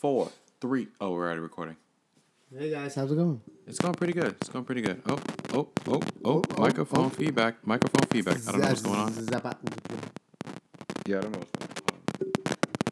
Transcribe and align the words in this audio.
four, 0.00 0.30
three. 0.62 0.88
Oh, 0.98 1.10
we're 1.12 1.26
already 1.26 1.40
recording. 1.40 1.76
Hey 2.56 2.70
guys, 2.70 2.94
how's 2.94 3.12
it 3.12 3.16
going? 3.16 3.40
It's 3.66 3.78
going 3.78 3.94
pretty 3.94 4.14
good. 4.14 4.34
It's 4.40 4.48
going 4.48 4.64
pretty 4.64 4.80
good. 4.80 5.02
Oh, 5.06 5.18
oh, 5.52 5.58
oh, 5.58 5.68
oh, 5.86 5.92
Oh, 5.92 6.02
oh, 6.24 6.42
oh. 6.56 6.60
microphone 6.60 7.04
oh. 7.04 7.08
feedback. 7.10 7.64
Microphone 7.66 8.08
feedback. 8.08 8.38
I 8.48 8.52
don't 8.52 8.60
know 8.62 8.68
what's 8.68 8.80
going 8.82 8.98
on. 8.98 9.12
Yeah, 11.06 11.18
I 11.18 11.20
don't 11.20 11.32
know 11.32 11.38
what's 11.38 11.80
going 11.82 12.00
on. 12.00 12.20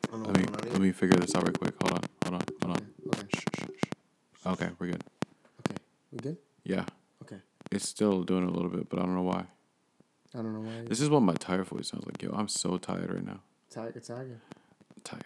I 0.06 0.10
don't 0.10 0.22
know 0.22 0.28
Let 0.28 0.36
me 0.36 0.44
going 0.44 0.60
on 0.66 0.72
let 0.72 0.80
me 0.80 0.92
figure 0.92 1.16
this 1.16 1.34
out 1.34 1.44
real 1.44 1.52
quick. 1.54 1.74
Hold 1.82 1.92
on, 1.94 2.02
hold 2.24 2.34
on, 2.42 2.48
hold 2.62 2.76
on. 2.76 2.86
Okay. 3.14 3.26
Shh, 3.34 3.44
shh, 3.58 3.64
shh. 3.64 4.46
Okay, 4.46 4.68
we're 4.78 4.88
good. 4.88 5.04
Okay, 5.60 5.76
we 6.12 6.18
good? 6.18 6.36
Yeah, 6.64 6.84
Okay. 7.22 7.38
it's 7.72 7.88
still 7.88 8.22
doing 8.22 8.44
a 8.44 8.50
little 8.50 8.68
bit, 8.70 8.88
but 8.90 8.98
I 8.98 9.02
don't 9.02 9.14
know 9.14 9.22
why. 9.22 9.46
I 10.34 10.42
don't 10.42 10.52
know 10.52 10.60
why. 10.60 10.84
This 10.86 11.00
is 11.00 11.08
what 11.08 11.20
my 11.22 11.34
tired 11.34 11.66
voice 11.66 11.88
sounds 11.88 12.04
like. 12.04 12.22
Yo, 12.22 12.30
I'm 12.36 12.48
so 12.48 12.76
tired 12.76 13.10
right 13.10 13.24
now. 13.24 13.40
Tiger, 13.70 13.98
tiger, 13.98 14.40
Tired. 15.04 15.24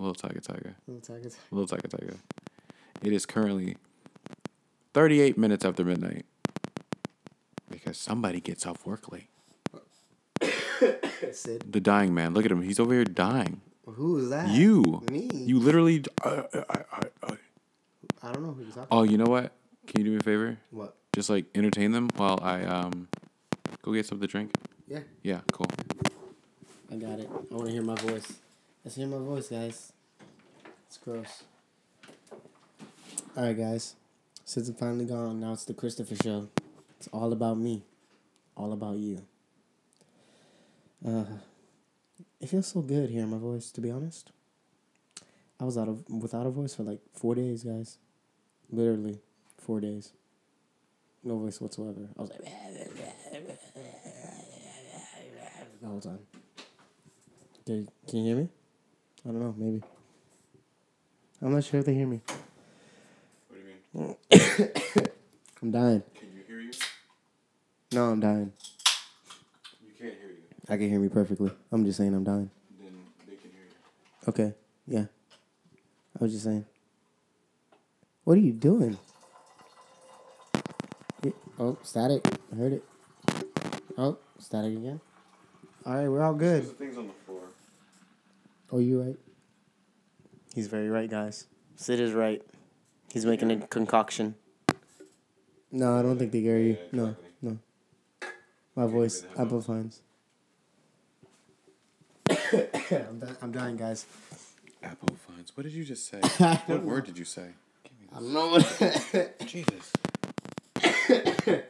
Little 0.00 0.14
tiger, 0.14 0.40
tiger. 0.40 0.76
little 0.86 1.02
tiger. 1.02 1.28
Little 1.50 1.66
tiger, 1.66 1.88
tiger. 1.88 2.14
It 3.02 3.12
is 3.12 3.26
currently 3.26 3.76
38 4.94 5.36
minutes 5.36 5.62
after 5.62 5.84
midnight 5.84 6.24
because 7.68 7.98
somebody 7.98 8.40
gets 8.40 8.64
off 8.64 8.86
work 8.86 9.12
late. 9.12 9.28
Sid, 11.32 11.70
The 11.70 11.80
dying 11.82 12.14
man. 12.14 12.32
Look 12.32 12.46
at 12.46 12.50
him. 12.50 12.62
He's 12.62 12.80
over 12.80 12.94
here 12.94 13.04
dying. 13.04 13.60
who 13.84 14.16
is 14.16 14.30
that? 14.30 14.48
You. 14.48 15.02
Me. 15.10 15.28
You 15.34 15.58
literally. 15.58 16.02
Uh, 16.24 16.44
uh, 16.54 16.64
uh, 16.70 16.82
uh. 17.24 17.34
I 18.22 18.32
don't 18.32 18.42
know 18.42 18.52
who 18.52 18.62
you're 18.62 18.70
talking. 18.72 18.88
Oh, 18.90 19.02
you 19.02 19.18
know 19.18 19.26
what? 19.26 19.52
Can 19.86 20.00
you 20.00 20.04
do 20.06 20.10
me 20.12 20.16
a 20.16 20.20
favor? 20.20 20.56
What? 20.70 20.96
Just 21.14 21.28
like 21.28 21.44
entertain 21.54 21.92
them 21.92 22.08
while 22.16 22.38
I 22.42 22.62
um 22.64 23.08
go 23.82 23.92
get 23.92 24.06
some 24.06 24.16
of 24.16 24.20
the 24.20 24.28
drink. 24.28 24.54
Yeah. 24.88 25.00
Yeah, 25.22 25.40
cool. 25.52 25.66
I 26.90 26.96
got 26.96 27.18
it. 27.20 27.28
I 27.30 27.54
want 27.54 27.66
to 27.66 27.72
hear 27.72 27.82
my 27.82 27.96
voice. 27.96 28.32
Let's 28.82 28.96
hear 28.96 29.06
my 29.06 29.18
voice, 29.18 29.48
guys. 29.48 29.92
It's 30.86 30.96
gross. 30.96 31.42
All 33.36 33.44
right, 33.44 33.56
guys. 33.56 33.94
Sid's 34.46 34.70
finally 34.70 35.04
gone. 35.04 35.38
Now 35.38 35.52
it's 35.52 35.66
the 35.66 35.74
Christopher 35.74 36.16
show. 36.16 36.48
It's 36.96 37.06
all 37.12 37.34
about 37.34 37.58
me, 37.58 37.82
all 38.56 38.72
about 38.72 38.96
you. 38.96 39.20
Uh, 41.06 41.24
it 42.40 42.48
feels 42.48 42.68
so 42.68 42.80
good 42.80 43.10
hearing 43.10 43.28
my 43.28 43.36
voice. 43.36 43.70
To 43.72 43.82
be 43.82 43.90
honest, 43.90 44.32
I 45.60 45.64
was 45.64 45.76
out 45.76 45.88
of 45.88 46.08
without 46.08 46.46
a 46.46 46.50
voice 46.50 46.74
for 46.74 46.82
like 46.82 47.00
four 47.12 47.34
days, 47.34 47.64
guys. 47.64 47.98
Literally, 48.70 49.18
four 49.58 49.80
days. 49.80 50.14
No 51.22 51.36
voice 51.36 51.60
whatsoever. 51.60 52.08
I 52.18 52.22
was 52.22 52.30
like 52.30 52.44
the 55.82 55.86
whole 55.86 56.00
time. 56.00 56.20
Can, 57.66 57.86
can 58.08 58.18
you 58.20 58.24
hear 58.24 58.36
me? 58.36 58.48
I 59.24 59.28
don't 59.28 59.40
know, 59.40 59.54
maybe. 59.56 59.82
I'm 61.42 61.52
not 61.52 61.64
sure 61.64 61.80
if 61.80 61.86
they 61.86 61.94
hear 61.94 62.06
me. 62.06 62.20
What 63.92 64.08
do 64.30 64.38
you 64.38 64.68
mean? 64.68 65.08
I'm 65.62 65.70
dying. 65.70 66.02
Can 66.14 66.28
you 66.34 66.42
hear 66.46 66.60
you? 66.60 66.70
No, 67.92 68.10
I'm 68.10 68.20
dying. 68.20 68.52
You 69.82 69.92
can't 69.98 70.14
hear 70.18 70.30
you. 70.30 70.42
I 70.68 70.76
can 70.76 70.88
hear 70.88 71.00
me 71.00 71.08
perfectly. 71.08 71.50
I'm 71.72 71.84
just 71.84 71.98
saying 71.98 72.14
I'm 72.14 72.24
dying. 72.24 72.50
Then 72.78 72.92
they 73.26 73.36
can 73.36 73.50
hear 73.50 73.66
you. 73.68 74.28
Okay, 74.28 74.54
yeah. 74.86 75.06
I 76.18 76.24
was 76.24 76.32
just 76.32 76.44
saying. 76.44 76.64
What 78.24 78.38
are 78.38 78.40
you 78.40 78.52
doing? 78.52 78.98
Oh, 81.62 81.76
static. 81.82 82.26
I 82.50 82.56
heard 82.56 82.72
it. 82.72 82.84
Oh, 83.98 84.16
static 84.38 84.72
again. 84.72 84.98
All 85.84 85.94
right, 85.94 86.08
we're 86.08 86.22
all 86.22 86.32
good. 86.32 86.64
things 86.78 86.96
on 86.96 87.08
the 87.08 87.12
floor. 87.26 87.42
Oh, 88.72 88.78
you 88.78 89.02
right? 89.02 89.16
He's 90.54 90.66
very 90.66 90.88
right, 90.88 91.10
guys. 91.10 91.46
Sid 91.76 92.00
is 92.00 92.12
right. 92.12 92.42
He's 93.12 93.24
making 93.26 93.50
a 93.50 93.66
concoction. 93.66 94.34
No, 95.72 95.98
I 95.98 96.02
don't 96.02 96.18
think 96.18 96.32
they 96.32 96.40
hear 96.40 96.58
you. 96.58 96.76
No, 96.92 97.16
no. 97.42 97.58
My 98.74 98.86
voice 98.86 99.18
even 99.24 99.30
have 99.30 99.40
amplifies. 99.40 100.02
I'm, 102.28 103.18
di- 103.18 103.36
I'm 103.42 103.52
dying, 103.52 103.76
guys. 103.76 104.06
Apple 104.82 105.16
finds. 105.28 105.56
What 105.56 105.64
did 105.64 105.72
you 105.72 105.84
just 105.84 106.08
say? 106.08 106.20
What 106.66 106.82
word 106.82 107.06
did 107.06 107.18
you 107.18 107.24
say? 107.24 107.48
I 108.12 108.18
don't 108.18 108.32
know 108.32 108.48
what. 108.50 109.34
Jesus. 109.46 109.92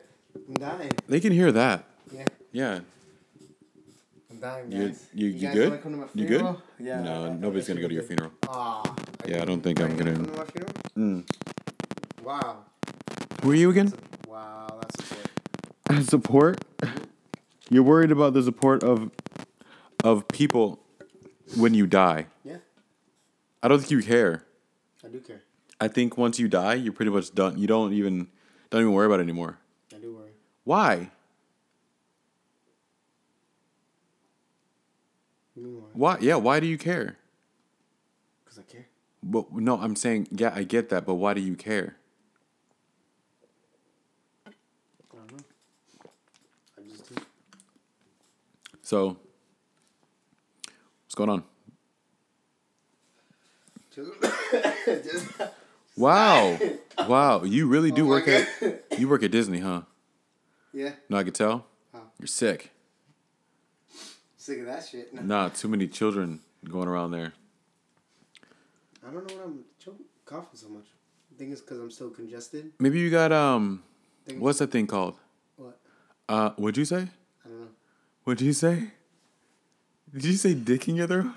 I'm 0.48 0.54
dying. 0.54 0.92
They 1.08 1.20
can 1.20 1.32
hear 1.32 1.52
that. 1.52 1.84
Yeah, 2.12 2.24
Yeah. 2.52 2.80
I'm 4.42 4.70
dying, 4.70 4.72
You 4.72 4.94
you, 5.12 5.26
you, 5.28 5.38
guys 5.40 5.54
good? 5.54 5.82
come 5.82 5.92
to 5.92 5.98
my 5.98 6.06
You 6.14 6.26
good? 6.26 6.56
Yeah. 6.78 7.00
No, 7.02 7.24
I- 7.24 7.26
I 7.26 7.32
nobody's 7.34 7.64
guess 7.66 7.68
gonna 7.68 7.80
go 7.82 7.88
to 7.88 7.94
your 7.94 8.02
could. 8.04 8.08
funeral. 8.18 8.32
Aw. 8.48 8.94
Yeah, 9.26 9.42
I 9.42 9.44
don't 9.44 9.60
think 9.60 9.80
Are 9.80 9.84
I'm 9.84 9.90
you 9.92 9.96
gonna. 9.98 10.14
come 10.14 10.24
to 10.26 10.32
my 10.32 10.44
funeral? 10.44 10.72
Mm. 10.96 11.30
Wow. 12.24 12.64
Who 13.42 13.50
are 13.50 13.54
you 13.54 13.70
again? 13.70 13.92
Wow, 14.26 14.80
that's 14.80 15.04
support. 15.04 16.04
support. 16.08 16.64
You're 17.68 17.82
worried 17.82 18.10
about 18.12 18.32
the 18.32 18.42
support 18.42 18.82
of 18.82 19.10
of 20.02 20.26
people 20.28 20.80
when 21.56 21.74
you 21.74 21.86
die. 21.86 22.26
Yeah, 22.42 22.58
I 23.62 23.68
don't 23.68 23.78
think 23.80 23.90
you 23.90 24.02
care. 24.02 24.44
I 25.04 25.08
do 25.08 25.20
care. 25.20 25.42
I 25.80 25.88
think 25.88 26.16
once 26.16 26.38
you 26.38 26.48
die, 26.48 26.74
you're 26.74 26.92
pretty 26.94 27.10
much 27.10 27.34
done. 27.34 27.58
You 27.58 27.66
don't 27.66 27.92
even 27.92 28.28
don't 28.70 28.80
even 28.80 28.92
worry 28.94 29.06
about 29.06 29.20
it 29.20 29.24
anymore. 29.24 29.58
I 29.94 29.98
do 29.98 30.14
worry. 30.14 30.30
Why? 30.64 30.94
You 35.49 35.49
mean 35.49 35.49
why? 35.92 36.18
Yeah. 36.20 36.36
Why 36.36 36.60
do 36.60 36.66
you 36.66 36.78
care? 36.78 37.16
Because 38.44 38.58
I 38.58 38.62
care. 38.62 38.86
But 39.22 39.52
no, 39.52 39.76
I'm 39.78 39.96
saying 39.96 40.28
yeah, 40.30 40.52
I 40.54 40.62
get 40.62 40.88
that, 40.90 41.04
but 41.06 41.14
why 41.14 41.34
do 41.34 41.40
you 41.40 41.56
care? 41.56 41.96
I 44.46 44.50
don't 45.12 45.32
know. 45.32 45.44
I 46.78 46.88
just 46.88 47.08
do. 47.08 47.20
So, 48.82 49.16
what's 51.04 51.14
going 51.14 51.30
on? 51.30 51.44
Wow, 55.96 56.58
wow, 57.06 57.42
you 57.42 57.66
really 57.66 57.90
do 57.90 58.06
Oh 58.06 58.08
work 58.08 58.26
at 58.26 58.48
you 58.98 59.06
work 59.06 59.22
at 59.22 59.30
Disney, 59.30 59.58
huh? 59.58 59.82
yeah, 60.72 60.92
No, 61.10 61.18
I 61.18 61.24
could 61.24 61.34
tell. 61.34 61.66
How? 61.92 62.04
You're 62.18 62.26
sick. 62.26 62.70
Sick 64.40 64.58
of 64.60 64.66
that 64.66 64.86
shit. 64.86 65.12
No. 65.14 65.22
Nah, 65.30 65.48
too 65.50 65.68
many 65.68 65.86
children 65.88 66.40
going 66.68 66.88
around 66.88 67.10
there. 67.12 67.32
I 69.06 69.10
don't 69.12 69.26
know 69.28 69.34
what 69.36 69.44
I'm 69.46 69.64
choking, 69.82 70.04
coughing 70.24 70.58
so 70.58 70.68
much. 70.68 70.84
I 71.34 71.38
think 71.38 71.52
it's 71.52 71.60
because 71.60 71.78
I'm 71.78 71.90
so 71.90 72.10
congested. 72.10 72.72
Maybe 72.78 72.98
you 72.98 73.10
got 73.10 73.32
um, 73.32 73.82
Think- 74.26 74.40
what's 74.42 74.58
that 74.58 74.70
thing 74.70 74.86
called? 74.86 75.16
What? 75.56 75.78
Uh, 76.28 76.50
what'd 76.56 76.76
you 76.76 76.84
say? 76.84 77.08
I 77.44 77.48
don't 77.48 77.60
know. 77.60 77.66
What'd 78.24 78.40
you 78.46 78.52
say? 78.52 78.88
Did 80.12 80.24
you 80.24 80.32
say 80.34 80.54
dick 80.54 80.88
in 80.88 80.96
your 80.96 81.06
throat? 81.06 81.32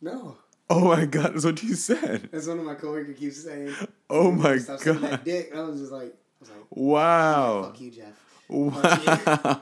No, 0.00 0.36
Oh 0.70 0.86
my 0.88 1.04
god, 1.04 1.34
that's 1.34 1.44
what 1.44 1.62
you 1.62 1.74
said. 1.74 2.28
that's 2.32 2.46
one 2.46 2.58
of 2.58 2.64
my 2.64 2.74
coworkers 2.74 3.18
keeps 3.18 3.42
saying. 3.44 3.74
Oh 4.08 4.30
my 4.30 4.56
Stop 4.58 4.78
saying 4.80 5.00
that 5.00 5.10
god. 5.10 5.24
dick. 5.24 5.50
I 5.54 5.60
was 5.62 5.80
just 5.80 5.92
like, 5.92 6.14
I 6.14 6.40
was 6.40 6.50
like, 6.50 6.58
Wow. 6.70 7.62
fuck 7.64 7.80
you, 7.80 7.90
Jeff. 7.90 8.14
Wow. 8.48 9.60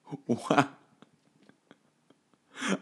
wow. 0.26 0.68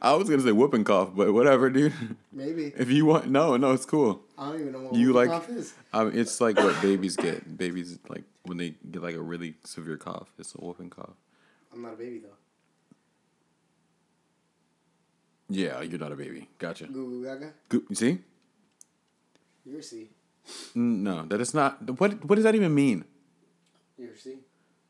I 0.02 0.14
was 0.14 0.28
gonna 0.28 0.42
say 0.42 0.52
whooping 0.52 0.84
cough, 0.84 1.10
but 1.14 1.32
whatever, 1.32 1.70
dude. 1.70 1.92
Maybe 2.32 2.72
If 2.76 2.90
you 2.90 3.06
want, 3.06 3.28
no, 3.28 3.56
no, 3.56 3.72
it's 3.72 3.84
cool. 3.86 4.22
I 4.36 4.50
don't 4.50 4.60
even 4.60 4.72
know 4.72 4.80
what 4.82 4.94
You 4.94 5.12
whooping 5.14 5.30
like- 5.30 5.40
cough 5.42 5.50
is. 5.50 5.74
Um, 5.92 6.10
it's 6.14 6.40
like 6.40 6.56
what 6.56 6.80
babies 6.82 7.16
get. 7.16 7.56
Babies 7.56 7.98
like 8.08 8.24
when 8.44 8.58
they 8.58 8.74
get 8.90 9.02
like 9.02 9.14
a 9.14 9.20
really 9.22 9.54
severe 9.64 9.96
cough. 9.96 10.28
It's 10.38 10.54
a 10.54 10.58
whooping 10.58 10.90
cough. 10.90 11.14
I'm 11.72 11.82
not 11.82 11.94
a 11.94 11.96
baby 11.96 12.18
though. 12.18 12.28
Yeah, 15.50 15.80
you're 15.82 15.98
not 15.98 16.12
a 16.12 16.16
baby. 16.16 16.48
Gotcha. 16.58 16.86
Goo 16.86 17.06
goo 17.06 17.24
gaga. 17.24 17.52
Go- 17.68 17.82
You 17.88 17.94
see? 17.96 18.18
You're 19.64 19.82
C. 19.82 20.10
No, 20.74 21.24
that 21.26 21.40
is 21.40 21.54
not. 21.54 21.98
What 22.00 22.24
What 22.24 22.36
does 22.36 22.44
that 22.44 22.54
even 22.54 22.74
mean? 22.74 23.04
You're 23.98 24.16
C. 24.16 24.36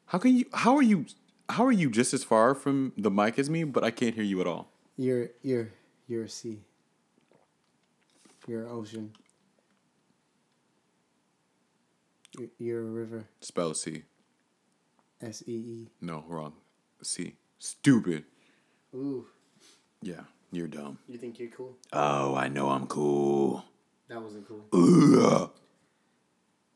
How 0.06 0.18
can 0.18 0.36
you? 0.36 0.46
How 0.52 0.76
are 0.76 0.82
you? 0.82 1.06
How 1.48 1.64
are 1.64 1.72
you 1.72 1.90
just 1.90 2.12
as 2.14 2.24
far 2.24 2.54
from 2.54 2.92
the 2.96 3.10
mic 3.10 3.38
as 3.38 3.48
me, 3.48 3.64
but 3.64 3.82
I 3.84 3.90
can't 3.90 4.14
hear 4.14 4.24
you 4.24 4.40
at 4.40 4.46
all? 4.46 4.70
You're 4.98 5.28
you're 5.42 5.68
you're 6.08 6.24
a 6.24 6.28
sea. 6.28 6.58
You're 8.48 8.64
an 8.66 8.72
ocean. 8.72 9.12
You're, 12.38 12.48
you're 12.58 12.80
a 12.82 12.90
river. 12.90 13.24
Spell 13.40 13.74
C. 13.74 14.02
S 15.22 15.42
E 15.46 15.52
E. 15.52 15.88
No, 16.00 16.24
wrong. 16.26 16.54
C. 17.02 17.34
Stupid. 17.58 18.24
Ooh, 18.94 19.26
Yeah, 20.02 20.22
you're 20.50 20.66
dumb. 20.68 20.98
you 21.06 21.18
think 21.18 21.38
you're 21.38 21.50
cool? 21.50 21.76
Oh, 21.92 22.34
I 22.34 22.48
know 22.48 22.70
I'm 22.70 22.86
cool. 22.86 23.64
That 24.08 24.22
wasn't 24.22 24.48
cool. 24.48 24.64
Ugh. 24.72 25.50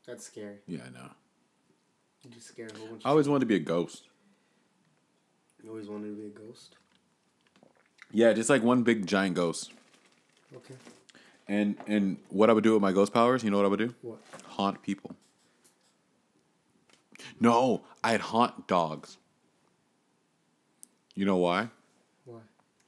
That's 0.07 0.27
scary. 0.27 0.59
Yeah, 0.67 0.81
I 0.87 0.91
know. 0.91 1.09
You 2.25 2.31
just 2.31 2.49
scared 2.49 2.73
a 2.75 2.79
whole 2.79 2.89
bunch. 2.89 3.03
I 3.05 3.09
always 3.09 3.29
wanted 3.29 3.41
to 3.41 3.47
be 3.47 3.57
a 3.57 3.61
ghost. 3.61 4.03
you 5.63 5.71
always 5.71 5.89
wanted 5.89 6.09
to 6.09 6.15
be 6.17 6.27
a 6.27 6.31
ghost. 6.47 6.77
Yeah, 8.13 8.33
just 8.33 8.51
like 8.51 8.63
one 8.63 8.83
big 8.83 9.07
giant 9.07 9.35
ghost. 9.35 9.73
Okay. 10.55 10.75
And 11.49 11.77
and 11.87 12.19
what 12.29 12.51
I 12.51 12.53
would 12.53 12.65
do 12.65 12.75
with 12.75 12.83
my 12.83 12.93
ghost 12.93 13.13
powers, 13.13 13.43
you 13.43 13.51
know 13.51 13.57
what 13.57 13.67
I 13.67 13.69
would 13.69 13.79
do? 13.79 13.95
What? 14.03 14.19
Haunt 14.47 14.83
people. 14.83 15.17
No, 17.41 17.83
I'd 18.05 18.21
haunt 18.21 18.67
dogs. 18.67 19.17
You 21.15 21.25
know 21.25 21.37
why? 21.37 21.69
Why? 22.25 22.41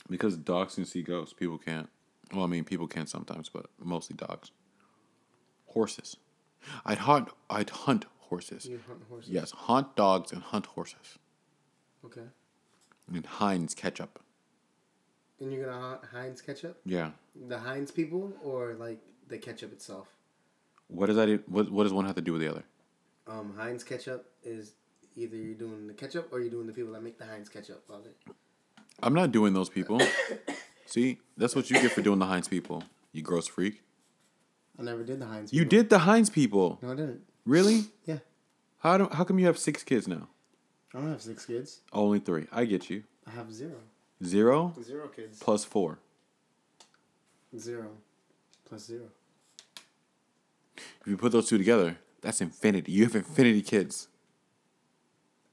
Because 0.08 0.36
dogs 0.36 0.74
can 0.74 0.84
see 0.84 1.02
ghosts. 1.02 1.34
People 1.34 1.58
can't. 1.58 1.88
Well, 2.32 2.44
I 2.44 2.46
mean, 2.46 2.64
people 2.64 2.86
can 2.86 3.06
sometimes, 3.06 3.48
but 3.48 3.66
mostly 3.82 4.16
dogs. 4.16 4.50
Horses. 5.66 6.16
I'd 6.84 6.98
hunt. 6.98 7.28
I'd 7.50 7.70
hunt 7.70 8.06
horses. 8.18 8.66
You 8.66 8.80
hunt 8.86 9.02
horses. 9.08 9.30
Yes, 9.30 9.50
haunt 9.52 9.94
dogs 9.96 10.32
and 10.32 10.42
hunt 10.42 10.66
horses. 10.66 11.18
Okay. 12.04 12.28
And 13.12 13.26
Heinz 13.26 13.74
ketchup. 13.74 14.20
And 15.40 15.52
you're 15.52 15.66
gonna 15.66 15.98
Heinz 16.12 16.40
ketchup? 16.40 16.80
Yeah. 16.84 17.10
The 17.48 17.58
Heinz 17.58 17.90
people 17.90 18.32
or 18.42 18.74
like 18.74 19.00
the 19.28 19.38
ketchup 19.38 19.72
itself? 19.72 20.08
What 20.88 21.06
does 21.06 21.16
that? 21.16 21.42
What 21.48 21.70
What 21.70 21.82
does 21.84 21.92
one 21.92 22.04
have 22.06 22.14
to 22.16 22.20
do 22.22 22.32
with 22.32 22.40
the 22.42 22.48
other? 22.48 22.64
Um, 23.26 23.54
Heinz 23.56 23.82
ketchup 23.84 24.30
is 24.42 24.74
either 25.16 25.36
you're 25.36 25.54
doing 25.54 25.86
the 25.86 25.94
ketchup 25.94 26.28
or 26.32 26.40
you're 26.40 26.50
doing 26.50 26.66
the 26.66 26.72
people 26.72 26.92
that 26.92 27.02
make 27.02 27.18
the 27.18 27.24
Heinz 27.26 27.48
ketchup 27.48 27.82
of 27.88 28.04
it. 28.06 28.16
I'm 29.02 29.14
not 29.14 29.32
doing 29.32 29.54
those 29.54 29.68
people. 29.68 30.00
See, 30.86 31.18
that's 31.36 31.56
what 31.56 31.70
you 31.70 31.80
get 31.80 31.92
for 31.92 32.02
doing 32.02 32.18
the 32.18 32.26
Heinz 32.26 32.48
people. 32.48 32.84
You 33.12 33.22
gross 33.22 33.46
freak. 33.46 33.82
I 34.78 34.82
never 34.82 35.02
did 35.02 35.20
the 35.20 35.26
Heinz. 35.26 35.52
You 35.52 35.62
people. 35.62 35.78
did 35.78 35.90
the 35.90 35.98
Heinz 36.00 36.30
people. 36.30 36.78
No, 36.82 36.92
I 36.92 36.96
didn't. 36.96 37.22
Really? 37.46 37.84
Yeah. 38.04 38.18
How 38.78 38.98
do, 38.98 39.08
How 39.10 39.24
come 39.24 39.38
you 39.38 39.46
have 39.46 39.58
six 39.58 39.82
kids 39.82 40.06
now? 40.06 40.28
I 40.94 40.98
don't 41.00 41.10
have 41.10 41.22
six 41.22 41.46
kids. 41.46 41.80
Only 41.92 42.18
three. 42.20 42.46
I 42.52 42.64
get 42.66 42.90
you. 42.90 43.04
I 43.26 43.30
have 43.30 43.52
zero. 43.52 43.76
Zero 44.22 44.74
Zero 44.82 45.08
kids. 45.08 45.38
plus 45.38 45.64
four. 45.64 45.98
Zero. 47.58 47.90
Plus 48.64 48.84
zero. 48.86 49.06
If 50.76 51.06
you 51.06 51.16
put 51.16 51.32
those 51.32 51.48
two 51.48 51.58
together, 51.58 51.98
that's 52.20 52.40
infinity. 52.40 52.92
You 52.92 53.04
have 53.04 53.14
infinity 53.14 53.62
kids. 53.62 54.08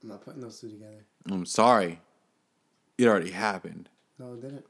I'm 0.02 0.08
not 0.08 0.24
putting 0.24 0.40
those 0.40 0.60
two 0.60 0.70
together. 0.70 1.04
I'm 1.30 1.46
sorry. 1.46 2.00
It 2.98 3.06
already 3.06 3.30
happened. 3.30 3.88
No, 4.18 4.34
it 4.34 4.40
didn't. 4.42 4.64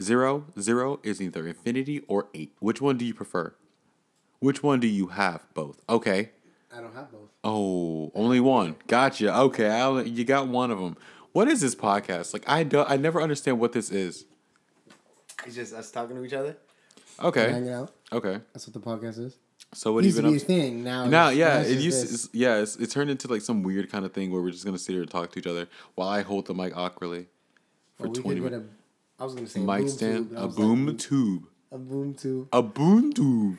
Zero, 0.00 0.46
zero 0.58 1.00
is 1.02 1.20
either 1.20 1.46
infinity 1.46 2.02
or 2.08 2.28
eight. 2.34 2.52
Which 2.60 2.80
one 2.80 2.96
do 2.98 3.04
you 3.04 3.14
prefer? 3.14 3.54
Which 4.40 4.62
one 4.62 4.80
do 4.80 4.86
you 4.88 5.08
have? 5.08 5.46
Both. 5.54 5.80
Okay. 5.88 6.30
I 6.76 6.80
don't 6.80 6.94
have 6.94 7.10
both. 7.12 7.30
Oh, 7.44 8.10
only 8.14 8.40
one. 8.40 8.76
Gotcha. 8.88 9.34
Okay, 9.36 9.68
I'll, 9.68 10.04
you 10.06 10.24
got 10.24 10.48
one 10.48 10.70
of 10.70 10.78
them. 10.80 10.96
What 11.34 11.48
is 11.48 11.60
this 11.60 11.74
podcast? 11.74 12.32
Like 12.32 12.48
I 12.48 12.62
don't 12.62 12.88
I 12.88 12.96
never 12.96 13.20
understand 13.20 13.58
what 13.58 13.72
this 13.72 13.90
is. 13.90 14.24
It's 15.44 15.56
just 15.56 15.74
us 15.74 15.90
talking 15.90 16.14
to 16.16 16.24
each 16.24 16.32
other. 16.32 16.56
Okay. 17.22 17.50
Hanging 17.50 17.70
out. 17.72 17.92
Okay. 18.12 18.38
That's 18.52 18.68
what 18.68 18.74
the 18.74 18.78
podcast 18.80 19.18
is. 19.18 19.36
So 19.72 19.92
what 19.92 20.04
It 20.04 20.06
used 20.06 20.18
you 20.18 20.22
to 20.22 20.28
be 20.30 20.36
up 20.36 20.42
a 20.42 20.44
thing. 20.46 20.84
Now, 20.84 21.06
Now, 21.06 21.26
it's- 21.30 21.36
yeah, 21.38 21.58
it's 21.60 21.70
it 21.70 21.78
used 21.80 22.30
to, 22.32 22.38
yeah, 22.38 22.58
it's, 22.58 22.76
it 22.76 22.88
turned 22.92 23.10
into 23.10 23.26
like 23.26 23.42
some 23.42 23.64
weird 23.64 23.90
kind 23.90 24.04
of 24.04 24.12
thing 24.12 24.30
where 24.30 24.40
we're 24.40 24.52
just 24.52 24.64
gonna 24.64 24.78
sit 24.78 24.92
here 24.92 25.02
and 25.02 25.10
talk 25.10 25.32
to 25.32 25.38
each 25.40 25.46
other 25.48 25.66
while 25.96 26.08
I 26.08 26.22
hold 26.22 26.46
the 26.46 26.54
mic 26.54 26.76
awkwardly 26.76 27.26
for 27.96 28.04
Well, 28.04 28.12
we 28.12 28.20
twenty 28.22 28.40
minutes. 28.40 28.66
a. 29.18 29.22
I 29.22 29.24
was 29.24 29.34
gonna 29.34 29.48
say 29.48 29.58
Mic 29.60 29.78
boom 29.80 29.88
stand, 29.88 30.28
tube, 30.30 30.38
a 30.38 30.46
boom 30.48 30.86
like, 30.86 30.98
tube, 30.98 31.42
a 31.72 31.78
boom 31.78 32.14
tube. 32.14 32.48
a 32.52 32.62
boom 32.62 33.12
tube, 33.12 33.58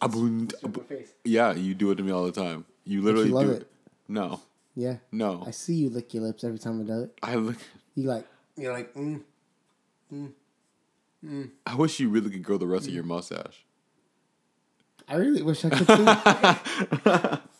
a 0.00 0.08
boom. 0.08 0.48
Show 0.60 0.68
my 0.68 0.82
face. 0.84 1.12
Yeah, 1.24 1.54
you 1.54 1.74
do 1.74 1.92
it 1.92 1.96
to 1.96 2.02
me 2.02 2.10
all 2.10 2.24
the 2.24 2.32
time. 2.32 2.64
You 2.84 3.00
literally 3.02 3.30
love 3.30 3.46
do 3.46 3.52
it. 3.52 3.62
it. 3.62 3.70
No, 4.08 4.40
Yeah, 4.74 4.96
no. 5.10 5.44
I 5.46 5.50
see 5.50 5.74
you 5.74 5.90
lick 5.90 6.14
your 6.14 6.22
lips 6.22 6.44
every 6.44 6.58
time 6.58 6.80
I 6.80 6.84
do 6.84 7.02
it. 7.02 7.18
I 7.22 7.34
look. 7.34 7.56
You 7.94 8.08
like, 8.08 8.26
you're 8.56 8.72
like, 8.72 8.94
mm. 8.94 9.20
I 11.66 11.74
wish 11.74 12.00
you 12.00 12.08
really 12.08 12.30
could 12.30 12.42
grow 12.42 12.58
the 12.58 12.66
rest 12.66 12.88
of 12.88 12.94
your 12.94 13.04
mustache. 13.04 13.64
I 15.08 15.16
really 15.16 15.42
wish 15.42 15.64
I 15.64 15.70
could 15.70 15.86
too. 15.86 17.38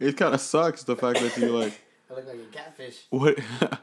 It 0.00 0.16
kind 0.16 0.34
of 0.34 0.40
sucks 0.40 0.82
the 0.82 0.96
fact 0.96 1.20
that 1.20 1.36
you 1.36 1.56
like 1.56 1.80
I 2.10 2.14
look 2.14 2.26
like 2.26 2.36
a 2.36 2.52
catfish. 2.52 3.04
what. 3.10 3.38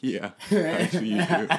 yeah, 0.00 0.30
actually 0.52 1.08
you 1.08 1.26
do. 1.26 1.48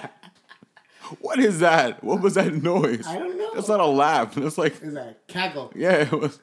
What 1.19 1.39
is 1.39 1.59
that? 1.59 2.01
What 2.01 2.21
was 2.21 2.35
that 2.35 2.53
noise? 2.53 3.05
I 3.05 3.19
don't 3.19 3.37
know. 3.37 3.53
That's 3.53 3.67
not 3.67 3.81
a 3.81 3.85
laugh. 3.85 4.33
That's 4.33 4.57
like 4.57 4.81
Is 4.81 4.93
that 4.93 5.27
cackle? 5.27 5.73
yeah, 5.75 6.03
it 6.03 6.11
was. 6.13 6.39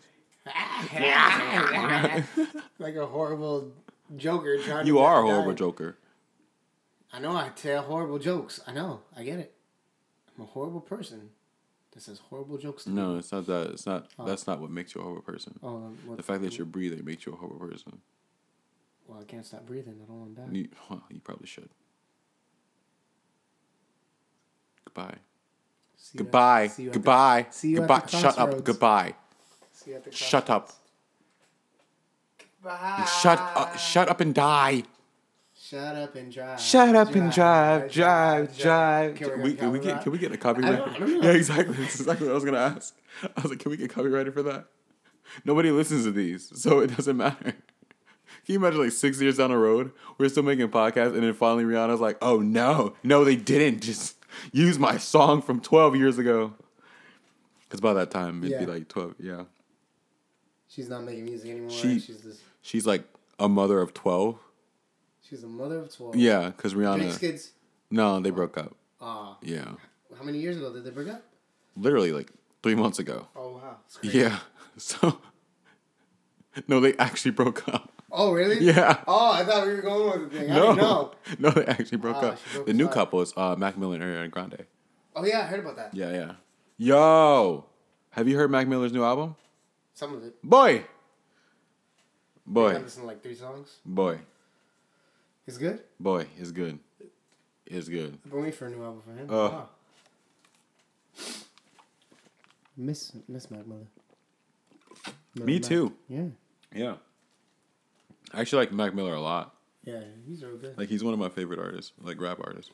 like 2.78 2.94
a 2.96 3.06
horrible 3.06 3.72
joker 4.16 4.58
trying 4.58 4.84
to 4.84 4.86
You 4.86 4.98
are 5.00 5.22
a 5.22 5.26
horrible 5.26 5.54
joker. 5.54 5.96
I 7.12 7.20
know 7.20 7.36
I 7.36 7.50
tell 7.54 7.82
horrible 7.82 8.18
jokes. 8.18 8.60
I 8.66 8.72
know. 8.72 9.00
I 9.16 9.24
get 9.24 9.38
it. 9.38 9.54
I'm 10.36 10.44
a 10.44 10.46
horrible 10.46 10.80
person 10.80 11.30
that 11.92 12.02
says 12.02 12.20
horrible 12.30 12.58
jokes. 12.58 12.84
To 12.84 12.90
No, 12.90 13.02
people. 13.02 13.18
it's 13.18 13.32
not 13.32 13.46
that. 13.46 13.70
It's 13.70 13.86
not. 13.86 14.10
That's 14.26 14.46
not 14.46 14.60
what 14.60 14.70
makes 14.70 14.94
you 14.94 15.00
a 15.00 15.04
horrible 15.04 15.22
person. 15.22 15.58
Oh, 15.62 15.68
um, 15.76 15.98
what, 16.06 16.16
The 16.18 16.22
fact 16.22 16.42
that 16.42 16.56
you're 16.56 16.66
breathing 16.66 17.04
makes 17.04 17.26
you 17.26 17.32
a 17.32 17.36
horrible 17.36 17.66
person. 17.66 17.98
well, 19.06 19.20
I 19.20 19.24
can't 19.24 19.44
stop 19.44 19.66
breathing. 19.66 19.94
I 20.02 20.06
don't 20.06 20.20
want 20.20 20.36
to 20.36 20.42
die. 20.42 20.48
You, 20.52 20.68
well, 20.90 21.02
you 21.10 21.20
probably 21.20 21.46
should. 21.46 21.68
Goodbye. 24.84 25.16
See 25.96 26.18
Goodbye. 26.18 26.66
see 26.68 26.82
you 26.84 26.88
at 26.90 26.92
the- 26.92 26.98
Goodbye. 26.98 27.46
see 27.50 27.68
you 27.70 27.76
at 27.82 27.88
Goodbye. 27.88 28.06
Shut 28.06 28.38
up. 28.38 28.64
Goodbye. 28.64 29.04
see 29.04 29.10
you 29.10 29.14
at 29.14 29.72
the 29.72 29.77
Shut 30.10 30.50
up. 30.50 30.70
crossroads. 32.62 33.10
Shut 33.20 33.38
up. 33.38 33.78
Shut 33.78 34.08
up 34.08 34.20
and 34.20 34.34
die. 34.34 34.82
Shut 35.60 35.96
up 35.96 36.14
and 36.14 36.32
drive. 36.32 36.60
Shut 36.60 36.94
up 36.96 37.14
and 37.14 37.30
drive, 37.32 37.92
drive, 37.92 38.56
drive. 38.58 39.14
Can 39.16 39.28
Can 39.28 39.42
we 39.42 39.50
we, 39.50 39.54
get 39.54 39.60
can 39.60 39.72
we 39.72 39.78
get 39.80 39.90
copyright? 39.90 40.02
can 40.02 40.12
we 40.12 40.18
get 40.18 40.30
a 40.30 40.34
I 40.34 40.36
copyright? 40.38 40.78
don't- 40.78 40.88
I 40.88 40.98
don't 40.98 41.20
know. 41.20 41.28
Yeah, 41.28 41.36
exactly. 41.36 41.74
That's 41.78 42.00
exactly 42.00 42.26
what 42.26 42.32
I 42.32 42.34
was 42.36 42.44
gonna 42.44 42.58
ask. 42.58 42.96
I 43.36 43.40
was 43.42 43.50
like, 43.50 43.58
can 43.58 43.70
we 43.70 43.76
get 43.76 43.90
copyrighted 43.90 44.32
for 44.32 44.42
that? 44.44 44.66
Nobody 45.44 45.70
listens 45.70 46.04
to 46.04 46.10
these, 46.10 46.50
so 46.60 46.78
it 46.80 46.96
doesn't 46.96 47.16
matter. 47.16 47.52
Can 48.46 48.54
you 48.54 48.56
imagine 48.56 48.80
like 48.80 48.92
six 48.92 49.20
years 49.20 49.36
down 49.36 49.50
the 49.50 49.58
road, 49.58 49.92
we're 50.16 50.30
still 50.30 50.42
making 50.42 50.68
podcasts, 50.68 51.12
and 51.14 51.22
then 51.22 51.34
finally 51.34 51.64
Rihanna's 51.64 52.00
like, 52.00 52.16
"Oh 52.22 52.38
no, 52.38 52.94
no, 53.02 53.24
they 53.24 53.36
didn't 53.36 53.80
just 53.82 54.16
use 54.52 54.78
my 54.78 54.96
song 54.96 55.42
from 55.42 55.60
twelve 55.60 55.94
years 55.96 56.16
ago." 56.16 56.54
Because 57.64 57.82
by 57.82 57.92
that 57.92 58.10
time 58.10 58.42
it'd 58.42 58.58
be 58.58 58.64
like 58.66 58.88
twelve. 58.88 59.16
Yeah, 59.18 59.42
She's 60.78 60.88
not 60.88 61.02
making 61.02 61.24
music 61.24 61.50
anymore. 61.50 61.70
She- 61.70 61.98
she's 61.98 62.20
just 62.20 62.40
she's 62.62 62.86
like 62.86 63.02
a 63.40 63.48
mother 63.48 63.80
of 63.80 63.92
twelve. 63.94 64.38
she's 65.28 65.42
a 65.42 65.48
mother 65.48 65.80
of 65.80 65.92
twelve. 65.92 66.14
Yeah, 66.14 66.50
because 66.50 66.72
Drake's 66.74 66.88
Rihanna. 67.16 67.18
kids. 67.20 67.50
No, 67.90 68.20
they 68.20 68.30
broke 68.30 68.56
up. 68.56 68.76
Ah, 69.00 69.38
Yeah, 69.42 69.72
how 70.16 70.22
many 70.22 70.38
years 70.38 70.56
ago 70.56 70.72
did 70.72 70.84
they 70.84 70.90
break 70.90 71.08
up? 71.08 71.24
literally 71.76 72.12
like 72.12 72.30
three 72.62 72.76
months 72.76 73.00
ago. 73.00 73.26
Oh 73.34 73.54
wow. 73.56 73.78
Yeah. 74.02 74.38
So 74.76 75.18
no, 76.68 76.78
they 76.78 76.94
actually 76.98 77.32
broke 77.32 77.66
up. 77.68 77.90
Oh 78.12 78.30
really? 78.32 78.64
Yeah. 78.64 79.02
Oh, 79.08 79.32
I 79.32 79.42
thought 79.44 79.66
we 79.66 79.74
were 79.74 79.82
going 79.82 80.20
with 80.20 80.30
the 80.32 80.38
thing. 80.38 80.48
No, 80.48 81.10
no, 81.40 81.50
they 81.50 81.64
actually 81.66 81.98
broke 81.98 82.16
Ah, 82.18 82.26
up. 82.28 82.38
broke 82.54 82.66
The 82.66 82.72
new 82.74 82.86
couple 82.86 83.20
is 83.20 83.32
uh, 83.36 83.56
Mac 83.58 83.76
Miller 83.76 83.96
and 83.96 84.04
Ariana 84.04 84.30
Grande. 84.30 84.64
Oh 85.16 85.24
yeah, 85.24 85.40
I 85.40 85.46
heard 85.46 85.58
about 85.58 85.74
that. 85.74 85.92
Yeah, 85.92 86.12
yeah. 86.12 86.32
Yo, 86.76 87.64
have 88.10 88.28
you 88.28 88.36
heard 88.36 88.52
Mac 88.52 88.68
Miller's 88.68 88.92
new 88.92 89.02
album? 89.02 89.34
Some 89.98 90.14
of 90.14 90.22
it. 90.22 90.40
Boy, 90.44 90.76
I 90.76 90.84
boy, 92.46 92.72
listened 92.74 93.02
to 93.02 93.06
like 93.08 93.20
three 93.20 93.34
songs. 93.34 93.78
boy, 93.84 94.20
It's 95.44 95.58
good. 95.58 95.80
boy. 95.98 96.28
It's 96.38 96.52
good. 96.52 96.78
It's 97.66 97.88
good. 97.88 98.16
I've 98.24 98.30
been 98.30 98.40
waiting 98.42 98.52
for 98.52 98.66
a 98.66 98.70
new 98.70 98.84
album 98.84 99.02
for 99.04 99.12
him. 99.12 99.26
Oh. 99.28 99.48
Wow. 99.48 99.68
Miss 102.76 103.10
Miss 103.26 103.50
Mac 103.50 103.66
Miller. 103.66 103.88
Me 105.34 105.54
Mac- 105.54 105.62
too. 105.62 105.92
Yeah. 106.08 106.26
Yeah. 106.72 106.94
I 108.32 108.40
actually 108.42 108.66
like 108.66 108.72
Mac 108.72 108.94
Miller 108.94 109.14
a 109.14 109.20
lot. 109.20 109.52
Yeah, 109.82 110.00
he's 110.28 110.44
real 110.44 110.58
good. 110.58 110.78
Like 110.78 110.88
he's 110.88 111.02
one 111.02 111.12
of 111.12 111.18
my 111.18 111.28
favorite 111.28 111.58
artists, 111.58 111.90
like 112.00 112.20
rap 112.20 112.38
artists. 112.40 112.70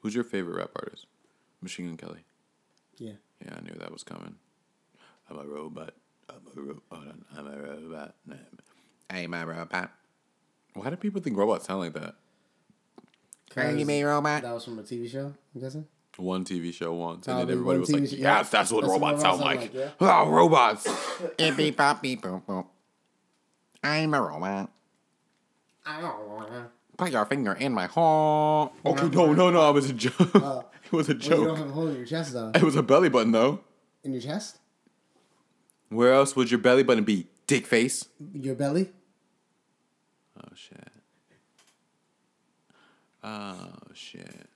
Who's 0.00 0.16
your 0.16 0.24
favorite 0.24 0.56
rap 0.56 0.70
artist? 0.74 1.06
Machine 1.62 1.86
Gun 1.86 1.96
Kelly. 1.96 2.24
Yeah. 2.98 3.12
Yeah, 3.44 3.54
I 3.56 3.60
knew 3.60 3.76
that 3.78 3.92
was 3.92 4.02
coming. 4.02 4.34
I'm 5.30 5.38
a 5.38 5.44
robot. 5.44 5.94
I'm 6.28 6.36
a 6.56 6.60
ro- 6.60 6.82
oh, 6.90 6.96
hold 6.96 7.08
on. 7.08 7.24
I'm 7.36 7.46
a 7.46 7.58
robot. 7.58 8.14
I'm 9.10 9.34
a 9.34 9.46
robot. 9.46 9.90
Why 10.74 10.90
do 10.90 10.96
people 10.96 11.20
think 11.20 11.36
robots 11.36 11.66
sound 11.66 11.80
like 11.80 11.94
that? 11.94 12.14
Cause 13.50 14.02
robot. 14.02 14.42
That 14.42 14.52
was 14.54 14.64
from 14.64 14.78
a 14.78 14.82
TV 14.82 15.10
show. 15.10 15.32
I'm 15.54 15.60
guessing. 15.60 15.86
One 16.18 16.44
TV 16.44 16.72
show 16.72 16.94
once, 16.94 17.26
and 17.28 17.36
Oh, 17.36 17.40
then 17.40 17.50
everybody 17.52 17.78
was 17.80 17.88
TV 17.90 18.00
like, 18.00 18.08
show- 18.10 18.16
"Yes, 18.16 18.50
that's 18.50 18.70
what 18.72 18.80
That's 18.82 18.92
what 18.92 19.00
robots 19.02 19.22
sound 19.22 19.40
robots 19.40 19.74
like." 19.74 19.98
sound 20.00 20.28
Oh, 20.28 20.30
robots. 20.30 20.88
Beep 21.38 21.56
beep 21.56 21.76
bop 21.76 22.02
beep 22.02 22.22
boop 22.22 22.42
boop. 22.46 22.66
I'm 23.84 24.14
a 24.14 24.20
robot. 24.22 24.70
Ow. 25.86 26.66
Put 26.96 27.10
your 27.12 27.26
finger 27.26 27.52
in 27.52 27.72
my 27.72 27.86
hole. 27.86 28.72
Okay, 28.84 29.08
no, 29.08 29.32
no, 29.34 29.50
no. 29.50 29.68
It 29.70 29.72
was 29.74 29.90
a 29.90 29.92
joke. 29.92 30.34
Uh, 30.34 30.62
it 30.84 30.92
was 30.92 31.08
a 31.10 31.12
Well, 31.14 31.22
you 31.40 31.44
don't 31.46 31.56
have 31.58 31.68
a 31.68 31.72
hole 31.72 31.88
in 31.88 31.96
your 31.96 32.06
chest 32.06 32.32
though. 32.32 32.50
It 32.54 32.62
was 32.62 32.76
a 32.76 32.82
belly 32.82 33.10
button, 33.10 33.32
though. 33.32 33.60
In 34.02 34.12
your 34.12 34.22
chest? 34.22 34.58
Where 35.88 36.12
else 36.12 36.34
would 36.36 36.50
your 36.50 36.58
belly 36.58 36.82
button 36.82 37.04
be? 37.04 37.26
Dick 37.46 37.66
face. 37.66 38.06
Your 38.32 38.54
belly? 38.54 38.90
Oh 40.38 40.48
shit. 40.54 40.88
Oh 43.22 43.72
shit. 43.94 44.48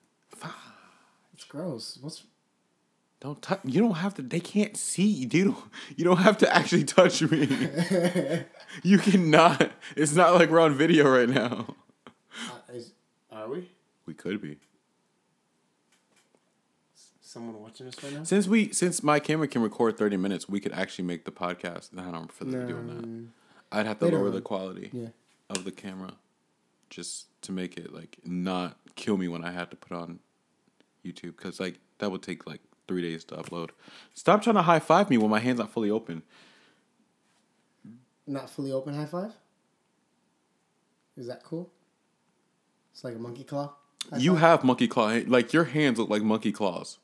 It's 1.34 1.44
gross. 1.44 1.99
What's 2.00 2.25
Don't 3.20 3.40
touch. 3.40 3.60
You 3.64 3.80
don't 3.80 3.96
have 3.96 4.14
to. 4.14 4.22
They 4.22 4.40
can't 4.40 4.76
see, 4.76 5.25
dude. 5.25 5.54
You 5.96 6.04
don't 6.04 6.18
have 6.18 6.38
to 6.38 6.54
actually 6.54 6.84
touch 6.84 7.22
me. 7.22 7.49
you 8.82 8.99
cannot. 8.99 9.70
It's 9.96 10.14
not 10.14 10.34
like 10.34 10.50
we're 10.50 10.60
on 10.60 10.75
video 10.75 11.08
right 11.08 11.28
now. 11.28 11.75
uh, 12.06 12.72
is, 12.75 12.92
are 13.30 13.49
we? 13.49 13.68
We 14.06 14.14
could 14.14 14.42
be. 14.42 14.58
Someone 17.30 17.62
watching 17.62 17.87
us 17.87 17.94
right 18.02 18.12
now? 18.12 18.25
Since 18.25 18.49
we 18.49 18.72
since 18.72 19.04
my 19.04 19.20
camera 19.20 19.46
can 19.46 19.62
record 19.62 19.96
thirty 19.96 20.16
minutes, 20.16 20.49
we 20.49 20.58
could 20.58 20.72
actually 20.72 21.04
make 21.04 21.25
the 21.25 21.30
podcast. 21.30 21.96
I 21.96 22.10
don't 22.10 22.32
feel 22.32 22.49
like 22.49 22.66
doing 22.66 22.88
that. 22.88 23.06
No. 23.06 23.28
I'd 23.70 23.87
have 23.87 24.00
to 24.00 24.06
Later 24.06 24.18
lower 24.18 24.30
the 24.30 24.40
quality 24.40 24.90
Yeah. 24.92 25.10
of 25.49 25.62
the 25.62 25.70
camera, 25.70 26.14
just 26.88 27.26
to 27.42 27.52
make 27.52 27.76
it 27.76 27.92
like 27.94 28.16
not 28.25 28.78
kill 28.96 29.16
me 29.16 29.28
when 29.28 29.44
I 29.44 29.52
had 29.52 29.70
to 29.70 29.76
put 29.76 29.96
on 29.96 30.18
YouTube, 31.04 31.37
because 31.37 31.60
like 31.60 31.78
that 31.99 32.10
would 32.10 32.22
take 32.22 32.49
like 32.49 32.62
three 32.88 33.00
days 33.00 33.22
to 33.26 33.37
upload. 33.37 33.70
Stop 34.12 34.42
trying 34.42 34.56
to 34.56 34.62
high 34.62 34.80
five 34.80 35.08
me 35.08 35.16
when 35.16 35.30
my 35.30 35.38
hand's 35.38 35.60
not 35.60 35.70
fully 35.72 35.88
open. 35.88 36.25
Not 38.26 38.50
fully 38.50 38.72
open 38.72 38.92
high 38.94 39.06
five? 39.06 39.34
Is 41.16 41.28
that 41.28 41.44
cool? 41.44 41.70
It's 42.92 43.04
like 43.04 43.14
a 43.14 43.20
monkey 43.20 43.44
claw? 43.44 43.75
you 44.16 44.34
have 44.34 44.64
monkey 44.64 44.88
claw. 44.88 45.16
Like 45.28 45.52
your 45.52 45.64
hands 45.64 45.96
look 46.00 46.10
like 46.10 46.22
monkey 46.22 46.50
claws. 46.50 46.99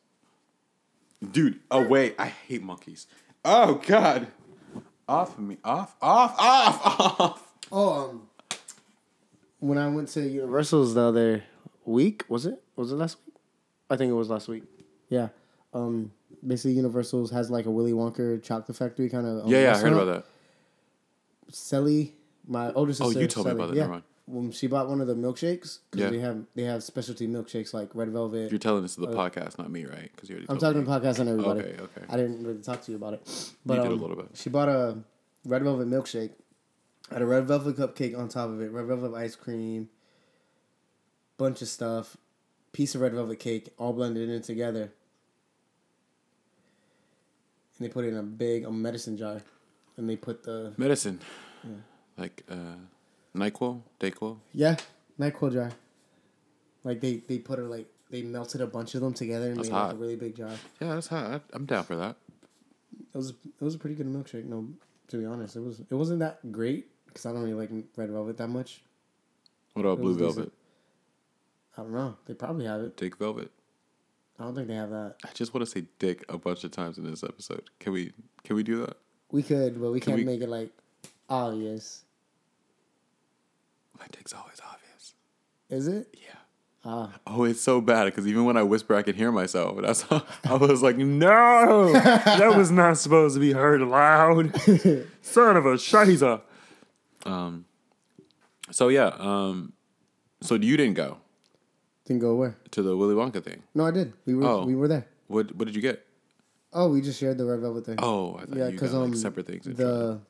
Dude, 1.32 1.61
oh 1.70 1.87
wait, 1.87 2.14
I 2.18 2.26
hate 2.26 2.62
monkeys. 2.62 3.06
Oh 3.44 3.75
god. 3.87 4.28
Off 5.08 5.38
of 5.38 5.44
me. 5.44 5.56
Off, 5.64 5.94
off, 6.02 6.35
off, 6.38 7.20
off. 7.20 7.52
Oh, 7.70 8.11
um, 8.11 8.28
when 9.61 9.78
I 9.78 9.88
went 9.88 10.08
to 10.11 10.20
Universal's 10.20 10.94
the 10.94 11.02
other 11.02 11.44
week, 11.85 12.25
was 12.28 12.44
it? 12.46 12.62
Was 12.75 12.92
it 12.92 12.96
last 12.96 13.16
week? 13.25 13.37
I 13.88 13.96
think 13.96 14.11
it 14.11 14.14
was 14.14 14.28
last 14.28 14.49
week. 14.49 14.64
Yeah. 15.08 15.28
Um, 15.73 16.11
basically, 16.44 16.73
Universal's 16.73 17.30
has 17.30 17.50
like 17.50 17.66
a 17.66 17.70
Willy 17.70 17.92
Wonka 17.92 18.42
chocolate 18.42 18.76
factory 18.76 19.08
kind 19.08 19.26
of. 19.26 19.46
Yeah, 19.49 19.62
yeah, 19.62 19.75
I 19.75 19.78
heard 19.78 19.92
about 19.92 20.04
that. 20.06 20.25
Sally, 21.49 22.14
my 22.46 22.73
older 22.73 22.92
sister. 22.92 23.16
Oh, 23.16 23.20
you 23.20 23.28
told 23.28 23.46
me 23.46 23.52
about 23.52 23.68
that, 23.68 23.76
Yeah. 23.76 23.82
never 23.82 23.92
mind. 23.94 24.04
When 24.28 24.50
she 24.50 24.66
bought 24.66 24.88
one 24.88 25.00
of 25.00 25.06
the 25.06 25.14
milkshakes, 25.14 25.78
because 25.90 26.04
Yeah. 26.04 26.11
they 26.11 26.18
have 26.18 26.45
they 26.56 26.64
have 26.64 26.83
specialty 26.83 27.28
milkshakes 27.28 27.73
like 27.73 27.95
red 27.95 28.11
velvet. 28.11 28.50
You're 28.50 28.59
telling 28.59 28.83
this 28.83 28.97
to 28.97 29.02
the 29.02 29.09
podcast, 29.09 29.56
not 29.56 29.71
me, 29.71 29.85
right? 29.85 30.11
Because 30.14 30.28
you 30.28 30.35
already. 30.35 30.49
Uh, 30.49 30.52
I'm 30.52 30.59
talking 30.59 30.80
me. 30.80 30.85
to 30.85 30.90
the 30.90 31.00
podcast 31.00 31.18
and 31.21 31.28
everybody. 31.28 31.61
Okay, 31.61 31.80
okay. 31.80 32.02
I 32.09 32.16
didn't 32.16 32.45
really 32.45 32.61
talk 32.61 32.83
to 32.83 32.90
you 32.90 32.97
about 32.97 33.14
it, 33.14 33.52
but 33.64 33.76
did 33.76 33.85
a 33.85 33.92
um, 33.92 34.00
little 34.00 34.16
bit. 34.16 34.30
She 34.35 34.50
bought 34.50 34.68
a 34.68 34.99
red 35.45 35.62
velvet 35.62 35.88
milkshake, 35.88 36.33
had 37.11 37.23
a 37.23 37.26
red 37.26 37.45
velvet 37.45 37.76
cupcake 37.76 38.18
on 38.18 38.28
top 38.28 38.50
of 38.50 38.61
it, 38.61 38.73
red 38.73 38.87
velvet 38.87 39.14
ice 39.14 39.37
cream, 39.37 39.88
bunch 41.38 41.62
of 41.62 41.68
stuff, 41.68 42.16
piece 42.73 42.97
of 42.97 43.02
red 43.02 43.12
velvet 43.12 43.38
cake, 43.38 43.68
all 43.78 43.92
blended 43.92 44.28
in 44.28 44.42
together, 44.42 44.92
and 47.78 47.78
they 47.78 47.88
put 47.88 48.04
it 48.04 48.09
in 48.09 48.16
a 48.16 48.25
big 48.25 48.64
a 48.64 48.73
medicine 48.73 49.16
jar, 49.16 49.40
and 49.97 50.11
they 50.11 50.16
put 50.16 50.42
the 50.42 50.73
Medicine, 50.76 51.21
like 52.18 52.42
uh, 52.50 52.75
Nyquil, 53.37 53.83
Dayquil. 54.00 54.38
yeah 54.52 54.76
Nyquil 55.21 55.52
jar, 55.52 55.71
like 56.85 57.00
they 57.00 57.16
they 57.28 57.38
put 57.38 57.59
it 57.59 57.64
like 57.64 57.87
they 58.11 58.23
melted 58.23 58.61
a 58.61 58.66
bunch 58.66 58.95
of 58.95 59.00
them 59.00 59.12
together 59.14 59.49
and 59.49 59.57
That's 59.59 59.69
made 59.71 59.75
like 59.76 59.93
a 59.93 59.97
really 59.97 60.16
big 60.16 60.37
jar. 60.37 60.50
Yeah, 60.81 60.95
that's 60.95 61.09
hot. 61.09 61.25
I- 61.33 61.40
I'm 61.57 61.66
down 61.66 61.85
for 61.85 61.97
that. 61.97 62.16
It 63.14 63.16
was 63.19 63.31
it 63.31 63.64
was 63.64 63.75
a 63.75 63.78
pretty 63.78 63.97
good 63.97 64.07
milkshake. 64.07 64.45
No, 64.45 64.69
to 65.09 65.16
be 65.19 65.25
honest, 65.26 65.57
it 65.57 65.61
was 65.61 65.81
it 65.81 65.95
wasn't 65.95 66.21
that 66.21 66.52
great 66.52 66.88
because 67.07 67.26
I 67.26 67.33
don't 67.33 67.43
really 67.43 67.55
like 67.55 67.71
red 67.97 68.11
velvet 68.11 68.37
that 68.38 68.49
much. 68.49 68.83
What 69.75 69.83
about 69.85 69.99
It 69.99 70.02
blue 70.02 70.09
was 70.11 70.16
decent. 70.19 70.35
velvet, 70.37 70.52
I 71.76 71.83
don't 71.83 71.93
know. 71.93 72.16
They 72.26 72.35
probably 72.35 72.66
have 72.66 72.81
it. 72.83 72.97
dick 72.97 73.16
velvet? 73.19 73.50
I 74.38 74.45
don't 74.45 74.55
think 74.55 74.69
they 74.69 74.75
have 74.75 74.90
that. 74.90 75.16
I 75.25 75.28
just 75.35 75.55
want 75.55 75.64
to 75.66 75.71
say 75.71 75.87
dick 75.99 76.25
a 76.28 76.37
bunch 76.38 76.62
of 76.64 76.71
times 76.71 76.99
in 76.99 77.05
this 77.11 77.25
episode. 77.25 77.71
Can 77.81 77.93
we? 77.93 78.12
Can 78.45 78.55
we 78.57 78.62
do 78.62 78.81
that? 78.87 78.97
We 79.33 79.43
could, 79.43 79.81
but 79.81 79.90
we 79.90 79.99
Can 80.00 80.12
can't 80.12 80.19
we- 80.26 80.33
make 80.33 80.40
it 80.43 80.49
like 80.49 80.71
obvious. 81.28 82.05
My 83.99 84.07
dick's 84.12 84.33
always 84.33 84.61
obvious. 84.65 85.15
Is 85.71 85.88
it? 85.88 86.09
Yeah. 86.15 86.35
Ah, 86.85 87.12
Oh, 87.26 87.43
it's 87.45 87.61
so 87.61 87.81
bad 87.81 88.05
because 88.05 88.26
even 88.29 88.45
when 88.45 88.57
I 88.57 88.62
whisper, 88.62 88.95
I 88.95 89.03
can 89.03 89.15
hear 89.17 89.33
myself. 89.33 89.81
That's 89.83 90.03
how 90.03 90.25
I 90.45 90.55
was 90.55 90.83
like, 90.83 90.97
no, 90.97 91.93
that 91.93 92.55
was 92.57 92.71
not 92.71 92.97
supposed 92.99 93.35
to 93.35 93.41
be 93.41 93.53
heard 93.53 93.81
loud. 93.83 94.55
Son 95.23 95.57
of 95.57 95.67
a 95.67 95.75
shiza. 95.75 96.43
Um. 97.25 97.65
So 98.71 98.88
yeah. 98.88 99.12
Um. 99.19 99.73
So 100.43 100.55
you 100.55 100.76
didn't 100.76 100.95
go 100.95 101.19
didn't 102.05 102.21
go 102.23 102.37
where? 102.37 102.57
to 102.71 102.83
the 102.83 102.97
Willy 102.97 103.15
Wonka 103.17 103.43
thing. 103.43 103.65
No, 103.75 103.85
I 103.85 103.91
did. 103.91 104.12
We 104.26 104.37
were 104.37 104.47
Oh. 104.47 104.65
we 104.65 104.76
were 104.76 104.87
there. 104.87 105.07
What 105.26 105.53
What 105.57 105.65
did 105.67 105.75
you 105.75 105.83
get? 105.83 106.05
Oh, 106.73 106.88
we 106.91 107.00
just 107.00 107.19
shared 107.19 107.37
the 107.38 107.45
red 107.47 107.59
velvet 107.61 107.85
thing. 107.87 107.97
Oh, 108.00 108.37
I 108.37 108.45
thought 108.45 108.57
yeah, 108.57 108.67
you 108.67 108.73
because 108.73 108.93
got 108.93 109.03
um 109.03 109.11
like 109.11 109.19
separate 109.19 109.47
things. 109.47 109.65
the 109.65 110.21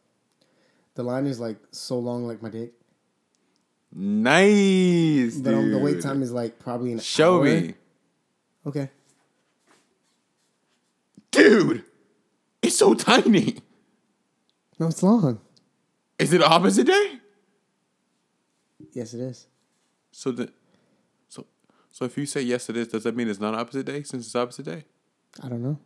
the 0.94 1.02
line 1.02 1.26
is 1.26 1.38
like 1.38 1.58
so 1.72 1.98
long, 1.98 2.26
like 2.26 2.40
my 2.42 2.48
dick. 2.48 2.72
Nice, 3.98 5.36
But 5.38 5.54
um, 5.54 5.70
the 5.70 5.78
wait 5.78 6.02
time 6.02 6.22
is 6.22 6.30
like 6.30 6.58
probably 6.58 6.92
an 6.92 6.98
hour. 6.98 7.02
Show 7.02 7.36
hour. 7.38 7.44
me, 7.44 7.74
Okay. 8.66 8.90
dude. 11.30 11.82
It's 12.60 12.76
so 12.76 12.92
tiny. 12.92 13.56
No, 14.78 14.88
it's 14.88 15.02
long. 15.02 15.40
Is 16.18 16.34
it 16.34 16.42
opposite 16.42 16.86
day? 16.88 17.20
Yes, 18.92 19.14
it 19.14 19.20
is. 19.20 19.46
So 20.12 20.30
the, 20.30 20.52
so 21.30 21.46
so 21.90 22.04
if 22.04 22.18
you 22.18 22.26
say 22.26 22.42
yes 22.42 22.68
it 22.68 22.76
is, 22.76 22.88
does 22.88 23.04
that 23.04 23.16
mean 23.16 23.28
it's 23.28 23.40
not 23.40 23.54
opposite 23.54 23.86
day 23.86 24.02
since 24.02 24.26
it's 24.26 24.36
opposite 24.36 24.66
day? 24.66 24.84
I 25.42 25.48
don't 25.48 25.62
know. 25.62 25.78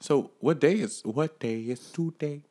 So 0.00 0.32
what 0.40 0.58
day 0.58 0.80
is 0.80 1.02
what 1.04 1.38
day 1.38 1.60
is 1.60 1.78
today? 1.92 2.42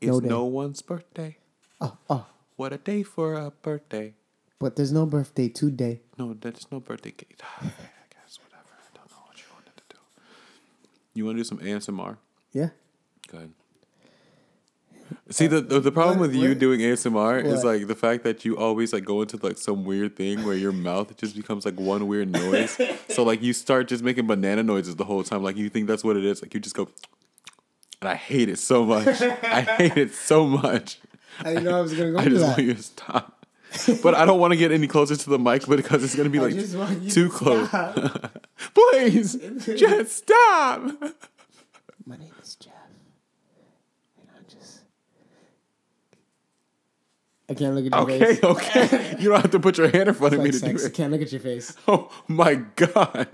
It's 0.00 0.08
No 0.12 0.18
no, 0.20 0.44
one's 0.44 0.82
birthday. 0.82 1.38
Oh, 1.80 1.96
oh. 2.08 2.26
What 2.58 2.72
a 2.72 2.78
day 2.78 3.04
for 3.04 3.34
a 3.34 3.52
birthday. 3.52 4.14
But 4.58 4.74
there's 4.74 4.90
no 4.90 5.06
birthday 5.06 5.48
today. 5.48 6.00
No, 6.18 6.34
there's 6.34 6.66
no 6.72 6.80
birthday 6.80 7.12
cake. 7.12 7.38
I 7.62 7.66
guess 8.10 8.40
whatever. 8.42 8.70
I 8.76 8.90
don't 8.96 9.08
know 9.12 9.22
what 9.26 9.38
you 9.38 9.44
wanted 9.54 9.76
to 9.76 9.84
do. 9.88 9.96
You 11.14 11.24
want 11.24 11.36
to 11.36 11.40
do 11.40 11.44
some 11.44 11.58
ASMR? 11.58 12.16
Yeah. 12.52 12.70
Go 13.28 13.38
ahead. 13.38 13.52
See 15.30 15.46
the 15.46 15.60
the, 15.60 15.78
the 15.78 15.92
problem 15.92 16.18
what- 16.18 16.30
with 16.30 16.34
you 16.36 16.48
what- 16.48 16.58
doing 16.58 16.80
ASMR 16.80 17.44
is 17.44 17.62
like 17.62 17.86
the 17.86 17.94
fact 17.94 18.24
that 18.24 18.44
you 18.44 18.58
always 18.58 18.92
like 18.92 19.04
go 19.04 19.22
into 19.22 19.36
like 19.40 19.56
some 19.56 19.84
weird 19.84 20.16
thing 20.16 20.44
where 20.44 20.56
your 20.56 20.72
mouth 20.72 21.16
just 21.16 21.36
becomes 21.36 21.64
like 21.64 21.78
one 21.78 22.08
weird 22.08 22.28
noise. 22.32 22.76
so 23.08 23.22
like 23.22 23.40
you 23.40 23.52
start 23.52 23.86
just 23.86 24.02
making 24.02 24.26
banana 24.26 24.64
noises 24.64 24.96
the 24.96 25.04
whole 25.04 25.22
time. 25.22 25.44
Like 25.44 25.56
you 25.56 25.68
think 25.70 25.86
that's 25.86 26.02
what 26.02 26.16
it 26.16 26.24
is. 26.24 26.42
Like 26.42 26.52
you 26.54 26.58
just 26.60 26.74
go, 26.74 26.88
and 28.00 28.08
I 28.10 28.16
hate 28.16 28.48
it 28.48 28.58
so 28.58 28.84
much. 28.84 29.22
I 29.22 29.60
hate 29.78 29.96
it 29.96 30.12
so 30.12 30.44
much. 30.44 30.98
I 31.40 31.44
didn't 31.54 31.64
know 31.64 31.78
I 31.78 31.80
was 31.80 31.94
gonna 31.94 32.12
go 32.12 32.18
I 32.18 32.24
do 32.24 32.30
just 32.30 32.42
that. 32.42 32.48
want 32.56 32.62
you 32.62 32.74
to 32.74 32.82
stop. 32.82 33.34
But 34.02 34.14
I 34.14 34.24
don't 34.24 34.40
want 34.40 34.52
to 34.52 34.56
get 34.56 34.72
any 34.72 34.86
closer 34.86 35.14
to 35.14 35.30
the 35.30 35.38
mic 35.38 35.66
because 35.66 36.02
it's 36.02 36.14
gonna 36.14 36.30
be 36.30 36.40
like 36.40 36.54
just 36.54 36.74
want 36.76 37.02
you 37.02 37.10
too 37.10 37.28
to 37.28 37.34
close. 37.34 37.68
stop. 37.68 38.42
Please, 38.74 39.34
just 39.76 40.16
stop. 40.16 40.82
My 42.06 42.16
name 42.16 42.32
is 42.42 42.54
Jeff. 42.56 42.72
And 44.18 44.28
I'm 44.36 44.44
just. 44.48 44.80
I 47.50 47.54
can't 47.54 47.74
look 47.74 47.86
at 47.86 47.92
your 47.92 48.02
Okay, 48.02 48.18
face. 48.34 48.42
okay. 48.44 48.84
okay. 48.84 49.16
You 49.20 49.28
don't 49.30 49.42
have 49.42 49.50
to 49.50 49.60
put 49.60 49.76
your 49.78 49.88
hand 49.90 50.08
in 50.08 50.14
front 50.14 50.34
of 50.34 50.40
Like 50.40 50.46
me 50.46 50.50
to 50.52 50.58
sex. 50.58 50.80
do 50.82 50.86
I 50.86 50.88
it. 50.88 50.94
can't 50.94 51.12
look 51.12 51.22
at 51.22 51.30
your 51.32 51.40
face. 51.40 51.76
Oh 51.86 52.10
my 52.26 52.54
god. 52.54 53.28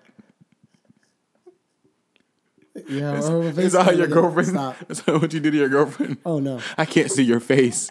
A 2.76 3.52
face. 3.52 3.58
Is 3.58 3.72
that 3.72 3.84
how 3.84 3.92
your 3.92 4.06
girlfriend? 4.08 4.48
Stop. 4.48 4.76
Is 4.90 5.02
that 5.02 5.20
what 5.20 5.32
you 5.32 5.40
do 5.40 5.50
to 5.50 5.56
your 5.56 5.68
girlfriend? 5.68 6.18
Oh 6.26 6.40
no. 6.40 6.60
I 6.76 6.84
can't 6.84 7.10
see 7.10 7.22
your 7.22 7.40
face. 7.40 7.90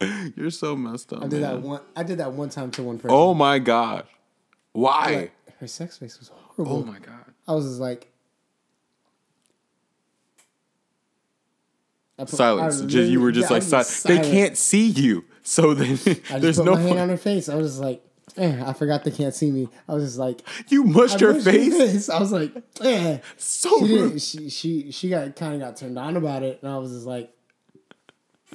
You're 0.36 0.50
so 0.50 0.76
messed 0.76 1.12
up. 1.12 1.24
I 1.24 1.28
did 1.28 1.42
that 1.42 1.60
one. 1.60 1.80
I 1.94 2.02
did 2.02 2.18
that 2.18 2.32
one 2.32 2.48
time 2.48 2.70
to 2.72 2.82
one 2.82 2.98
person. 2.98 3.10
Oh 3.12 3.34
my 3.34 3.58
god. 3.58 4.06
Why? 4.72 5.30
Like, 5.46 5.56
her 5.58 5.66
sex 5.66 5.98
face 5.98 6.18
was 6.18 6.28
horrible. 6.28 6.78
Oh 6.78 6.84
my 6.84 6.98
god. 6.98 7.24
I 7.46 7.52
was 7.52 7.66
just 7.66 7.80
like. 7.80 8.10
Put- 12.16 12.30
Silence. 12.30 12.80
Just 12.80 13.10
you 13.10 13.20
were 13.20 13.30
just 13.30 13.50
yeah, 13.50 13.54
like 13.54 13.62
silent. 13.62 14.02
They 14.04 14.30
can't 14.30 14.56
see 14.56 14.88
you. 14.88 15.24
So 15.42 15.72
then 15.72 15.92
I 15.92 15.94
just 16.14 16.40
there's 16.40 16.56
put 16.56 16.66
no 16.66 16.74
my 16.74 16.80
hand 16.80 16.98
on 16.98 17.08
her 17.10 17.16
face. 17.16 17.48
I 17.48 17.54
was 17.54 17.72
just 17.72 17.80
like, 17.80 18.02
eh, 18.38 18.62
I 18.64 18.72
forgot 18.72 19.04
they 19.04 19.10
can't 19.10 19.34
see 19.34 19.50
me. 19.50 19.68
I 19.88 19.94
was 19.94 20.04
just 20.04 20.18
like, 20.18 20.42
You 20.68 20.84
mushed 20.84 21.20
her 21.20 21.32
mushed 21.34 21.44
face. 21.44 22.08
I 22.08 22.18
was 22.20 22.32
like, 22.32 22.52
eh. 22.82 23.18
So 23.36 23.86
She. 23.86 24.18
She 24.18 24.50
she 24.50 24.90
she 24.92 25.08
got 25.10 25.34
kind 25.36 25.54
of 25.54 25.60
got 25.60 25.76
turned 25.76 25.98
on 25.98 26.16
about 26.16 26.42
it, 26.42 26.60
and 26.62 26.70
I 26.70 26.78
was 26.78 26.92
just 26.92 27.06
like, 27.06 27.32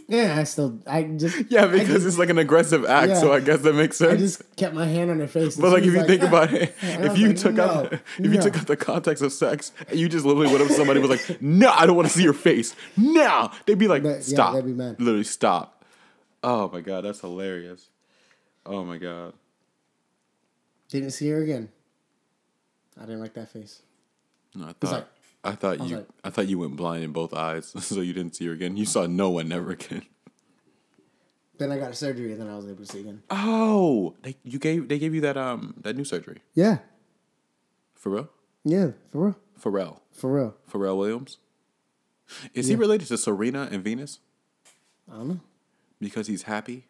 yeah. 0.08 0.38
I 0.38 0.44
still 0.44 0.80
I 0.86 1.04
just 1.04 1.50
Yeah, 1.50 1.68
because 1.68 1.88
just, 1.88 2.06
it's 2.08 2.18
like 2.18 2.30
an 2.30 2.38
aggressive 2.38 2.86
act, 2.86 3.10
Yeah. 3.10 3.20
so 3.20 3.34
I 3.34 3.40
guess 3.40 3.62
that 3.62 3.74
makes 3.74 3.98
sense. 3.98 4.14
I 4.14 4.18
just 4.18 4.56
kept 4.56 4.74
my 4.76 4.86
hand 4.86 5.12
on 5.12 5.20
her 5.20 5.28
face. 5.28 5.56
But 5.56 5.72
like, 5.72 5.84
if 5.84 5.94
you 5.94 6.04
think 6.06 6.24
"Ah." 6.24 6.28
about 6.28 6.54
it, 6.54 6.76
if 6.82 7.18
you 7.18 7.28
like, 7.30 7.38
took 7.38 7.58
out, 7.60 7.92
"No, 7.92 8.00
if 8.20 8.34
you 8.34 8.42
took 8.42 8.58
out 8.58 8.68
the 8.68 8.76
context 8.76 9.24
of 9.24 9.32
sex, 9.32 9.72
and 9.88 9.98
you 10.00 10.10
just 10.10 10.26
literally 10.26 10.48
went 10.48 10.62
up 10.62 10.68
to 10.68 10.74
somebody 10.74 11.00
was 11.00 11.10
like, 11.10 11.42
"No, 11.42 11.70
I 11.72 11.86
don't 11.86 11.96
want 11.96 12.08
to 12.08 12.14
see 12.14 12.24
your 12.24 12.34
face." 12.34 12.76
No, 12.98 13.50
they'd 13.66 13.78
be 13.80 13.88
like, 13.88 14.04
But, 14.04 14.16
yeah, 14.16 14.22
"Stop!" 14.22 14.54
they'd 14.56 14.66
be. 14.66 14.74
Literally, 14.74 15.24
stop. 15.24 15.86
Oh 16.44 16.70
my 16.70 16.82
god, 16.82 17.06
that's 17.06 17.22
hilarious. 17.22 17.90
Oh 18.66 18.84
my 18.84 18.98
god. 18.98 19.34
Didn't 20.94 21.10
see 21.12 21.28
her 21.30 21.42
again. 21.42 21.70
I 22.98 23.02
didn't 23.02 23.20
like 23.20 23.34
that 23.34 23.50
face. 23.50 23.82
No, 24.54 24.68
I 24.68 24.74
thought 24.74 24.92
like- 24.92 25.08
I 25.44 25.52
thought 25.56 25.80
was 25.80 25.90
you 25.90 25.98
like- 25.98 26.08
I 26.24 26.30
thought 26.30 26.48
you 26.48 26.60
went 26.60 26.76
blind 26.76 27.04
in 27.04 27.12
both 27.12 27.34
eyes, 27.34 27.66
so 27.84 28.02
you 28.02 28.14
didn't 28.14 28.36
see 28.36 28.46
her 28.46 28.54
again. 28.54 28.78
You 28.78 28.86
saw 28.86 29.08
no 29.08 29.32
one 29.32 29.48
never 29.48 29.72
again. 29.72 30.04
Then 31.58 31.72
I 31.72 31.78
got 31.80 31.92
a 31.92 31.96
surgery, 31.96 32.32
and 32.32 32.40
then 32.42 32.48
I 32.50 32.56
was 32.56 32.66
able 32.68 32.86
to 32.86 32.92
see 32.92 33.00
again. 33.00 33.24
Oh, 33.32 34.16
they 34.22 34.36
you 34.44 34.60
gave 34.60 34.88
they 34.88 35.00
gave 35.00 35.16
you 35.16 35.22
that 35.22 35.36
um 35.36 35.74
that 35.82 35.96
new 35.96 36.04
surgery 36.06 36.42
Yeah, 36.54 36.78
for 37.96 38.12
real? 38.12 38.30
yeah, 38.64 38.92
for 39.12 39.26
real, 39.26 39.36
Pharrell 39.60 40.00
for 40.12 40.32
real. 40.32 40.56
Pharrell 40.72 40.98
Williams. 40.98 41.38
Is 42.54 42.68
he 42.68 42.76
related 42.76 43.08
to 43.08 43.18
Serena 43.18 43.68
and 43.72 43.84
Venus 43.84 44.20
I 45.12 45.16
don't 45.18 45.28
know. 45.28 45.40
because 46.00 46.28
he's 46.28 46.44
happy? 46.44 46.86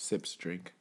Sips 0.00 0.34
drink. 0.34 0.72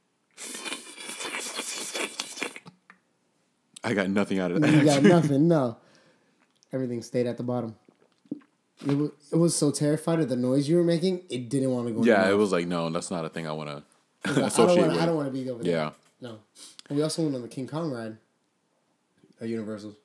I 3.84 3.94
got 3.94 4.10
nothing 4.10 4.40
out 4.40 4.52
of 4.52 4.62
that. 4.62 4.72
You 4.72 4.86
got 4.86 5.04
nothing. 5.18 5.50
No, 5.50 5.76
everything 6.72 7.02
stayed 7.02 7.28
at 7.28 7.36
the 7.36 7.44
bottom. 7.44 7.76
It 8.88 8.98
was, 8.98 9.12
it 9.34 9.36
was 9.36 9.54
so 9.54 9.72
terrified 9.72 10.22
of 10.22 10.30
the 10.30 10.38
noise 10.38 10.70
you 10.70 10.78
were 10.78 10.86
making, 10.86 11.24
it 11.30 11.50
didn't 11.50 11.70
want 11.72 11.90
to 11.90 11.94
go. 11.94 12.04
Yeah, 12.06 12.30
it 12.30 12.38
was 12.38 12.54
like 12.54 12.66
no, 12.66 12.90
that's 12.90 13.12
not 13.12 13.26
a 13.26 13.30
thing 13.30 13.46
I 13.46 13.52
want 13.52 13.70
to 13.70 13.84
I 14.24 14.36
don't 14.36 14.46
associate 14.46 14.88
with. 14.88 14.98
I 14.98 15.06
don't 15.06 15.18
want 15.18 15.28
to 15.28 15.34
be 15.34 15.50
over 15.50 15.64
there. 15.64 15.74
yeah. 15.74 15.92
No. 16.22 16.40
And 16.88 16.98
we 16.98 17.04
also 17.04 17.22
went 17.24 17.36
on 17.36 17.42
the 17.42 17.50
King 17.50 17.68
Kong 17.68 17.92
ride 17.92 18.16
at 19.42 19.50
Universal. 19.50 19.96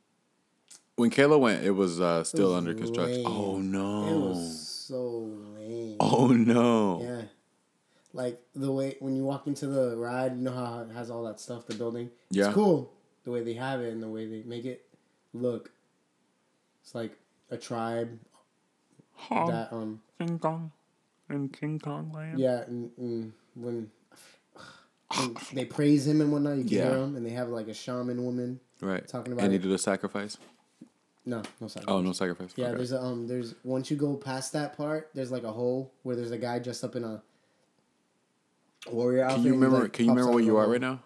When 0.96 1.10
Kayla 1.10 1.38
went, 1.38 1.62
it 1.62 1.70
was 1.70 2.00
uh, 2.00 2.24
still 2.24 2.48
was 2.48 2.56
under 2.58 2.74
construction. 2.74 3.22
lame. 3.22 3.26
Oh 3.28 3.58
no! 3.58 4.06
It 4.08 4.28
was 4.28 4.68
so 4.68 5.30
lame. 5.56 5.98
Oh 6.00 6.26
no! 6.26 7.00
Yeah. 7.00 7.22
Like 8.14 8.40
the 8.54 8.70
way 8.72 8.96
when 9.00 9.16
you 9.16 9.24
walk 9.24 9.46
into 9.48 9.66
the 9.66 9.96
ride, 9.96 10.36
you 10.36 10.42
know 10.42 10.52
how 10.52 10.80
it 10.88 10.92
has 10.94 11.10
all 11.10 11.24
that 11.24 11.40
stuff, 11.40 11.66
the 11.66 11.74
building. 11.74 12.10
Yeah. 12.30 12.46
It's 12.46 12.54
cool 12.54 12.90
the 13.24 13.30
way 13.32 13.42
they 13.42 13.54
have 13.54 13.80
it 13.80 13.92
and 13.92 14.00
the 14.02 14.08
way 14.08 14.26
they 14.26 14.42
make 14.46 14.64
it 14.64 14.86
look. 15.32 15.70
It's 16.82 16.94
like 16.94 17.18
a 17.50 17.56
tribe 17.56 18.18
that 19.30 19.68
um 19.72 20.00
King 20.18 20.38
Kong 20.38 20.70
in 21.28 21.48
King 21.48 21.78
Kong 21.80 22.12
Land. 22.14 22.38
yeah 22.38 22.62
and, 22.68 22.90
and 22.98 23.32
when, 23.54 23.90
when 25.16 25.36
they 25.52 25.64
praise 25.64 26.06
him 26.06 26.20
and 26.20 26.30
whatnot, 26.32 26.56
you 26.58 26.64
can 26.64 26.72
Yeah. 26.72 26.84
hear 26.90 26.98
him, 26.98 27.16
and 27.16 27.24
they 27.26 27.30
have 27.30 27.48
like 27.48 27.68
a 27.68 27.74
shaman 27.74 28.24
woman. 28.24 28.60
Right. 28.80 29.06
Talking 29.08 29.32
about 29.32 29.42
and 29.44 29.52
he 29.52 29.58
it. 29.58 29.62
did 29.62 29.72
a 29.72 29.78
sacrifice. 29.78 30.36
No, 31.26 31.42
no 31.60 31.68
sorry. 31.68 31.86
Oh 31.88 32.00
no, 32.02 32.12
sacrifice. 32.12 32.52
Yeah, 32.54 32.66
Okay. 32.68 32.76
there's 32.76 32.92
a 32.92 33.00
um 33.02 33.26
there's 33.26 33.54
once 33.64 33.90
you 33.90 33.96
go 33.96 34.14
past 34.14 34.52
that 34.52 34.76
part, 34.76 35.10
there's 35.14 35.32
like 35.32 35.42
a 35.44 35.52
hole 35.52 35.92
where 36.04 36.14
there's 36.14 36.30
a 36.32 36.38
guy 36.38 36.58
dressed 36.58 36.84
up 36.84 36.94
in 36.96 37.02
a 37.04 37.22
warrior 38.90 39.24
outfit. 39.24 39.36
Can 39.36 39.44
you 39.44 39.52
remember? 39.52 39.82
like, 39.82 39.92
can 39.92 40.04
you 40.06 40.10
remember 40.10 40.32
where 40.32 40.44
you 40.44 40.56
are 40.56 40.68
right 40.68 40.80
now? 40.80 41.00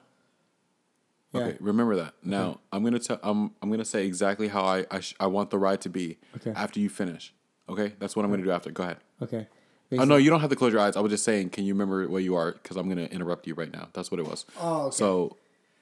Yeah. 1.32 1.40
Okay, 1.42 1.56
remember 1.60 1.96
that. 1.96 2.14
Now 2.22 2.60
I'm 2.72 2.82
gonna 2.82 2.98
tell. 2.98 3.20
I'm 3.22 3.52
I'm 3.62 3.70
gonna 3.70 3.84
say 3.84 4.06
exactly 4.06 4.48
how 4.48 4.64
I 4.64 4.86
I, 4.90 5.00
sh- 5.00 5.14
I 5.20 5.26
want 5.26 5.50
the 5.50 5.58
ride 5.58 5.80
to 5.82 5.90
be. 5.90 6.18
Okay. 6.36 6.52
After 6.54 6.80
you 6.80 6.88
finish. 6.88 7.34
Okay, 7.68 7.92
that's 7.98 8.16
what 8.16 8.24
I'm 8.24 8.30
gonna 8.30 8.44
do 8.44 8.50
after. 8.50 8.70
Go 8.70 8.84
ahead. 8.84 8.98
Okay. 9.22 9.46
Oh 9.92 10.04
no, 10.04 10.16
you 10.16 10.30
don't 10.30 10.40
have 10.40 10.50
to 10.50 10.56
close 10.56 10.72
your 10.72 10.82
eyes. 10.82 10.96
I 10.96 11.00
was 11.00 11.10
just 11.10 11.24
saying. 11.24 11.50
Can 11.50 11.64
you 11.64 11.74
remember 11.74 12.06
where 12.08 12.20
you 12.20 12.34
are? 12.34 12.52
Because 12.52 12.76
I'm 12.76 12.88
gonna 12.88 13.04
interrupt 13.04 13.46
you 13.46 13.54
right 13.54 13.72
now. 13.72 13.88
That's 13.92 14.10
what 14.10 14.20
it 14.20 14.26
was. 14.26 14.44
Oh, 14.60 14.86
okay. 14.86 14.96
So, 14.96 15.36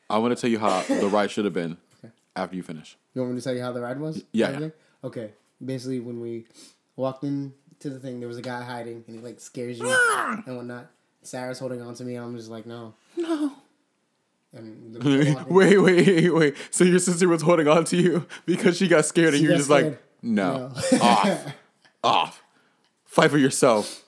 I 0.08 0.18
want 0.18 0.36
to 0.36 0.40
tell 0.40 0.50
you 0.50 0.58
how 0.58 0.82
the 0.88 1.08
ride 1.08 1.30
should 1.30 1.44
have 1.44 1.54
been 1.54 1.76
okay. 1.98 2.12
after 2.34 2.56
you 2.56 2.62
finish. 2.62 2.96
You 3.14 3.22
want 3.22 3.34
me 3.34 3.40
to 3.40 3.44
tell 3.44 3.54
you 3.54 3.62
how 3.62 3.72
the 3.72 3.80
ride 3.80 3.98
was? 3.98 4.22
Yeah, 4.32 4.48
Everything? 4.48 4.72
Okay. 5.02 5.30
Basically, 5.64 6.00
when 6.00 6.20
we 6.20 6.46
walked 6.94 7.24
in 7.24 7.52
to 7.80 7.90
the 7.90 7.98
thing, 7.98 8.20
there 8.20 8.28
was 8.28 8.36
a 8.36 8.42
guy 8.42 8.62
hiding, 8.62 9.04
and 9.06 9.16
he 9.16 9.22
like 9.22 9.40
scares 9.40 9.78
you 9.78 9.86
ah! 9.88 10.42
and 10.46 10.56
whatnot. 10.56 10.86
Sarah's 11.26 11.58
holding 11.58 11.82
on 11.82 11.94
to 11.94 12.04
me. 12.04 12.16
And 12.16 12.24
I'm 12.24 12.36
just 12.36 12.50
like, 12.50 12.66
no, 12.66 12.94
No. 13.16 13.52
and 14.52 14.94
the 14.94 15.00
people 15.34 15.44
wait, 15.54 15.78
wait, 15.78 16.30
wait. 16.32 16.54
So 16.70 16.84
your 16.84 16.98
sister 16.98 17.28
was 17.28 17.42
holding 17.42 17.68
on 17.68 17.84
to 17.86 17.96
you 17.96 18.26
because 18.46 18.76
she 18.76 18.88
got 18.88 19.04
scared, 19.04 19.34
and 19.34 19.38
She 19.38 19.42
you're 19.44 19.52
got 19.52 19.58
just 19.58 19.70
like, 19.70 20.02
no, 20.22 20.72
No. 20.92 20.98
off, 21.02 21.46
off. 22.04 22.42
Fight 23.04 23.30
for 23.30 23.38
yourself, 23.38 24.04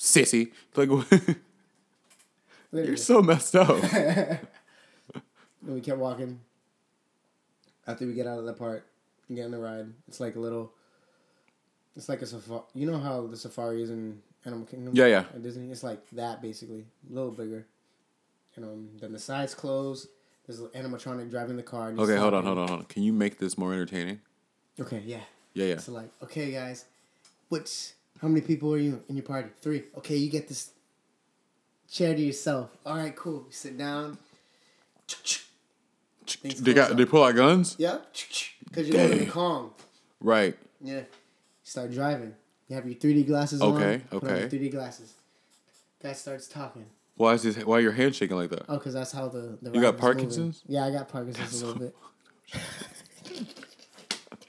sissy. 0.00 0.52
Like 0.76 0.88
you're 2.72 2.96
so 2.96 3.20
messed 3.22 3.56
up. 3.56 3.82
And 3.92 4.40
we 5.74 5.80
kept 5.80 5.98
walking. 5.98 6.40
After 7.86 8.06
we 8.06 8.14
get 8.14 8.26
out 8.26 8.38
of 8.38 8.44
that 8.46 8.58
part 8.58 8.84
and 9.28 9.36
get 9.36 9.44
on 9.44 9.50
the 9.52 9.58
ride, 9.58 9.86
it's 10.08 10.20
like 10.20 10.36
a 10.36 10.40
little. 10.40 10.72
It's 11.96 12.08
like 12.08 12.20
a 12.22 12.26
safari. 12.26 12.62
You 12.74 12.90
know 12.90 12.98
how 12.98 13.26
the 13.26 13.36
safari 13.36 13.82
is 13.82 13.90
in 13.90 14.20
Animal 14.46 14.64
Kingdom? 14.66 14.94
Yeah, 14.94 15.06
yeah. 15.06 15.18
At 15.34 15.42
Disney, 15.42 15.70
it's 15.70 15.82
like 15.82 16.08
that 16.12 16.40
basically, 16.40 16.86
a 17.10 17.12
little 17.12 17.30
bigger. 17.32 17.66
And 18.54 18.64
um, 18.64 18.88
then 19.00 19.12
the 19.12 19.18
sides 19.18 19.54
close. 19.54 20.06
There's 20.46 20.60
an 20.60 20.68
animatronic 20.68 21.28
driving 21.30 21.56
the 21.56 21.62
car. 21.62 21.90
Okay, 21.90 22.16
hold 22.16 22.32
on, 22.32 22.44
hold 22.44 22.58
on, 22.58 22.68
hold 22.68 22.80
on. 22.80 22.86
Can 22.86 23.02
you 23.02 23.12
make 23.12 23.38
this 23.38 23.58
more 23.58 23.72
entertaining? 23.72 24.20
Okay, 24.80 25.02
yeah. 25.04 25.18
Yeah, 25.54 25.66
yeah. 25.66 25.78
So 25.78 25.92
like, 25.92 26.10
okay, 26.22 26.52
guys, 26.52 26.84
which 27.48 27.90
how 28.22 28.28
many 28.28 28.40
people 28.40 28.72
are 28.72 28.78
you 28.78 29.02
in 29.08 29.16
your 29.16 29.24
party? 29.24 29.48
Three. 29.60 29.84
Okay, 29.98 30.16
you 30.16 30.30
get 30.30 30.46
this 30.48 30.70
chair 31.90 32.14
to 32.14 32.20
yourself. 32.20 32.70
All 32.86 32.96
right, 32.96 33.14
cool. 33.16 33.44
You 33.48 33.52
sit 33.52 33.76
down. 33.76 34.16
Things 36.26 36.60
They 36.60 36.74
got 36.74 36.90
up. 36.92 36.96
they 36.96 37.04
pull 37.04 37.22
out 37.22 37.34
guns, 37.36 37.76
Yep. 37.78 38.06
Because 38.64 38.88
you're 38.88 38.96
going 39.08 39.18
to 39.20 39.26
Kong. 39.26 39.70
right? 40.20 40.56
Yeah. 40.80 40.96
You 41.00 41.04
start 41.62 41.92
driving. 41.92 42.34
You 42.68 42.76
have 42.76 42.86
your 42.86 42.96
3D 42.96 43.26
glasses 43.26 43.60
on. 43.62 43.74
Okay, 43.76 44.02
on 44.12 44.18
okay. 44.18 44.40
your 44.40 44.48
3D 44.48 44.70
glasses. 44.72 45.14
Guy 46.02 46.12
starts 46.12 46.46
talking. 46.48 46.86
Why 47.16 47.32
is 47.34 47.42
this? 47.42 47.56
Why 47.64 47.76
are 47.78 47.80
your 47.80 47.92
hands 47.92 48.16
shaking 48.16 48.36
like 48.36 48.50
that? 48.50 48.64
Oh, 48.68 48.76
because 48.76 48.92
that's 48.94 49.12
how 49.12 49.28
the, 49.28 49.56
the 49.62 49.70
You 49.72 49.80
got 49.80 49.80
was 49.80 49.82
moving. 49.82 49.98
Parkinson's? 50.00 50.62
Yeah, 50.66 50.84
I 50.84 50.90
got 50.90 51.08
Parkinson's 51.08 51.62
a 51.62 51.66
little 51.66 51.80
bit. 51.80 51.94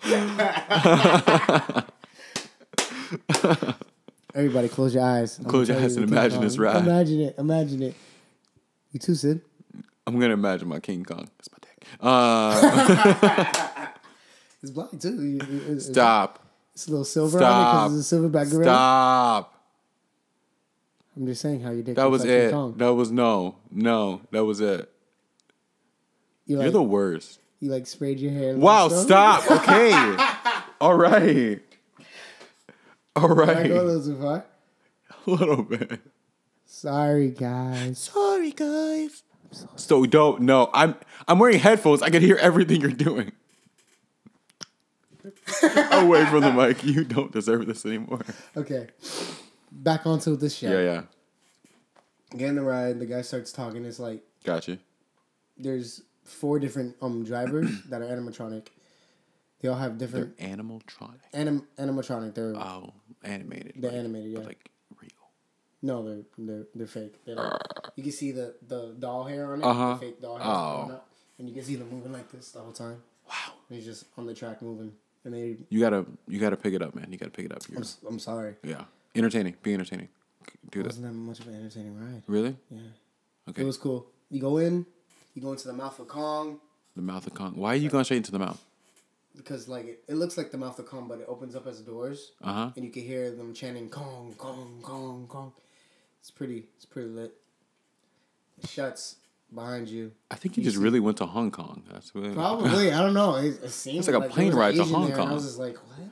Everybody, 4.36 4.67
close 4.69 4.93
your 4.93 5.03
eyes. 5.03 5.39
I'm 5.39 5.45
Close 5.45 5.69
your 5.69 5.77
eyes 5.77 5.95
tell 5.95 6.03
and 6.03 6.12
imagine 6.12 6.41
this 6.41 6.58
ride. 6.58 6.84
Imagine 6.84 7.21
it. 7.21 7.36
Imagine 7.38 7.82
it. 7.82 7.95
You 8.91 8.99
too, 8.99 9.15
Sid. 9.15 9.41
I'm 10.06 10.19
gonna 10.19 10.34
imagine 10.34 10.67
my 10.67 10.80
King 10.80 11.03
Kong. 11.03 11.27
That's 11.38 11.49
my 11.51 11.58
dick. 11.62 11.88
Uh, 11.99 13.88
It's 14.63 14.71
black 14.71 14.89
too. 14.99 15.13
You- 15.23 15.39
you- 15.49 15.63
It's, 15.75 15.86
stop. 15.86 16.46
It's 16.77 16.85
a 16.85 16.91
little 16.91 17.05
silver 17.05 17.39
Stop. 17.39 17.49
on 17.49 17.85
it 17.85 17.87
because 17.87 17.99
it's 17.99 18.11
a 18.11 18.15
silverback 18.15 18.51
gorilla. 18.51 18.63
Stop. 18.65 19.63
I'm 21.15 21.25
just 21.25 21.41
saying 21.41 21.61
how 21.61 21.71
you 21.71 21.81
did. 21.81 21.95
That 21.95 22.11
was 22.11 22.23
it. 22.23 22.51
That 22.51 22.93
was 22.93 23.09
no, 23.09 23.55
no. 23.71 24.21
That 24.29 24.45
was 24.45 24.61
it. 24.61 24.87
You 26.45 26.57
You're 26.57 26.65
like, 26.65 26.73
the 26.73 26.83
worst. 26.83 27.39
you 27.59 27.71
like 27.71 27.87
sprayed 27.87 28.19
your 28.19 28.31
hair. 28.31 28.55
Wow. 28.55 28.89
Stop. 28.89 29.49
Okay. 29.51 29.91
All 30.79 30.93
right. 30.93 31.61
All 33.15 33.29
right. 33.29 33.63
Did 33.63 33.65
I 33.65 33.67
go 33.69 33.81
a 33.81 33.83
little 33.83 34.03
too 34.03 34.21
far? 34.21 34.45
A 35.25 35.31
little 35.31 35.63
bit. 35.63 35.99
Sorry, 36.67 37.31
guys. 37.31 37.97
Sorry, 37.97 38.51
guys. 38.51 39.23
So 39.77 40.05
don't. 40.05 40.41
No, 40.43 40.69
I'm. 40.75 40.93
I'm 41.27 41.39
wearing 41.39 41.57
headphones. 41.57 42.03
I 42.03 42.11
can 42.11 42.21
hear 42.21 42.35
everything 42.35 42.81
you're 42.81 42.91
doing. 42.91 43.31
Away 45.91 46.25
from 46.25 46.41
the 46.41 46.51
mic. 46.53 46.83
You 46.83 47.03
don't 47.03 47.31
deserve 47.31 47.65
this 47.65 47.85
anymore. 47.85 48.21
Okay. 48.55 48.87
Back 49.71 50.05
onto 50.05 50.35
this 50.35 50.55
show. 50.55 50.69
Yeah, 50.71 50.81
yeah. 50.81 51.01
Get 52.37 52.49
in 52.49 52.55
the 52.55 52.61
ride. 52.63 52.99
The 52.99 53.05
guy 53.05 53.21
starts 53.21 53.51
talking. 53.51 53.85
It's 53.85 53.99
like 53.99 54.21
Gotcha. 54.43 54.77
there's 55.57 56.01
four 56.23 56.59
different 56.59 56.95
um 57.01 57.23
drivers 57.23 57.83
that 57.89 58.01
are 58.01 58.05
animatronic. 58.05 58.67
They 59.61 59.69
all 59.69 59.75
have 59.75 59.97
They're 59.97 60.07
different 60.07 60.37
animatronic. 60.37 61.19
anim 61.33 61.67
animatronic. 61.79 62.35
They're 62.35 62.55
Oh, 62.55 62.93
animated. 63.23 63.73
They're 63.77 63.91
like- 63.91 63.99
animated, 63.99 64.31
yeah. 64.33 64.39
Like 64.39 64.69
real. 65.01 65.09
no, 65.81 66.03
they're 66.03 66.23
they're 66.37 66.65
they're 66.75 66.87
fake. 66.87 67.15
They're 67.25 67.35
like, 67.35 67.61
you 67.95 68.03
can 68.03 68.11
see 68.11 68.31
the 68.31 68.55
the 68.67 68.95
doll 68.99 69.23
hair 69.23 69.53
on 69.53 69.59
it. 69.61 69.65
Uh-huh. 69.65 69.93
The 69.93 69.99
fake 69.99 70.21
doll 70.21 70.37
hair 70.37 70.45
Oh. 70.47 70.91
up, 70.95 71.07
and 71.39 71.47
you 71.47 71.55
can 71.55 71.63
see 71.63 71.75
them 71.75 71.89
moving 71.89 72.11
like 72.11 72.31
this 72.31 72.51
the 72.51 72.59
whole 72.59 72.71
time. 72.73 73.01
Wow. 73.27 73.53
And 73.69 73.77
he's 73.77 73.85
just 73.85 74.05
on 74.17 74.25
the 74.25 74.33
track 74.33 74.61
moving, 74.61 74.93
and 75.27 75.35
they. 75.35 75.57
You 75.69 75.79
gotta, 75.79 76.05
you 76.27 76.39
gotta 76.39 76.57
pick 76.57 76.73
it 76.73 76.81
up, 76.81 76.95
man. 76.95 77.07
You 77.11 77.17
gotta 77.17 77.31
pick 77.31 77.45
it 77.45 77.51
up. 77.51 77.59
I'm, 77.75 77.83
s- 77.83 77.97
I'm 78.07 78.17
sorry. 78.19 78.55
yeah, 78.63 78.85
entertaining. 79.15 79.55
Be 79.61 79.73
entertaining. 79.73 80.09
Do 80.71 80.79
It 80.79 80.83
that. 80.83 80.87
wasn't 80.89 81.05
that 81.07 81.13
much 81.13 81.39
of 81.39 81.47
an 81.47 81.55
entertaining 81.55 81.99
ride. 81.99 82.23
Really? 82.27 82.55
Yeah. 82.71 82.79
Okay. 83.49 83.61
It 83.61 83.65
was 83.65 83.77
cool. 83.77 84.07
You 84.29 84.41
go 84.41 84.57
in, 84.57 84.85
you 85.35 85.41
go 85.41 85.51
into 85.51 85.67
the 85.67 85.73
mouth 85.73 85.99
of 85.99 86.07
Kong 86.07 86.59
the 86.95 87.01
mouth 87.03 87.27
of 87.27 87.33
Kong. 87.35 87.53
Why 87.55 87.73
are 87.73 87.75
you 87.75 87.89
going 87.89 88.03
straight 88.05 88.17
into 88.17 88.31
the 88.31 88.39
mouth? 88.39 88.61
because 89.35 89.67
like 89.67 89.85
it, 89.85 90.03
it 90.07 90.15
looks 90.15 90.35
like 90.35 90.49
the 90.51 90.57
mouth 90.57 90.79
of 90.79 90.87
Kong, 90.87 91.07
but 91.07 91.19
it 91.19 91.25
opens 91.29 91.55
up 91.55 91.67
as 91.67 91.79
doors, 91.81 92.31
Uh 92.43 92.53
huh. 92.53 92.69
and 92.75 92.83
you 92.83 92.89
can 92.91 93.03
hear 93.03 93.29
them 93.29 93.53
chanting 93.53 93.87
Kong, 93.87 94.33
Kong, 94.37 94.79
Kong, 94.81 95.27
Kong. 95.29 95.51
It's 96.21 96.31
pretty. 96.31 96.65
It's 96.75 96.85
pretty 96.85 97.09
lit. 97.09 97.33
It 98.63 98.67
shuts 98.67 99.17
behind 99.53 99.88
you. 99.89 100.12
I 100.31 100.36
think 100.36 100.57
you 100.57 100.62
You 100.62 100.65
just 100.65 100.77
see- 100.77 100.83
really 100.83 100.99
went 100.99 101.17
to 101.17 101.25
Hong 101.25 101.51
Kong. 101.51 101.83
That's 101.91 102.12
Probably. 102.12 102.91
I 102.91 103.01
don't 103.01 103.13
know. 103.13 103.36
It, 103.36 103.63
it 103.63 103.69
seemed 103.69 103.99
It's 103.99 104.07
like 104.07 104.23
a 104.23 104.29
plane 104.29 104.53
ride 104.53 104.75
to 104.75 104.83
Hong 104.83 105.05
and 105.05 105.13
I 105.13 105.17
Kong. 105.17 105.33
was 105.33 105.43
just 105.43 105.60
like, 105.60 105.77
what? 105.77 106.10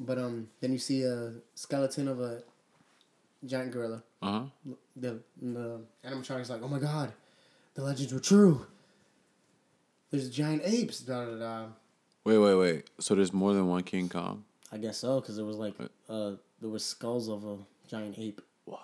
But 0.00 0.18
um, 0.18 0.48
then 0.60 0.72
you 0.72 0.78
see 0.78 1.02
a 1.02 1.32
skeleton 1.54 2.06
of 2.08 2.20
a 2.20 2.42
giant 3.44 3.72
gorilla. 3.72 4.02
Uh 4.22 4.30
huh. 4.32 4.72
The 4.96 5.18
the 5.40 5.80
animatronic's 6.04 6.50
like, 6.50 6.62
oh 6.62 6.68
my 6.68 6.78
god, 6.78 7.12
the 7.74 7.82
legends 7.82 8.12
were 8.12 8.20
true. 8.20 8.66
There's 10.10 10.30
giant 10.30 10.62
apes. 10.64 11.00
Da 11.00 11.24
da 11.24 11.36
da. 11.38 11.66
Wait, 12.24 12.38
wait, 12.38 12.54
wait. 12.54 12.90
So 13.00 13.14
there's 13.14 13.32
more 13.32 13.52
than 13.54 13.68
one 13.68 13.82
King 13.82 14.08
Kong? 14.08 14.44
I 14.72 14.76
guess 14.78 14.98
so, 14.98 15.20
because 15.20 15.36
there 15.36 15.44
was 15.44 15.56
like 15.56 15.74
uh, 16.08 16.32
there 16.60 16.70
was 16.70 16.84
skulls 16.84 17.28
of 17.28 17.44
a 17.44 17.56
giant 17.88 18.18
ape. 18.18 18.40
What? 18.64 18.80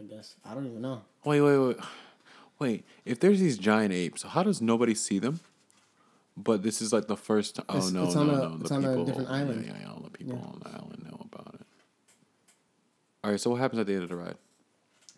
I 0.00 0.02
guess 0.04 0.36
I 0.44 0.54
don't 0.54 0.66
even 0.66 0.80
know. 0.82 1.02
Wait, 1.24 1.40
wait, 1.40 1.58
wait. 1.58 1.76
Wait, 2.58 2.84
if 3.04 3.18
there's 3.20 3.40
these 3.40 3.58
giant 3.58 3.92
apes, 3.92 4.22
how 4.22 4.42
does 4.42 4.60
nobody 4.62 4.94
see 4.94 5.18
them? 5.18 5.40
But 6.36 6.62
this 6.62 6.80
is 6.82 6.92
like 6.92 7.06
the 7.06 7.16
first 7.16 7.56
time. 7.56 7.66
Oh 7.68 7.76
It's- 7.76 7.92
no, 7.92 8.04
it's 8.04 8.14
no, 8.14 8.20
on 8.22 8.30
a- 8.30 8.32
no! 8.32 8.56
it's 8.60 8.68
the 8.70 8.74
on 8.76 8.84
a 8.84 8.88
people, 8.88 9.04
different 9.04 9.30
island. 9.30 9.64
Yeah, 9.66 9.76
yeah, 9.80 9.90
all 9.92 10.00
the 10.00 10.10
people 10.10 10.36
Yeah. 10.36 10.44
on 10.44 10.60
the 10.62 10.68
island 10.70 11.04
know 11.04 11.26
about 11.32 11.54
it. 11.54 11.60
All 13.22 13.30
right, 13.30 13.40
so 13.40 13.50
what 13.50 13.60
happens 13.60 13.80
at 13.80 13.86
the 13.86 13.94
end 13.94 14.02
of 14.02 14.08
the 14.08 14.16
ride? 14.16 14.36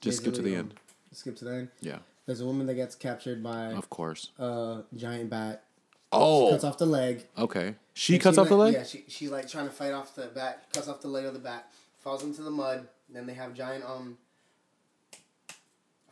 Just 0.01 0.18
skip 0.18 0.35
to 0.35 0.42
the 0.42 0.55
end. 0.55 0.75
skip 1.12 1.37
to 1.37 1.44
the 1.46 1.55
end. 1.55 1.68
Yeah, 1.81 1.99
There's 2.27 2.40
a 2.40 2.46
woman 2.46 2.66
that 2.66 2.75
gets 2.75 2.94
captured 2.94 3.42
by 3.42 3.72
of 3.72 3.88
course. 3.88 4.31
a 4.38 4.83
giant 4.94 5.31
bat. 5.31 5.64
Oh, 6.12 6.51
Cuts 6.51 6.64
off 6.64 6.79
the 6.79 6.87
leg. 6.87 7.27
okay. 7.38 7.75
She 7.94 8.14
And 8.14 8.22
cuts 8.22 8.37
off 8.38 8.49
the 8.49 8.57
leg. 8.57 8.75
Yeah, 8.75 8.85
she 8.85 9.05
she's 9.09 9.31
like 9.31 9.49
trying 9.49 9.66
to 9.66 9.72
fight 9.72 9.92
off 9.92 10.14
the 10.14 10.27
bat. 10.27 10.64
Cuts 10.72 10.87
off 10.88 11.01
the 11.01 11.09
leg 11.09 11.25
of 11.25 11.33
the 11.33 11.38
bat. 11.40 11.70
Falls 12.01 12.22
into 12.22 12.42
the 12.42 12.51
mud. 12.51 12.87
Then 13.09 13.27
they 13.27 13.35
have 13.35 13.55
giant 13.55 13.85
um. 13.85 14.18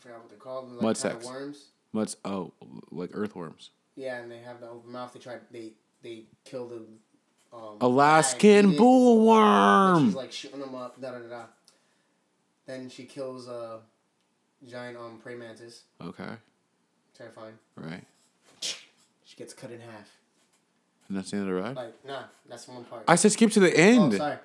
Forgot 0.04 0.18
what 0.20 0.28
they're 0.28 0.38
called. 0.38 0.70
Like 0.72 0.82
Mud 0.82 0.96
sacks. 0.98 1.24
Worms. 1.24 1.68
What's 1.92 2.16
oh, 2.26 2.52
like 2.90 3.10
earthworms? 3.14 3.70
Yeah, 3.96 4.18
and 4.18 4.30
they 4.30 4.38
have 4.38 4.60
the 4.60 4.68
open 4.68 4.92
mouth. 4.92 5.14
They 5.14 5.20
try. 5.20 5.38
They 5.50 5.72
they 6.02 6.24
kill 6.44 6.68
the. 6.68 6.82
Um, 7.56 7.78
Alaskan 7.80 8.38
bag, 8.40 8.50
eat 8.50 8.74
it. 8.74 8.78
Then 8.78 8.78
bullworm. 8.78 10.04
She's 10.06 10.14
like 10.14 10.32
shooting 10.32 10.60
them 10.60 10.74
up. 10.74 11.00
Da 11.00 11.12
da 11.12 11.18
da. 11.20 11.42
Then 12.66 12.90
she 12.90 13.04
kills 13.04 13.48
a 13.48 13.80
giant 14.68 14.98
um 14.98 15.20
prey 15.22 15.36
mantis. 15.36 15.84
Okay, 16.02 16.34
Terrifying. 17.16 17.54
right. 17.76 18.04
She 18.60 19.36
gets 19.36 19.54
cut 19.54 19.70
in 19.70 19.80
half. 19.80 20.10
And 21.08 21.16
that's 21.16 21.30
the 21.30 21.38
end 21.38 21.48
of 21.48 21.54
the 21.54 21.62
ride. 21.62 21.76
Like 21.76 22.04
nah, 22.04 22.24
that's 22.48 22.68
one 22.68 22.84
part. 22.84 23.04
I 23.08 23.14
said 23.14 23.32
skip 23.32 23.52
to 23.52 23.60
the 23.60 23.72
oh, 23.72 23.76
end. 23.76 24.14
sorry. 24.14 24.36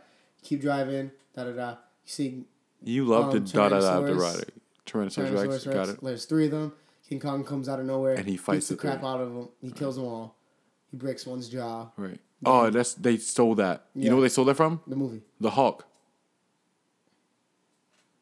Keep 0.44 0.62
driving. 0.62 1.12
Da 1.36 1.44
da 1.46 1.52
da. 1.52 1.70
You 1.72 1.76
see 2.06 2.44
you 2.84 3.06
love 3.06 3.34
Um, 3.34 3.44
to 3.46 3.54
da 3.54 3.70
da 3.70 3.80
da 3.80 4.00
the 4.02 4.12
Tyrannosaurus- 4.14 4.20
ride. 4.22 4.52
Tyrannosaurus 4.92 5.30
Tyrannosaurus 5.32 5.50
Rex. 5.52 5.66
Rex. 5.68 5.78
Got 5.78 5.90
it. 5.90 6.04
There's 6.04 6.26
three 6.26 6.46
of 6.46 6.52
them. 6.52 6.74
King 7.08 7.20
Kong 7.20 7.44
comes 7.44 7.68
out 7.68 7.80
of 7.80 7.86
nowhere 7.86 8.14
And 8.14 8.28
he 8.28 8.38
fights 8.38 8.68
the 8.68 8.76
the 8.76 8.82
crap 8.82 9.04
out 9.04 9.20
of 9.20 9.34
them. 9.34 9.50
He 9.62 9.72
kills 9.72 9.96
them 9.96 10.06
all. 10.06 10.36
He 10.92 10.98
breaks 10.98 11.26
one's 11.26 11.50
jaw. 11.50 11.90
Right. 11.98 12.20
Oh, 12.46 12.70
that's 12.70 12.94
they 12.94 13.18
stole 13.18 13.56
that. 13.56 13.86
Yeah. 13.96 14.04
You 14.04 14.10
know 14.12 14.16
where 14.18 14.24
they 14.24 14.30
stole 14.30 14.46
that 14.46 14.56
from? 14.56 14.82
The 14.88 14.96
movie. 14.96 15.22
The 15.40 15.52
Hulk. 15.52 15.86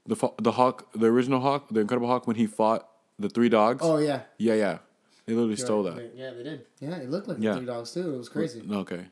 The 0.06 0.16
the 0.42 0.54
Hulk, 0.54 0.88
the 0.94 1.08
original 1.08 1.42
Hulk, 1.42 1.68
the 1.70 1.82
Incredible 1.82 2.08
Hulk, 2.08 2.28
when 2.28 2.38
he 2.38 2.48
fought 2.48 2.88
the 3.20 3.30
three 3.30 3.50
dogs. 3.50 3.82
Oh 3.84 3.98
yeah. 3.98 4.22
Yeah, 4.38 4.54
yeah. 4.54 4.78
They 5.26 5.34
literally 5.34 5.58
stole 5.58 5.84
that. 5.84 6.14
Yeah, 6.16 6.32
they 6.32 6.44
did. 6.44 6.66
Yeah, 6.80 6.96
it 6.96 7.10
looked 7.10 7.28
like 7.28 7.38
Yeah. 7.42 7.52
the 7.52 7.58
three 7.58 7.66
dogs 7.66 7.92
too. 7.94 8.14
It 8.14 8.18
was 8.18 8.30
crazy. 8.30 8.64
Okay. 8.72 9.08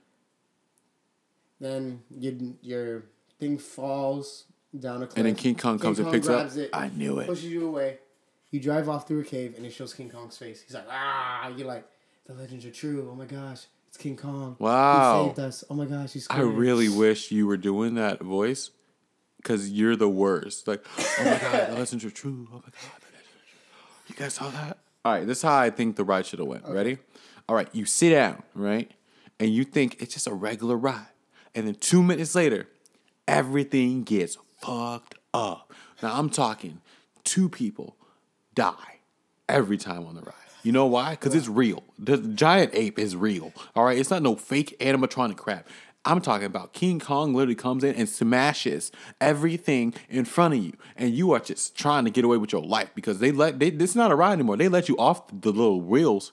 Then 1.60 2.02
you, 2.10 2.58
your 2.62 3.04
thing 3.40 3.58
falls 3.58 4.46
down 4.80 5.04
a 5.04 5.08
cliff. 5.08 5.18
And 5.18 5.26
then 5.26 5.36
King 5.36 5.56
Kong 5.56 5.80
comes 5.80 6.00
and 6.00 6.12
picks 6.12 6.28
up. 6.28 6.36
grabs 6.40 6.58
It, 6.58 6.70
I 6.74 6.90
knew 6.90 7.20
it. 7.20 7.28
Pushes 7.28 7.46
you 7.46 7.68
away. 7.68 8.00
You 8.52 8.60
drive 8.60 8.88
off 8.88 9.08
through 9.08 9.22
a 9.22 9.24
cave 9.26 9.56
and 9.58 9.66
it 9.66 9.72
shows 9.72 9.94
King 9.94 10.10
Kong's 10.10 10.38
face. 10.38 10.62
He's 10.62 10.74
like, 10.74 10.88
ah! 10.90 11.50
You're 11.56 11.68
like, 11.68 11.86
the 12.26 12.34
legends 12.34 12.66
are 12.66 12.72
true. 12.72 13.08
Oh 13.12 13.16
my 13.16 13.26
gosh, 13.26 13.66
it's 13.88 13.98
King 13.98 14.18
Kong. 14.18 14.56
Wow. 14.60 15.24
He 15.24 15.30
saved 15.30 15.40
us. 15.40 15.64
Oh 15.70 15.74
my 15.74 15.86
gosh, 15.86 16.14
he's. 16.14 16.28
I 16.30 16.42
really 16.42 16.90
wish 16.90 17.32
you 17.32 17.48
were 17.48 17.58
doing 17.58 17.96
that 17.96 18.22
voice, 18.22 18.72
because 19.38 19.70
you're 19.70 19.96
the 19.96 20.10
worst. 20.10 20.68
Like, 20.68 20.86
oh 20.98 21.24
my 21.24 21.38
god, 21.42 21.70
the 21.70 21.76
legends 21.76 22.04
are 22.06 22.10
true. 22.10 22.48
Oh 22.52 22.56
my 22.56 22.62
god, 22.62 22.72
the 22.72 23.06
lessons 23.06 23.44
are 23.44 23.46
true. 23.46 24.08
You 24.08 24.16
guys 24.16 24.34
saw 24.34 24.50
that? 24.50 24.78
All 25.04 25.14
right, 25.14 25.28
this 25.28 25.40
is 25.40 25.44
how 25.44 25.58
I 25.58 25.70
think 25.70 25.98
the 25.98 26.04
ride 26.04 26.26
should 26.26 26.40
have 26.40 26.48
went. 26.48 26.68
Ready? 26.68 26.98
All 27.48 27.56
right, 27.56 27.70
you 27.74 27.86
sit 27.86 28.10
down, 28.10 28.42
right, 28.56 28.90
and 29.40 29.52
you 29.52 29.64
think 29.64 30.02
it's 30.02 30.14
just 30.16 30.26
a 30.26 30.34
regular 30.34 30.76
ride, 30.76 31.06
and 31.54 31.68
then 31.68 31.76
two 31.76 32.02
minutes 32.02 32.34
later, 32.34 32.68
everything 33.28 34.02
gets 34.04 34.38
fucked 34.66 35.16
up. 35.34 35.74
Now 36.02 36.18
I'm 36.18 36.30
talking 36.30 36.82
two 37.24 37.50
people 37.50 37.96
die 38.54 39.00
every 39.48 39.78
time 39.78 40.06
on 40.06 40.16
the 40.16 40.22
ride. 40.22 40.34
You 40.64 40.72
know 40.72 40.88
why? 40.88 41.12
Because 41.12 41.36
it's 41.36 41.48
real. 41.48 41.84
The 42.00 42.18
giant 42.18 42.72
ape 42.74 42.98
is 42.98 43.16
real. 43.16 43.54
All 43.76 43.86
right, 43.86 43.98
it's 43.98 44.10
not 44.10 44.24
no 44.24 44.36
fake 44.36 44.76
animatronic 44.80 45.38
crap. 45.38 45.68
I'm 46.04 46.22
talking 46.22 46.46
about 46.46 46.74
King 46.74 47.00
Kong 47.00 47.34
literally 47.34 47.56
comes 47.56 47.84
in 47.84 47.96
and 47.96 48.08
smashes 48.08 48.92
everything 49.20 49.94
in 50.10 50.26
front 50.26 50.54
of 50.54 50.64
you, 50.64 50.74
and 50.96 51.16
you 51.16 51.32
are 51.32 51.40
just 51.40 51.76
trying 51.76 52.06
to 52.06 52.12
get 52.12 52.26
away 52.26 52.38
with 52.38 52.52
your 52.52 52.62
life 52.62 52.90
because 52.96 53.20
they 53.20 53.32
let 53.32 53.60
they 53.60 53.70
this 53.70 53.92
is 53.92 53.96
not 53.96 54.12
a 54.12 54.16
ride 54.16 54.34
anymore. 54.34 54.58
They 54.58 54.70
let 54.70 54.90
you 54.90 54.98
off 54.98 55.28
the 55.28 55.52
little 55.52 55.82
wheels. 55.82 56.32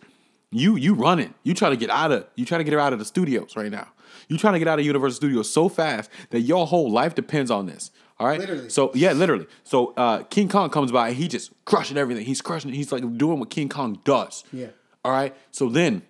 You 0.50 0.76
you 0.76 0.94
running. 0.94 1.34
You 1.42 1.54
try 1.54 1.70
to 1.70 1.76
get 1.76 1.90
out 1.90 2.12
of 2.12 2.26
you 2.36 2.44
try 2.44 2.58
to 2.58 2.64
get 2.64 2.74
out 2.74 2.92
of 2.92 2.98
the 2.98 3.04
studios 3.04 3.56
right 3.56 3.70
now. 3.70 3.88
You 4.28 4.38
trying 4.38 4.54
to 4.54 4.58
get 4.58 4.68
out 4.68 4.78
of 4.78 4.84
Universal 4.84 5.16
Studios 5.16 5.50
so 5.50 5.68
fast 5.68 6.10
that 6.30 6.40
your 6.40 6.66
whole 6.66 6.90
life 6.90 7.14
depends 7.14 7.50
on 7.50 7.66
this. 7.66 7.90
All 8.22 8.28
right. 8.28 8.38
Literally. 8.38 8.68
So 8.68 8.92
yeah, 8.94 9.12
literally. 9.12 9.46
So 9.64 9.94
uh, 9.96 10.22
King 10.22 10.48
Kong 10.48 10.70
comes 10.70 10.92
by 10.92 11.08
and 11.08 11.16
he 11.16 11.26
just 11.26 11.50
crushing 11.64 11.96
everything. 11.96 12.24
He's 12.24 12.40
crushing. 12.40 12.72
He's 12.72 12.92
like 12.92 13.02
doing 13.18 13.40
what 13.40 13.50
King 13.50 13.68
Kong 13.68 13.98
does. 14.04 14.44
Yeah. 14.52 14.68
All 15.04 15.10
right. 15.10 15.34
So 15.50 15.68
then, 15.68 16.02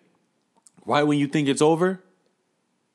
right 0.84 1.04
when 1.04 1.18
you 1.18 1.26
think 1.26 1.48
it's 1.48 1.62
over, 1.62 2.02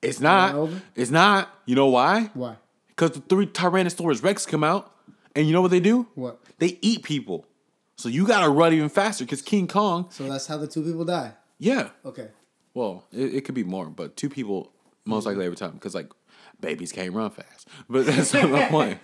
it's 0.03 0.19
not. 0.19 0.53
Not 0.53 0.59
over? 0.59 0.81
It's 0.95 1.09
not. 1.09 1.49
You 1.65 1.73
know 1.73 1.87
why? 1.87 2.29
Why? 2.35 2.57
Because 2.89 3.11
the 3.11 3.21
three 3.21 3.47
Tyrannosaurus 3.47 4.23
Rex 4.23 4.45
come 4.45 4.63
out, 4.63 4.93
and 5.35 5.47
you 5.47 5.53
know 5.53 5.61
what 5.61 5.71
they 5.71 5.79
do? 5.79 6.05
What? 6.13 6.39
They 6.59 6.77
eat 6.83 7.01
people. 7.01 7.47
So 7.95 8.09
you 8.09 8.27
gotta 8.27 8.51
run 8.51 8.71
even 8.73 8.89
faster 8.89 9.25
because 9.25 9.41
King 9.41 9.67
Kong. 9.67 10.09
So 10.11 10.29
that's 10.29 10.45
how 10.45 10.57
the 10.57 10.67
two 10.67 10.83
people 10.83 11.05
die. 11.05 11.31
Yeah. 11.57 11.89
Okay. 12.05 12.27
Well, 12.75 13.07
it, 13.11 13.33
it 13.33 13.45
could 13.45 13.55
be 13.55 13.63
more, 13.63 13.87
but 13.87 14.15
two 14.15 14.29
people 14.29 14.71
most 15.05 15.25
likely 15.25 15.45
every 15.45 15.57
time 15.57 15.71
because 15.71 15.95
like 15.95 16.11
babies 16.59 16.91
can't 16.91 17.13
run 17.13 17.29
fast. 17.29 17.67
But 17.89 18.05
that's 18.05 18.33
not 18.33 18.49
my 18.49 18.65
point. 18.67 18.99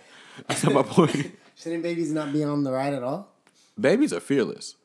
That's 0.48 0.63
not 0.63 0.74
my 0.74 0.84
point. 0.84 1.38
Shouldn't 1.56 1.84
babies 1.84 2.12
not 2.12 2.34
be 2.34 2.44
on 2.44 2.63
the 2.63 2.72
ride 2.72 2.94
at 2.94 3.04
all? 3.04 3.30
Babies 3.80 4.12
are 4.13 4.20
fearless. 4.20 4.76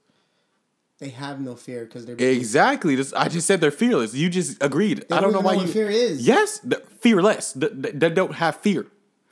They 0.98 1.10
have 1.10 1.40
no 1.40 1.54
fear 1.54 1.84
because 1.84 2.06
they're 2.06 2.16
babies. 2.16 2.38
Exactly. 2.38 2.94
This, 2.96 3.12
I 3.12 3.28
just 3.28 3.46
said 3.46 3.60
they're 3.60 3.70
fearless. 3.70 4.14
You 4.14 4.28
just 4.28 4.62
agreed. 4.62 5.04
I 5.10 5.20
don't 5.20 5.24
don't 5.24 5.32
know 5.32 5.40
why 5.40 5.54
know 5.56 5.62
you. 5.62 5.68
fear 5.68 5.88
is. 5.88 6.26
Yes, 6.26 6.60
fearless. 7.00 7.52
Th- 7.52 7.72
th- 7.82 7.94
They 7.94 8.10
don't 8.10 8.34
have 8.34 8.56
fear. 8.56 8.86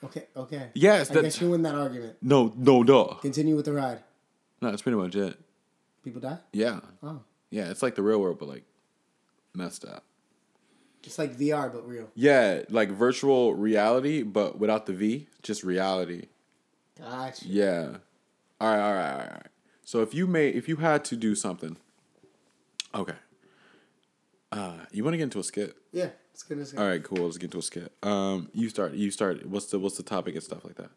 Okay. 0.05 0.27
Okay. 0.37 0.69
Yes, 0.75 1.11
I 1.11 1.15
that- 1.15 1.23
guess 1.23 1.41
you 1.41 1.51
win 1.51 1.63
that 1.63 1.75
argument. 1.75 2.17
No, 2.23 2.53
no, 2.57 2.85
duh. 2.85 3.15
Continue 3.21 3.57
with 3.57 3.65
the 3.65 3.73
ride. 3.73 3.99
No, 4.63 4.71
that's 4.71 4.83
pretty 4.83 4.97
much 4.97 5.17
it. 5.17 5.39
People 6.05 6.21
die. 6.21 6.39
Yeah, 6.53 6.81
Oh, 7.03 7.21
yeah. 7.51 7.69
It's 7.71 7.83
like 7.83 7.97
the 7.97 8.03
real 8.03 8.21
world, 8.21 8.39
but 8.39 8.49
like 8.49 8.63
messed 9.53 9.85
up. 9.85 10.05
It's 11.07 11.19
like 11.19 11.37
VR 11.37 11.73
but 11.73 11.87
real. 11.87 12.09
Yeah, 12.15 12.63
like 12.69 12.91
virtual 12.91 13.55
reality, 13.55 14.23
but 14.23 14.59
without 14.59 14.87
the 14.87 14.93
V, 14.93 15.29
just 15.43 15.65
reality. 15.65 16.27
Gotcha. 16.99 17.47
Yeah. 17.47 17.97
All 18.61 18.75
right, 18.75 18.81
all 18.81 18.95
right, 18.95 19.13
all 19.13 19.19
right. 19.19 19.47
So 19.85 20.03
if 20.03 20.15
you 20.15 20.27
may, 20.27 20.49
if 20.49 20.69
you 20.69 20.77
had 20.77 21.05
to 21.07 21.17
do 21.17 21.35
something, 21.35 21.77
okay. 22.95 23.15
Uh, 24.51 24.79
you 24.91 25.05
want 25.05 25.15
to 25.15 25.19
get 25.19 25.25
into 25.25 25.39
a 25.39 25.45
skit? 25.45 25.77
Yeah. 25.93 26.09
It's 26.33 26.43
good. 26.43 26.59
It's 26.59 26.73
good. 26.73 26.81
All 26.81 26.87
right, 26.87 27.03
cool. 27.03 27.25
Let's 27.25 27.39
get 27.39 27.47
into 27.47 27.59
a 27.59 27.63
skit. 27.63 27.93
Um, 28.03 28.51
you 28.53 28.69
start. 28.69 28.93
You 28.93 29.11
start. 29.11 29.47
What's 29.47 29.67
the 29.67 29.79
What's 29.79 29.97
the 29.97 30.03
topic 30.03 30.35
and 30.35 30.43
stuff 30.43 30.65
like 30.65 30.77
that? 30.77 30.91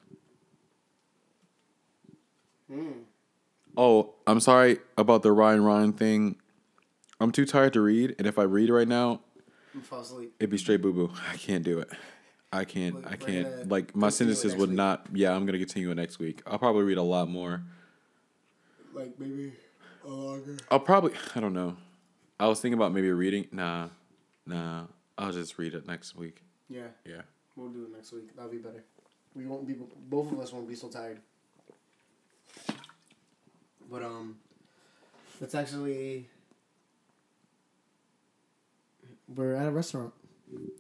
Oh, 3.78 4.16
I'm 4.28 4.40
sorry 4.42 4.80
about 4.98 5.24
the 5.24 5.32
Ryan 5.32 5.64
Ryan 5.64 5.94
thing. 5.94 6.36
I'm 7.22 7.32
too 7.32 7.46
tired 7.46 7.74
to 7.74 7.82
read, 7.82 8.16
and 8.18 8.28
if 8.28 8.38
I 8.38 8.44
read 8.44 8.70
right 8.70 8.88
now, 8.88 9.22
I'm 9.74 9.82
fall 9.82 10.02
asleep. 10.02 10.34
it'd 10.40 10.50
be 10.50 10.58
straight 10.58 10.82
boo 10.82 10.94
boo. 10.94 11.12
I 11.32 11.36
can't 11.38 11.64
do 11.64 11.80
it. 11.80 11.90
I 12.52 12.66
can't. 12.66 12.96
We're 12.96 13.08
I 13.08 13.16
can't. 13.16 13.70
Like 13.70 13.96
my 13.96 14.10
sentences 14.10 14.56
would 14.56 14.70
week. 14.70 14.78
not. 14.78 15.08
Yeah, 15.14 15.36
I'm 15.36 15.46
gonna 15.46 15.60
continue 15.60 15.92
it 15.92 15.96
next 15.96 16.18
week. 16.20 16.42
I'll 16.48 16.58
probably 16.58 16.84
read 16.84 16.98
a 16.98 17.04
lot 17.04 17.30
more. 17.30 17.62
Like 18.94 19.20
maybe 19.20 19.54
a 20.04 20.10
longer. 20.10 20.58
I'll 20.72 20.80
probably. 20.80 21.14
I 21.36 21.40
don't 21.40 21.54
know. 21.54 21.78
I 22.40 22.48
was 22.48 22.60
thinking 22.60 22.78
about 22.78 22.92
maybe 22.94 23.12
reading. 23.12 23.48
Nah, 23.52 23.90
nah. 24.46 24.86
I'll 25.18 25.32
just 25.32 25.58
read 25.58 25.74
it 25.76 25.86
next 25.86 26.16
week. 26.16 26.42
Yeah. 26.70 26.88
Yeah. 27.06 27.22
We'll 27.56 27.70
do 27.70 27.84
it 27.84 27.92
next 27.94 28.14
week. 28.14 28.36
That'll 28.36 28.50
be 28.50 28.58
better. 28.58 28.84
We 29.36 29.46
won't 29.46 29.68
be. 29.68 29.76
Both 30.10 30.32
of 30.32 30.40
us 30.40 30.52
won't 30.52 30.68
be 30.68 30.76
so 30.76 30.88
tired. 30.88 31.20
But 33.92 34.04
um, 34.04 34.38
let's 35.40 35.54
actually. 35.54 36.30
We're 39.36 39.56
at 39.56 39.68
a 39.68 39.72
restaurant. 39.72 40.14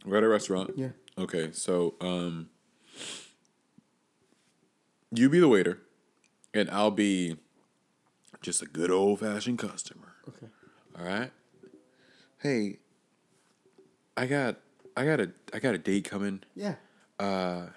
We're 0.06 0.18
at 0.18 0.24
a 0.24 0.28
restaurant. 0.28 0.72
Yeah. 0.76 0.90
Okay, 1.18 1.50
so 1.52 1.96
um, 2.02 2.50
you 5.12 5.30
be 5.30 5.40
the 5.40 5.48
waiter, 5.48 5.80
and 6.54 6.70
I'll 6.70 6.92
be 6.92 7.38
just 8.42 8.62
a 8.62 8.66
good 8.66 8.90
old 8.90 9.20
fashioned 9.20 9.60
customer. 9.60 10.16
Okay. 10.28 10.48
All 10.98 11.06
right. 11.06 11.32
Hey, 12.40 12.80
I 14.16 14.26
got, 14.26 14.58
I 14.96 15.06
got 15.06 15.20
a, 15.20 15.32
I 15.54 15.60
got 15.60 15.76
a 15.76 15.78
date 15.78 16.06
coming. 16.06 16.42
Yeah. 16.56 16.76
Uh, 17.20 17.68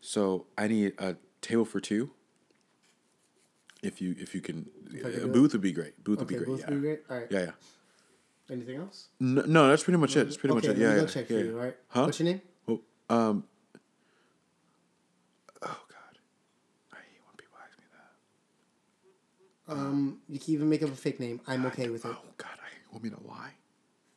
so 0.00 0.46
I 0.58 0.66
need 0.66 0.94
a 0.98 1.16
table 1.40 1.64
for 1.64 1.80
two. 1.80 2.10
If 3.82 4.02
you 4.02 4.14
if 4.18 4.34
you 4.34 4.42
can 4.42 4.68
If 4.92 5.06
I 5.06 5.10
could 5.10 5.20
do 5.20 5.26
it? 5.26 5.32
Booth 5.32 5.52
would 5.52 5.62
be 5.62 5.72
great. 5.72 6.04
Booth 6.04 6.18
would 6.18 6.28
be 6.28 6.34
great. 6.34 6.48
both 6.48 6.60
yeah. 6.60 6.70
be 6.70 6.80
great. 6.80 7.00
All 7.08 7.16
right. 7.16 7.26
yeah, 7.30 7.40
yeah. 7.40 7.50
Anything 8.50 8.76
else? 8.78 9.08
No, 9.20 9.42
no, 9.42 9.68
that's 9.68 9.84
pretty 9.84 9.98
much 9.98 10.16
it. 10.16 10.24
That's 10.24 10.36
pretty 10.36 10.54
okay, 10.56 10.68
much 10.68 10.76
it. 10.76 10.80
Yeah, 10.80 10.94
yeah. 10.94 11.00
go 11.00 11.06
check 11.06 11.30
yeah, 11.30 11.36
for 11.38 11.44
you. 11.44 11.58
All 11.58 11.64
right. 11.64 11.76
Huh? 11.88 12.04
What's 12.04 12.18
your 12.20 12.28
name? 12.30 12.40
Oh, 12.68 12.80
um. 13.08 13.44
Oh 15.62 15.66
God, 15.88 16.18
I 16.92 16.96
hate 16.96 17.20
when 17.26 17.36
people 17.36 17.58
ask 17.64 17.78
me 17.78 17.84
that. 19.68 19.72
Um, 19.72 20.18
you 20.28 20.38
can 20.40 20.54
even 20.54 20.68
make 20.68 20.82
up 20.82 20.90
a 20.90 20.96
fake 20.96 21.20
name. 21.20 21.40
I'm 21.46 21.64
okay 21.66 21.88
with 21.90 22.04
it. 22.04 22.10
Oh 22.12 22.22
God, 22.36 22.48
I 22.58 22.92
want 22.92 23.04
me 23.04 23.10
to 23.10 23.20
lie. 23.26 23.52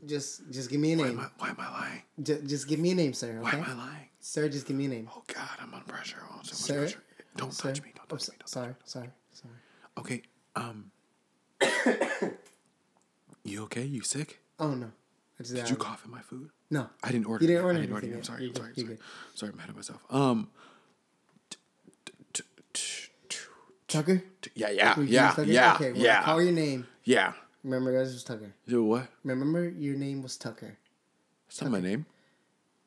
Just, 0.06 0.50
just 0.52 0.70
give 0.70 0.80
me 0.82 0.94
a 0.94 0.98
Why 0.98 1.04
name. 1.10 1.20
am 1.20 1.26
I, 1.26 1.28
why 1.38 1.50
am 1.52 1.56
I 1.60 1.70
lying? 1.72 2.02
Just, 2.22 2.46
just 2.46 2.68
give 2.68 2.80
me 2.80 2.92
a 2.92 2.96
name, 2.96 3.14
sir. 3.14 3.38
Why 3.40 3.52
am 3.52 3.64
I 3.64 3.74
lying? 3.74 4.10
Sir, 4.20 4.50
just 4.50 4.66
give 4.66 4.76
me 4.76 4.86
a 4.86 4.90
name. 4.90 5.10
Oh 5.16 5.24
God, 5.34 5.48
I'm 5.62 5.74
on 5.74 5.84
pressure. 5.84 6.18
Oh, 6.30 6.40
so 6.44 6.56
Sir? 6.56 6.80
pressure. 6.80 7.04
Don't 7.38 7.54
Sir? 7.54 7.70
touch 7.70 7.82
me. 7.84 7.94
Don't 7.96 8.06
Oh, 8.10 8.16
touch 8.16 8.24
so- 8.24 8.32
me. 8.32 8.38
Don't 8.40 8.50
sorry, 8.50 8.76
sorry, 8.84 9.10
sorry. 9.32 9.54
Okay. 10.00 10.22
Um. 10.56 10.92
you 13.44 13.64
okay? 13.64 13.84
You 13.84 14.02
sick? 14.02 14.40
Oh 14.60 14.74
no. 14.74 14.92
Did 15.42 15.70
you 15.70 15.76
cough 15.76 16.06
in 16.06 16.12
my 16.12 16.22
food? 16.22 16.50
No. 16.70 16.88
I 17.04 17.12
didn't 17.12 17.26
order. 17.26 17.44
You 17.44 17.48
didn't 17.50 17.66
order 17.66 17.78
I 17.78 17.82
didn't 17.82 17.94
order. 17.94 18.06
anything. 18.06 18.20
I'm 18.20 18.24
sorry. 18.24 18.48
I'm 18.50 18.56
sorry. 18.56 18.74
Sorry. 18.76 18.98
Sorry, 19.36 19.52
I'm 19.52 19.58
mad 19.58 19.70
at 19.70 19.76
myself. 19.76 20.02
Um. 20.10 20.50
Tucker. 23.88 24.24
Yeah, 24.56 24.70
yeah, 24.72 24.96
yeah, 25.00 25.34
yeah, 25.46 25.74
Okay. 25.76 25.94
Yeah, 25.96 26.24
Call 26.24 26.42
your 26.42 26.52
name. 26.52 26.88
yeah. 27.04 27.34
Remember, 27.64 27.94
guys, 27.96 28.10
it 28.10 28.14
was 28.14 28.24
Tucker. 28.24 28.54
You 28.66 28.84
what? 28.84 29.08
Remember, 29.24 29.70
your 29.70 29.96
name 29.96 30.22
was 30.24 30.36
Tucker. 30.36 30.78
That's 31.48 31.62
not 31.62 31.72
my 31.72 31.80
name. 31.80 32.06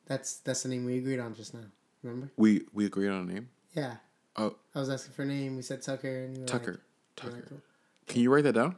That's 0.05 0.37
that's 0.39 0.63
the 0.63 0.69
name 0.69 0.85
we 0.85 0.97
agreed 0.97 1.19
on 1.19 1.33
just 1.33 1.53
now. 1.53 1.61
Remember? 2.03 2.29
We 2.37 2.63
we 2.73 2.85
agreed 2.85 3.09
on 3.09 3.29
a 3.29 3.33
name. 3.33 3.49
Yeah. 3.73 3.95
Oh, 4.35 4.55
I 4.75 4.79
was 4.79 4.89
asking 4.89 5.13
for 5.13 5.23
a 5.23 5.25
name. 5.25 5.55
We 5.55 5.61
said 5.61 5.81
Tucker, 5.81 6.25
and 6.25 6.47
Tucker. 6.47 6.81
Tucker. 7.15 7.61
Can 8.07 8.21
you 8.21 8.31
write 8.33 8.43
that 8.43 8.53
down? 8.53 8.75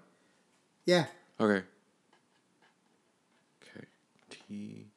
Yeah. 0.85 1.05
Okay. 1.39 1.63
Okay. 3.63 3.85
T 4.29 4.87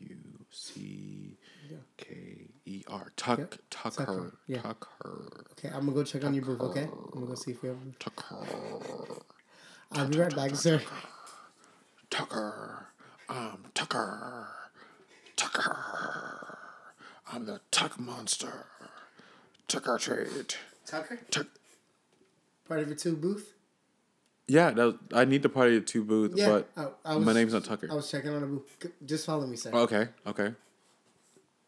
U 0.00 0.16
C 0.50 1.38
K 1.96 2.50
E 2.66 2.82
R. 2.88 3.12
Tuck. 3.16 3.38
Yep. 3.38 3.54
Tucker. 3.70 4.04
Tucker, 4.04 4.32
yeah. 4.46 4.60
Tucker. 4.62 5.46
Okay. 5.52 5.68
I'm 5.68 5.80
gonna 5.80 5.92
go 5.92 6.04
check 6.04 6.24
on 6.24 6.34
your 6.34 6.44
booth. 6.44 6.60
Okay. 6.60 6.82
I'm 6.82 7.10
gonna 7.14 7.26
go 7.26 7.34
see 7.34 7.52
if 7.52 7.62
we 7.62 7.68
have. 7.70 7.78
Tucker. 7.98 8.46
I'll 9.92 10.06
be 10.08 10.18
right 10.18 10.34
back, 10.34 10.54
sir. 10.54 10.80
Tucker. 12.10 12.88
Um, 13.28 13.64
Tucker. 13.74 14.48
Tucker. 15.36 16.58
I'm 17.32 17.46
the 17.46 17.60
Tuck 17.70 17.98
monster. 17.98 18.66
Tucker 19.68 19.98
trade. 19.98 20.54
Tucker. 20.84 21.20
Tuck. 21.30 21.46
Part 22.68 22.80
of 22.80 22.88
your 22.88 22.96
two 22.96 23.16
booth. 23.16 23.54
Yeah, 24.50 24.70
that 24.72 24.84
was, 24.84 24.94
I 25.14 25.24
need 25.26 25.44
the 25.44 25.48
party 25.48 25.76
at 25.76 25.86
two 25.86 26.02
booth, 26.02 26.32
Yeah. 26.34 26.48
but 26.48 26.70
oh, 26.76 26.92
I 27.04 27.14
was, 27.14 27.24
my 27.24 27.32
name's 27.32 27.52
not 27.52 27.62
Tucker. 27.62 27.86
I 27.88 27.94
was 27.94 28.10
checking 28.10 28.34
on 28.34 28.42
a 28.42 28.46
booth. 28.46 28.86
Just 29.06 29.24
follow 29.24 29.46
me, 29.46 29.54
sir. 29.54 29.70
Okay, 29.72 30.08
okay. 30.26 30.52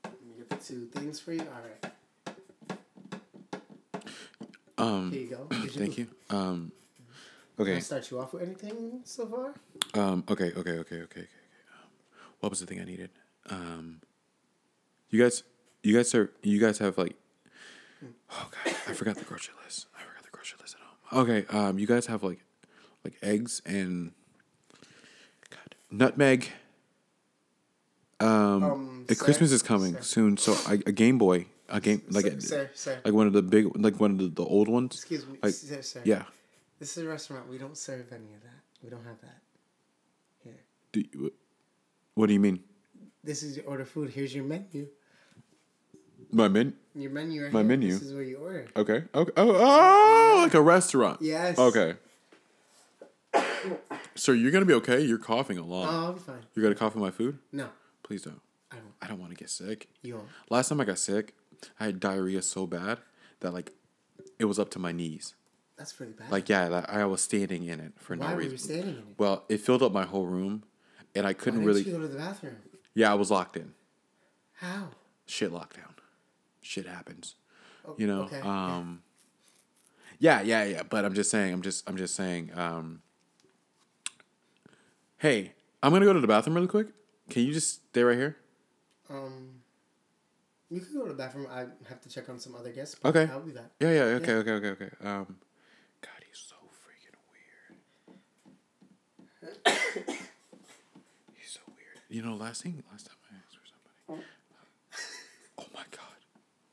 Let 0.03 0.21
me 0.27 0.35
get 0.37 0.51
the 0.51 0.57
two 0.57 0.87
things 0.87 1.21
for 1.21 1.33
you. 1.33 1.43
All 1.43 1.61
right. 1.63 1.93
Um, 4.77 5.13
Here 5.13 5.21
you 5.21 5.29
go. 5.29 5.47
Here's 5.57 5.77
thank 5.77 5.97
you. 5.97 6.09
Um, 6.29 6.73
Can 7.57 7.67
I 7.69 7.71
okay. 7.71 7.81
start 7.81 8.11
you 8.11 8.19
off 8.19 8.33
with 8.33 8.43
anything 8.43 9.03
so 9.05 9.27
far? 9.27 9.55
Um, 9.95 10.25
okay, 10.29 10.47
okay, 10.47 10.59
okay, 10.59 10.71
okay, 10.73 10.79
okay. 10.81 11.03
okay. 11.03 11.21
Um, 11.21 11.91
what 12.41 12.51
was 12.51 12.59
the 12.59 12.67
thing 12.67 12.81
I 12.81 12.85
needed? 12.85 13.11
Um, 13.49 14.01
you 15.09 15.23
guys, 15.23 15.45
you 15.85 15.95
guys 15.97 16.13
are, 16.17 16.33
you 16.43 16.59
guys 16.59 16.79
have 16.79 16.99
like, 16.99 17.15
oh 18.33 18.51
god, 18.51 18.75
I 18.89 18.93
forgot 18.93 19.15
the 19.19 19.25
grocery 19.25 19.55
list. 19.65 19.87
I 19.97 20.03
forgot 20.03 20.25
the 20.25 20.31
grocery 20.31 20.59
list 20.61 20.75
at 20.75 20.81
home. 21.15 21.31
Okay, 21.31 21.47
um, 21.57 21.79
you 21.79 21.87
guys 21.87 22.07
have 22.07 22.25
like, 22.25 22.41
like 23.05 23.15
eggs 23.23 23.61
and, 23.67 24.13
God, 25.51 25.75
nutmeg. 25.91 26.49
Um, 28.21 28.63
Um, 28.63 29.05
the 29.09 29.15
sir? 29.15 29.25
Christmas 29.25 29.51
is 29.53 29.63
coming 29.63 29.95
Sir. 29.97 30.03
soon, 30.03 30.37
so 30.37 30.55
I, 30.67 30.75
a 30.87 30.93
Game 30.93 31.19
Boy, 31.19 31.47
a 31.69 31.81
game 31.81 32.03
like 32.11 32.25
sir, 32.41 32.71
a, 32.73 32.77
sir, 32.77 33.01
like 33.05 33.13
one 33.15 33.27
of 33.27 33.33
the 33.33 33.43
big, 33.43 33.67
like 33.77 33.99
one 33.99 34.13
of 34.13 34.19
the, 34.19 34.29
the 34.29 34.45
old 34.45 34.69
ones. 34.69 34.95
Excuse 34.95 35.27
me, 35.27 35.39
like- 35.43 35.55
sir, 35.55 35.83
sir. 35.83 36.01
Yeah. 36.05 36.25
This 36.79 36.97
is 36.97 37.05
a 37.05 37.09
restaurant. 37.09 37.49
We 37.49 37.59
don't 37.59 37.77
serve 37.77 38.07
any 38.13 38.33
of 38.35 38.43
that. 38.43 38.61
We 38.83 38.91
don't 38.91 39.05
have 39.05 39.21
that. 39.23 39.39
Here. 40.45 40.61
Do 40.93 41.01
you, 41.01 41.33
what 42.15 42.27
do 42.27 42.33
you 42.33 42.41
mean? 42.41 42.61
This 43.25 43.43
is 43.45 43.57
your 43.57 43.67
order 43.67 43.85
food. 43.85 44.11
Here's 44.11 44.35
your 44.35 44.45
menu. 44.45 44.89
My 46.33 46.49
min? 46.49 46.75
Your 46.95 47.11
menu 47.11 47.43
right 47.45 47.53
My 47.53 47.61
here. 47.61 47.69
menu. 47.69 47.93
This 47.93 48.03
is 48.03 48.15
where 48.15 48.23
you 48.25 48.37
order. 48.39 48.67
Okay. 48.77 49.05
Okay. 49.15 49.33
Oh, 49.37 49.55
oh, 49.57 50.43
like 50.43 50.55
a 50.55 50.61
restaurant. 50.63 51.21
Yes. 51.23 51.59
Okay. 51.59 51.95
Sir, 54.15 54.35
you're 54.35 54.51
gonna 54.51 54.65
be 54.67 54.75
okay. 54.75 55.01
You're 55.01 55.19
coughing 55.19 55.59
a 55.59 55.65
lot. 55.65 55.89
Oh, 55.89 56.05
I'll 56.07 56.13
be 56.13 56.21
fine. 56.21 56.45
You're 56.55 56.63
gonna 56.63 56.75
cough 56.75 56.95
in 56.95 57.01
my 57.01 57.11
food? 57.11 57.39
No, 57.53 57.69
Please 58.03 58.23
don't. 58.23 58.41
I 58.71 58.77
don't. 58.77 58.93
I 59.01 59.07
don't 59.07 59.19
want 59.21 59.31
to 59.33 59.37
get 59.37 59.49
sick. 59.51 59.89
You 60.03 60.17
won't. 60.17 60.29
Last 60.51 60.69
time 60.69 60.81
I 60.81 60.85
got 60.85 60.99
sick, 60.99 61.35
I 61.81 61.85
had 61.87 62.01
diarrhea 62.01 62.43
so 62.43 62.67
bad 62.67 62.99
that 63.41 63.53
like 63.55 63.73
it 64.39 64.45
was 64.47 64.59
up 64.59 64.71
to 64.71 64.79
my 64.79 64.93
knees. 64.93 65.35
That's 65.77 65.93
pretty 65.93 66.13
bad. 66.13 66.31
Like 66.31 66.49
yeah, 66.49 66.69
that 66.69 66.91
I 66.91 67.05
was 67.07 67.23
standing 67.23 67.65
in 67.65 67.81
it 67.81 67.93
for 67.97 68.17
why 68.17 68.29
no 68.31 68.35
were 68.37 68.43
you 68.43 68.51
reason. 68.51 68.69
standing 68.69 68.95
in 68.97 68.99
it? 69.01 69.15
Well, 69.19 69.45
it 69.49 69.59
filled 69.61 69.83
up 69.83 69.93
my 69.93 70.05
whole 70.05 70.27
room, 70.27 70.65
and 71.15 71.25
I 71.27 71.31
Why 71.31 71.35
couldn't 71.35 71.61
didn't 71.61 71.67
really. 71.67 71.83
you 71.83 71.93
go 71.93 72.01
to 72.01 72.09
the 72.09 72.19
bathroom? 72.19 72.57
Yeah, 72.95 73.11
I 73.13 73.15
was 73.15 73.31
locked 73.31 73.57
in. 73.57 73.73
How? 74.55 74.89
Shit 75.27 75.53
lockdown. 75.53 75.95
Shit 76.61 76.87
happens. 76.87 77.35
Oh, 77.87 77.95
you 77.99 78.07
know 78.07 78.23
Okay. 78.25 78.41
um 78.41 79.03
yeah 80.21 80.41
yeah 80.41 80.63
yeah 80.63 80.83
but 80.85 81.05
i'm 81.05 81.15
just 81.15 81.33
saying 81.33 81.53
i'm 81.53 81.63
just 81.63 81.89
i'm 81.91 81.97
just 81.97 82.15
saying 82.15 82.53
um 82.55 83.03
hey 85.23 85.53
i'm 85.83 85.93
gonna 85.93 86.05
go 86.05 86.13
to 86.13 86.21
the 86.21 86.27
bathroom 86.27 86.57
really 86.57 86.67
quick 86.67 86.89
can 87.31 87.43
you 87.45 87.53
just 87.53 87.75
stay 87.89 88.03
right 88.03 88.19
here 88.19 88.37
um, 89.11 89.61
you 90.71 90.81
can 90.81 90.95
go 90.95 91.03
to 91.03 91.11
the 91.11 91.15
bathroom. 91.15 91.47
I 91.51 91.67
have 91.89 92.01
to 92.01 92.09
check 92.09 92.31
on 92.31 92.39
some 92.39 92.55
other 92.55 92.71
guests. 92.73 92.97
Okay. 93.05 93.29
I'll 93.31 93.43
do 93.43 93.53
that. 93.53 93.73
yeah 93.79 93.91
yeah 93.93 94.03
okay 94.19 94.33
okay 94.41 94.53
okay 94.53 94.69
okay 94.71 94.91
um 95.03 95.37
god 96.01 96.23
he's 96.27 96.39
so 96.51 96.57
freaking 96.83 97.19
weird 97.31 97.77
he's 101.37 101.51
so 101.51 101.61
weird 101.69 101.99
you 102.09 102.23
know 102.23 102.35
last 102.35 102.63
thing 102.63 102.83
last 102.91 103.07
time 103.07 103.17
i 103.31 103.37
asked 103.37 103.59
for 103.59 103.67
somebody 103.69 104.25
oh 105.59 105.67
my 105.75 105.85
god 105.91 106.21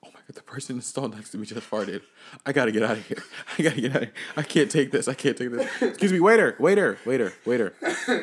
oh 0.05 0.07
my 0.07 0.11
god 0.13 0.18
the 0.35 0.43
person 0.43 0.73
in 0.73 0.79
the 0.79 0.85
stall 0.85 1.07
next 1.07 1.31
to 1.31 1.37
me 1.37 1.45
just 1.45 1.69
farted 1.69 2.01
i 2.45 2.51
gotta 2.51 2.71
get 2.71 2.83
out 2.83 2.97
of 2.97 3.05
here 3.07 3.23
i 3.57 3.63
gotta 3.63 3.81
get 3.81 3.91
out 3.91 4.03
of 4.03 4.09
here 4.09 4.13
i 4.37 4.43
can't 4.43 4.69
take 4.71 4.91
this 4.91 5.07
i 5.07 5.13
can't 5.13 5.37
take 5.37 5.51
this 5.51 5.81
excuse 5.81 6.11
me 6.11 6.19
waiter 6.19 6.55
waiter 6.59 6.97
waiter 7.05 7.33
waiter 7.45 7.73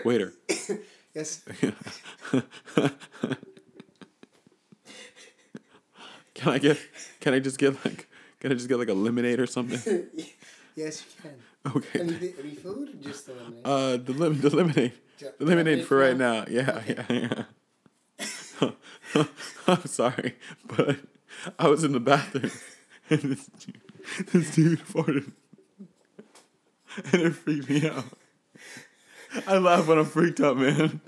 waiter 0.05 0.33
Yes. 1.17 1.43
Can 6.35 6.53
I 6.53 6.59
get? 6.59 6.79
Can 7.21 7.33
I 7.33 7.39
just 7.39 7.59
get 7.59 7.83
like? 7.87 8.07
Can 8.39 8.53
I 8.53 8.55
just 8.55 8.69
get 8.69 8.79
like 8.79 8.91
a 8.91 8.95
lemonade 8.95 9.41
or 9.41 9.47
something? 9.47 9.81
yes, 10.77 11.03
you 11.07 11.23
can. 11.23 11.75
Okay. 11.75 12.01
Any, 12.01 12.35
any 12.39 12.55
food 12.55 12.91
or 12.91 13.03
just 13.03 13.25
the 13.25 13.33
lemonade? 13.33 13.63
Uh, 13.65 13.97
the 13.97 14.13
lim- 14.13 14.41
the 14.43 14.51
lemonade, 14.55 14.93
the 15.39 15.45
lemonade 15.47 15.87
for 15.87 15.97
right 15.97 16.15
now? 16.15 16.41
now. 16.41 16.45
Yeah, 16.51 16.83
yeah, 16.87 17.45
yeah. 18.61 18.73
I'm 19.67 19.87
sorry, 19.87 20.37
but 20.67 20.99
I 21.59 21.69
was 21.69 21.85
in 21.85 21.93
the 21.93 22.01
bathroom 22.01 22.51
and 23.11 23.21
this 23.23 23.47
dude, 23.47 23.81
this 24.33 24.55
dude 24.55 24.81
farted, 24.81 25.33
and 27.13 27.23
it 27.23 27.31
freaked 27.33 27.69
me 27.69 27.89
out. 27.89 28.05
I 29.47 29.59
laugh 29.59 29.87
when 29.87 29.99
I'm 29.99 30.05
freaked 30.07 30.41
out, 30.41 30.57
man. 30.57 31.01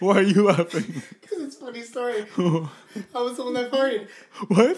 Why 0.00 0.16
are 0.18 0.22
you 0.22 0.44
laughing? 0.46 1.02
Because 1.20 1.38
it's 1.44 1.56
a 1.56 1.60
funny 1.60 1.82
story. 1.82 2.26
I 2.36 3.22
was 3.22 3.36
the 3.36 3.44
one 3.44 3.54
that 3.54 3.70
farted. 3.70 4.08
What? 4.48 4.76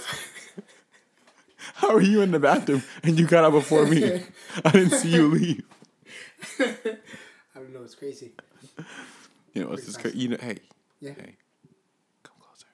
How 1.74 1.94
are 1.94 2.02
you 2.02 2.20
in 2.20 2.30
the 2.30 2.38
bathroom 2.38 2.82
and 3.02 3.18
you 3.18 3.26
got 3.26 3.44
out 3.44 3.52
before 3.52 3.86
me? 3.86 4.22
I 4.64 4.70
didn't 4.70 4.90
see 4.90 5.08
you 5.10 5.28
leave. 5.28 5.64
I 6.60 6.66
don't 7.56 7.72
know. 7.72 7.82
It's 7.82 7.94
crazy. 7.94 8.32
You 9.54 9.64
know, 9.64 9.72
it's 9.72 9.86
just 9.86 10.00
crazy. 10.00 10.18
You 10.18 10.28
know, 10.30 10.36
hey, 10.40 10.58
Yeah. 11.00 11.12
hey, 11.14 11.36
come 12.22 12.36
closer. 12.38 12.66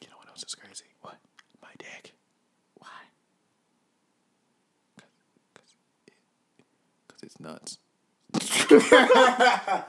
You 0.00 0.08
know 0.08 0.16
what 0.16 0.28
else 0.28 0.44
is 0.44 0.54
crazy? 0.54 0.84
What? 1.00 1.16
My 1.60 1.68
dick. 1.78 2.14
Why? 2.76 2.86
Cause, 5.54 5.74
it, 6.06 6.14
cause 7.08 7.09
it's 7.22 7.38
nuts. 7.40 7.78
I 8.38 9.84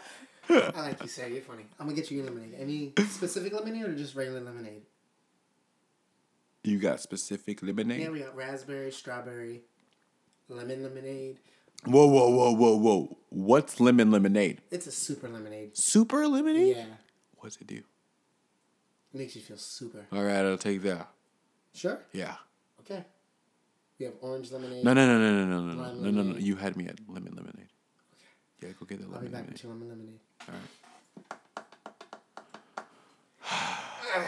like 0.49 1.01
you, 1.01 1.07
sir. 1.07 1.27
You're 1.27 1.41
funny. 1.41 1.65
I'm 1.79 1.85
gonna 1.87 1.95
get 1.95 2.09
you 2.11 2.17
your 2.17 2.25
lemonade. 2.25 2.55
Any 2.59 2.93
specific 3.09 3.53
lemonade 3.53 3.83
or 3.85 3.95
just 3.95 4.15
regular 4.15 4.41
lemonade? 4.41 4.81
You 6.63 6.77
got 6.79 6.99
specific 6.99 7.63
lemonade? 7.63 8.01
Yeah, 8.01 8.09
we 8.09 8.19
got 8.19 8.35
raspberry, 8.35 8.91
strawberry, 8.91 9.61
lemon 10.49 10.83
lemonade. 10.83 11.37
Whoa, 11.85 12.05
whoa, 12.07 12.29
whoa, 12.29 12.51
whoa, 12.51 12.75
whoa! 12.77 13.17
What's 13.29 13.79
lemon 13.79 14.11
lemonade? 14.11 14.61
It's 14.69 14.85
a 14.85 14.91
super 14.91 15.27
lemonade. 15.27 15.71
Super 15.75 16.27
lemonade? 16.27 16.77
Yeah, 16.77 16.85
What's 17.37 17.55
it 17.57 17.65
do? 17.67 17.81
makes 19.13 19.35
you 19.35 19.41
feel 19.41 19.57
super. 19.57 20.05
All 20.11 20.23
right, 20.23 20.45
I'll 20.45 20.57
take 20.57 20.81
that. 20.83 21.09
Sure. 21.73 21.99
Yeah. 22.13 22.35
We 24.01 24.05
have 24.05 24.15
orange 24.21 24.51
lemonade. 24.51 24.83
No, 24.83 24.93
no, 24.95 25.05
no, 25.05 25.19
no, 25.19 25.45
no, 25.45 25.59
no, 25.61 25.73
no, 25.75 25.93
no, 25.93 26.09
no, 26.09 26.23
no. 26.33 26.37
You 26.39 26.55
had 26.55 26.75
me 26.75 26.87
at 26.87 26.97
lemon 27.07 27.35
lemonade. 27.35 27.67
Yeah, 28.59 28.69
go 28.79 28.87
get 28.87 28.97
the 28.99 29.05
I'll 29.05 29.21
be 29.21 29.27
lemon 29.27 29.31
back 29.31 29.41
lemonade. 29.41 29.53
with 29.53 29.63
your 29.63 29.73
lemon 29.73 29.89
lemonade. 29.89 30.19
All 30.47 30.55
right. 34.23 34.27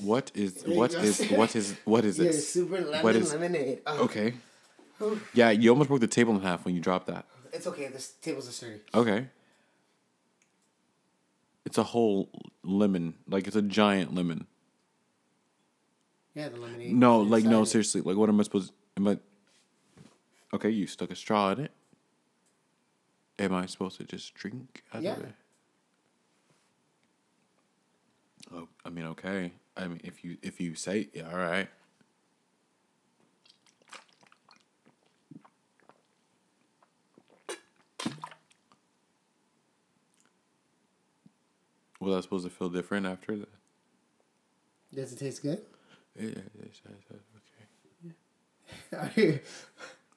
What 0.00 0.30
is 0.34 0.64
you 0.66 0.74
what 0.76 0.92
is 0.92 1.30
what 1.30 1.56
is 1.56 1.76
what 1.86 2.04
is 2.04 2.18
Yeah, 2.20 2.24
this? 2.26 2.52
super 2.52 2.78
lemon 2.82 3.02
What 3.02 3.16
is- 3.16 3.32
lemonade. 3.32 3.80
Oh, 3.86 4.04
Okay. 4.04 4.34
Yeah, 5.32 5.48
you 5.48 5.70
almost 5.70 5.88
broke 5.88 6.00
the 6.00 6.06
table 6.06 6.34
in 6.34 6.42
half 6.42 6.66
when 6.66 6.74
you 6.74 6.82
dropped 6.82 7.06
that. 7.06 7.24
It's 7.54 7.66
okay. 7.66 7.88
This 7.88 8.12
tables 8.20 8.46
are 8.50 8.52
sturdy. 8.52 8.80
Okay. 8.94 9.28
It's 11.64 11.78
a 11.78 11.82
whole 11.84 12.28
lemon, 12.62 13.14
like 13.26 13.46
it's 13.46 13.56
a 13.56 13.62
giant 13.62 14.14
lemon. 14.14 14.46
Yeah, 16.34 16.50
the 16.50 16.58
lemonade. 16.60 16.92
No, 16.92 17.20
like 17.20 17.44
no, 17.44 17.62
it. 17.62 17.66
seriously. 17.66 18.02
Like 18.02 18.18
what 18.18 18.28
am 18.28 18.38
I 18.40 18.42
supposed? 18.42 18.72
I? 18.98 19.18
Okay, 20.54 20.70
you 20.70 20.86
stuck 20.86 21.10
a 21.10 21.16
straw 21.16 21.50
in 21.52 21.60
it. 21.60 21.72
Am 23.38 23.52
I 23.54 23.66
supposed 23.66 23.98
to 23.98 24.04
just 24.04 24.34
drink 24.34 24.84
out 24.94 25.02
Yeah. 25.02 25.16
of 25.16 25.24
it? 25.24 25.34
Oh, 28.52 28.68
I 28.84 28.90
mean, 28.90 29.04
okay. 29.06 29.52
I 29.76 29.88
mean, 29.88 30.00
if 30.04 30.24
you 30.24 30.38
if 30.42 30.60
you 30.60 30.74
say, 30.74 31.08
yeah, 31.12 31.28
all 31.30 31.36
right. 31.38 31.68
Was 42.00 42.14
that 42.14 42.22
supposed 42.22 42.44
to 42.44 42.50
feel 42.50 42.68
different 42.68 43.06
after 43.06 43.36
that? 43.36 43.48
Does 44.94 45.12
it 45.12 45.18
taste 45.18 45.42
good? 45.42 45.64
Yeah, 46.14 46.28
yeah, 46.28 46.42
yeah, 46.54 46.92
okay. 47.10 47.20
Are 48.92 49.10
you, 49.16 49.40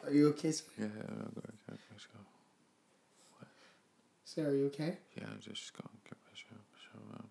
are 0.06 0.12
you 0.12 0.28
okay, 0.30 0.52
sir? 0.52 0.66
Yeah, 0.78 0.86
yeah, 0.86 1.04
I'll 1.10 1.32
go, 1.32 1.42
yeah, 1.46 1.76
let's 1.92 2.06
go. 2.06 2.20
Sir, 4.24 4.48
are 4.48 4.56
you 4.56 4.68
okay? 4.68 4.98
Yeah, 5.18 5.26
I'm 5.32 5.40
just 5.40 5.74
going 5.74 5.90
to 5.90 5.98
get 6.06 6.18
my 6.24 6.34
show. 6.36 6.56
show 6.78 7.00
um, 7.16 7.30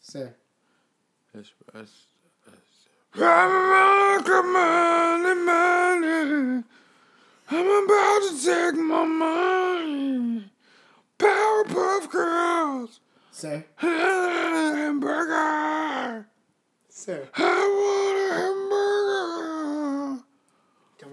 Sir. 0.00 0.34
it's, 1.34 1.50
it's, 1.74 2.06
it's, 2.46 2.88
I'm 3.16 3.52
money, 4.52 5.34
money. 5.34 6.62
I'm 7.50 7.84
about 7.84 8.22
to 8.22 8.32
take 8.44 8.76
my 8.80 9.04
money. 9.04 10.50
Powerpuff 11.18 12.10
Girls. 12.10 13.00
Sir. 13.32 13.64
Hamburger. 13.76 15.08
Sir. 16.88 17.28
I 17.34 17.40
want 17.42 18.18
a 18.18 18.34
hamburger. 18.34 18.61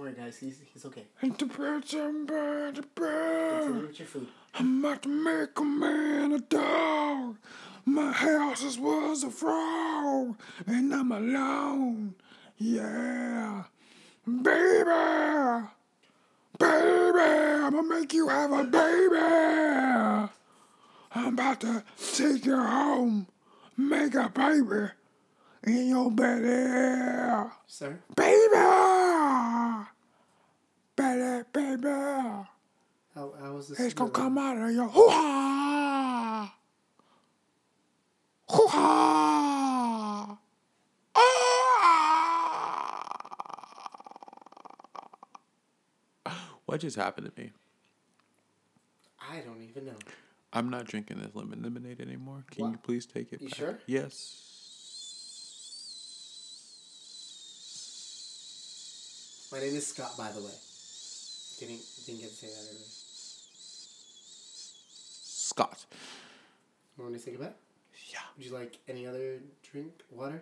Worry, 0.09 0.17
guys. 0.25 0.37
He's, 0.39 0.59
he's 0.73 0.85
okay. 0.85 1.03
And 1.21 1.37
to 1.37 1.45
put 1.45 1.87
some 1.87 2.25
bird 2.25 2.75
to 2.75 2.81
Continue 2.81 3.73
bird. 3.73 3.87
with 3.87 3.99
your 3.99 4.07
food. 4.07 4.27
I'm 4.55 4.83
about 4.83 5.03
to 5.03 5.09
make 5.09 5.59
a 5.59 5.63
man 5.63 6.31
a 6.31 6.39
dog. 6.39 7.37
My 7.85 8.11
house 8.11 8.77
was 8.79 9.23
a 9.23 9.29
frog, 9.29 10.35
and 10.65 10.93
I'm 10.93 11.11
alone. 11.11 12.15
Yeah, 12.57 13.63
baby, 14.25 14.89
baby, 16.57 17.19
I'm 17.19 17.71
gonna 17.73 17.83
make 17.83 18.11
you 18.13 18.27
have 18.29 18.51
a 18.51 18.63
baby. 18.63 20.29
I'm 21.15 21.33
about 21.33 21.61
to 21.61 21.83
take 22.15 22.45
you 22.45 22.57
home, 22.57 23.27
make 23.77 24.15
a 24.15 24.29
baby 24.29 24.89
in 25.63 25.89
your 25.89 26.11
belly, 26.11 27.49
Sir. 27.67 27.99
baby, 28.15 28.55
baby, 31.15 31.43
baby. 31.53 31.87
How, 33.15 33.33
how 33.41 33.53
was 33.53 33.69
this? 33.69 33.79
It's 33.79 33.93
gonna 33.93 34.11
come 34.11 34.37
out 34.37 34.57
of 34.57 34.71
your 34.71 34.87
hoo 34.87 35.09
ha! 35.09 36.53
Hoo 38.51 38.67
ha! 38.67 40.37
Ah. 46.25 46.49
What 46.65 46.81
just 46.81 46.95
happened 46.95 47.31
to 47.35 47.41
me? 47.41 47.51
I 49.19 49.39
don't 49.39 49.61
even 49.61 49.85
know. 49.87 49.97
I'm 50.53 50.69
not 50.69 50.85
drinking 50.85 51.19
this 51.19 51.35
lemon 51.35 51.61
lemonade 51.61 51.99
anymore. 52.01 52.43
Can 52.51 52.65
What? 52.65 52.71
you 52.71 52.77
please 52.77 53.05
take 53.05 53.33
it 53.33 53.41
You 53.41 53.49
back? 53.49 53.57
sure? 53.57 53.79
Yes. 53.85 54.45
My 59.51 59.59
name 59.59 59.75
is 59.75 59.87
Scott, 59.87 60.11
by 60.17 60.31
the 60.31 60.41
way. 60.41 60.51
Didn't, 61.59 61.81
didn't 62.05 62.21
get 62.21 62.29
to 62.29 62.35
say 62.35 62.47
that 62.47 62.69
earlier. 62.69 62.85
Scott. 65.21 65.85
You 66.97 67.03
want 67.03 67.13
me 67.13 67.19
to 67.19 67.25
take 67.25 67.33
it 67.35 67.41
back? 67.41 67.55
Yeah. 68.11 68.19
Would 68.37 68.45
you 68.45 68.53
like 68.53 68.77
any 68.87 69.05
other 69.05 69.39
drink? 69.69 69.91
Water? 70.09 70.41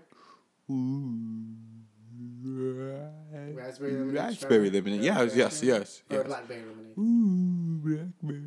Raspberry 3.56 3.92
lemonade? 3.94 4.16
Raspberry 4.16 4.70
lemonade. 4.70 5.00
Or 5.02 5.04
Yes, 5.04 5.36
yes, 5.36 5.64
yes. 5.64 6.02
Or 6.10 6.18
yes. 6.18 6.28
blackberry 6.28 6.62
lemonade? 6.62 6.98
Ooh, 6.98 7.80
blackberry 7.84 8.44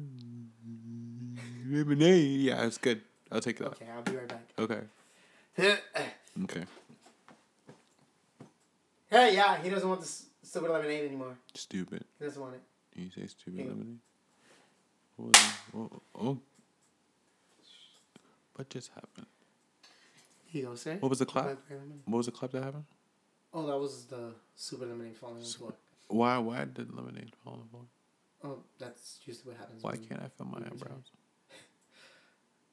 lemonade. 1.68 2.40
Yeah, 2.40 2.64
it's 2.66 2.78
good. 2.78 3.00
I'll 3.32 3.40
take 3.40 3.58
that. 3.58 3.68
Okay, 3.68 3.86
I'll 3.94 4.02
be 4.02 4.12
right 4.16 4.28
back. 4.28 4.44
Okay. 4.58 4.80
Okay. 6.44 6.64
Hey, 9.10 9.34
yeah, 9.34 9.60
he 9.60 9.68
doesn't 9.68 9.86
want 9.88 10.00
this 10.00 10.26
stupid 10.42 10.70
lemonade 10.70 11.04
anymore. 11.06 11.36
Stupid. 11.54 12.04
He 12.18 12.24
doesn't 12.24 12.40
want 12.40 12.54
it. 12.54 12.62
You 12.94 13.10
say 13.10 13.26
stupid 13.26 13.60
Hey. 13.60 13.68
lemonade. 13.68 13.98
What, 15.16 15.36
oh, 15.76 15.90
oh. 16.18 16.38
What 18.54 18.68
just 18.68 18.90
happened? 18.90 19.26
Here 20.46 20.62
you 20.62 20.68
go, 20.68 20.74
sir. 20.74 20.96
What 21.00 21.08
was 21.08 21.18
the 21.18 21.26
clap? 21.26 21.56
What 22.06 22.16
was 22.16 22.26
the 22.26 22.32
clap 22.32 22.50
that 22.52 22.64
happened? 22.64 22.84
Oh, 23.52 23.66
that 23.66 23.78
was 23.78 24.04
the 24.06 24.34
super 24.56 24.86
lemonade 24.86 25.16
falling 25.16 25.36
on 25.36 25.42
the 25.42 25.46
floor. 25.46 25.74
Why? 26.08 26.38
Why 26.38 26.64
did 26.64 26.92
lemonade 26.94 27.32
fall 27.42 27.54
on 27.54 27.60
the 27.60 27.68
floor? 27.68 27.82
Oh, 28.42 28.58
that's 28.78 29.20
usually 29.24 29.52
what 29.52 29.58
happens. 29.58 29.82
Why 29.82 29.96
can't 29.96 30.22
I 30.22 30.28
feel 30.28 30.46
my 30.46 30.58
eyebrows? 30.58 31.10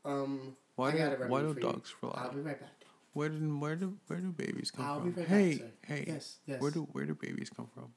Um, 0.06 0.56
Why 0.78 0.90
I 0.90 0.92
do 0.92 1.26
Why 1.28 1.42
do 1.42 1.54
dogs 1.56 1.90
fly? 1.90 2.14
I'll 2.16 2.32
be 2.32 2.40
right 2.40 2.58
back. 2.58 2.70
Where 3.18 3.30
did 3.30 3.60
Where 3.60 3.76
do 3.76 3.98
Where 4.06 4.20
do 4.20 4.32
babies 4.32 4.70
come 4.70 4.86
I'll 4.86 5.00
from? 5.00 5.10
be 5.10 5.22
right 5.22 5.28
hey, 5.28 5.56
back, 5.58 5.72
hey. 5.88 6.04
Yes, 6.06 6.38
yes. 6.46 6.62
Where 6.62 6.70
do 6.70 6.88
Where 6.92 7.06
do 7.06 7.16
babies 7.16 7.50
come 7.50 7.68
from? 7.74 7.88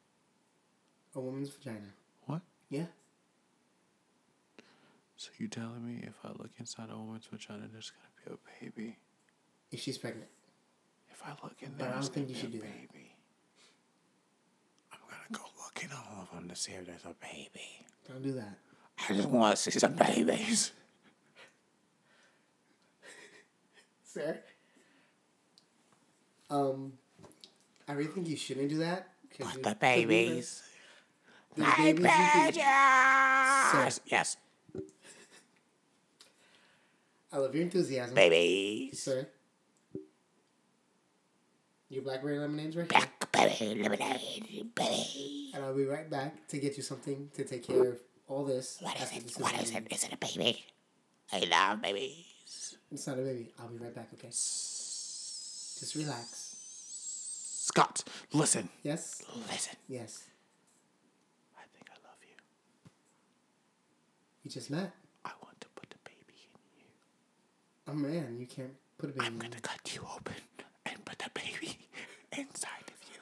A 1.15 1.21
woman's 1.21 1.51
vagina. 1.51 1.93
What? 2.25 2.41
Yeah. 2.71 2.87
So 5.17 5.29
you 5.37 5.49
telling 5.49 5.87
me 5.87 6.05
if 6.07 6.15
I 6.25 6.29
look 6.29 6.49
inside 6.59 6.89
a 6.91 6.97
woman's 6.97 7.27
vagina, 7.27 7.69
there's 7.71 7.93
gonna 7.93 8.09
be 8.17 8.33
a 8.33 8.71
baby? 8.71 8.97
If 9.71 9.81
she's 9.81 9.99
pregnant. 9.99 10.31
If 11.11 11.23
I 11.23 11.33
look 11.45 11.57
in 11.61 11.77
there, 11.77 11.89
But 11.89 11.97
I 11.99 12.01
don't 12.01 12.15
think 12.15 12.31
you 12.31 12.35
should 12.35 12.53
do 12.53 12.59
that. 12.61 12.67
baby. 12.91 13.15
I'm 14.91 15.01
gonna 15.05 15.39
go 15.39 15.45
look 15.63 15.85
in 15.85 15.91
all 15.93 16.23
of 16.23 16.31
them 16.35 16.49
to 16.49 16.57
see 16.57 16.73
if 16.73 16.87
there's 16.87 17.05
a 17.05 17.15
baby. 17.21 17.85
Don't 18.09 18.23
do 18.23 18.33
that. 18.33 18.57
I 19.07 19.13
just 19.13 19.29
want 19.29 19.55
to 19.55 19.63
see 19.71 19.79
some 19.79 19.93
babies. 19.97 20.73
Sir? 24.15 24.41
Um, 26.51 26.93
I 27.89 27.93
really 27.93 28.11
think 28.11 28.29
you 28.29 28.37
shouldn't 28.37 28.69
do 28.69 28.79
that. 28.79 29.09
you- 29.39 29.47
The 29.63 29.75
babies. 29.79 30.63
The, 31.55 31.63
My 31.63 31.77
babies 31.77 32.03
you 32.05 32.09
can- 32.09 32.53
pleasure. 33.71 34.01
Yes, 34.07 34.37
I 37.33 37.39
love 37.39 37.55
your 37.55 37.63
enthusiasm. 37.65 38.15
babies. 38.15 39.01
Sir. 39.03 39.29
Your 41.89 42.03
blackberry 42.03 42.39
lemonade's 42.39 42.77
right 42.77 42.91
here. 42.91 43.07
Blackberry 43.33 43.83
lemonade, 43.83 44.75
baby. 44.75 45.51
And 45.55 45.65
I'll 45.65 45.75
be 45.75 45.85
right 45.87 46.09
back 46.09 46.47
to 46.49 46.59
get 46.59 46.77
you 46.77 46.83
something 46.83 47.31
to 47.35 47.45
take 47.45 47.65
care 47.67 47.83
of 47.91 48.01
all 48.29 48.45
this. 48.45 48.79
What 48.81 48.97
is 49.01 49.11
it? 49.13 49.41
What 49.41 49.55
is 49.61 49.71
it? 49.75 49.87
Is 49.91 50.05
it 50.05 50.13
a 50.13 50.17
baby? 50.17 50.65
I 51.33 51.41
love 51.51 51.83
babies. 51.83 52.77
It's 52.93 53.07
not 53.07 53.19
a 53.19 53.23
baby. 53.23 53.53
I'll 53.59 53.69
be 53.69 53.79
right 53.79 53.95
back, 53.95 54.09
okay? 54.15 54.31
Just 55.81 55.95
relax. 55.97 56.57
Scott, 57.63 58.05
listen, 58.33 58.69
Yes? 58.83 59.23
listen. 59.51 59.77
Yes. 59.89 60.25
I 61.57 61.63
think 61.75 61.89
I 61.91 61.95
love 62.07 62.19
you. 62.23 62.37
We 64.45 64.51
just 64.51 64.71
met. 64.71 64.93
I 65.25 65.31
want 65.43 65.59
to 65.61 65.69
put 65.75 65.89
the 65.91 65.97
baby 66.05 66.35
in 66.45 66.79
you. 66.79 66.85
Oh 67.89 67.95
man, 67.95 68.37
you 68.39 68.47
can't 68.47 68.75
put 68.99 69.11
a 69.11 69.13
baby 69.15 69.25
I'm 69.27 69.39
gonna 69.39 69.55
you. 69.57 69.61
cut 69.63 69.95
you 69.95 70.03
open 70.15 70.35
and 70.87 71.05
put 71.05 71.19
the 71.19 71.31
baby 71.35 71.79
inside 72.37 72.89
of 72.89 73.01
you. 73.15 73.21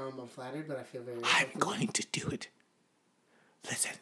Um, 0.00 0.20
I'm 0.20 0.28
flattered, 0.28 0.68
but 0.68 0.78
I 0.78 0.82
feel 0.84 1.02
very. 1.02 1.18
I'm 1.24 1.58
going 1.58 1.88
to 1.88 2.06
do 2.12 2.28
it. 2.28 2.48
Listen. 3.68 3.96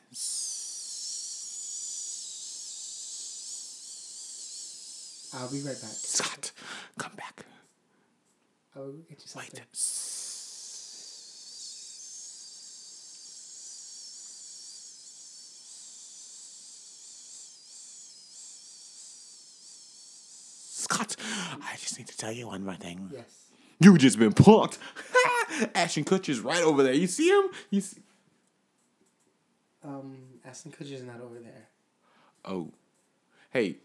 I'll 5.35 5.51
be 5.51 5.61
right 5.61 5.81
back. 5.81 5.91
Scott, 5.91 6.53
come 6.99 7.13
back. 7.17 7.45
I 8.75 8.79
will 8.81 8.93
get 9.09 9.21
you 9.21 9.27
something. 9.27 9.51
Wait. 9.55 9.65
Scott, 20.71 21.17
I 21.63 21.77
just 21.77 21.99
need 21.99 22.09
to 22.09 22.17
tell 22.17 22.33
you 22.33 22.47
one 22.47 22.65
more 22.65 22.75
thing. 22.77 23.11
Yes. 23.13 23.51
You 23.81 23.97
just 23.99 24.19
been 24.19 24.33
punked. 24.33 24.79
Ashton 25.75 26.05
Kutcher's 26.05 26.41
right 26.41 26.63
over 26.63 26.83
there. 26.83 26.95
You 26.95 27.07
see 27.07 27.29
him? 27.29 27.45
You 27.71 27.81
see? 27.81 28.01
Um, 29.85 30.17
Ashton 30.45 30.73
Kutcher's 30.73 31.03
not 31.03 31.21
over 31.21 31.39
there. 31.39 31.69
Oh, 32.45 32.73
hey, 33.51 33.77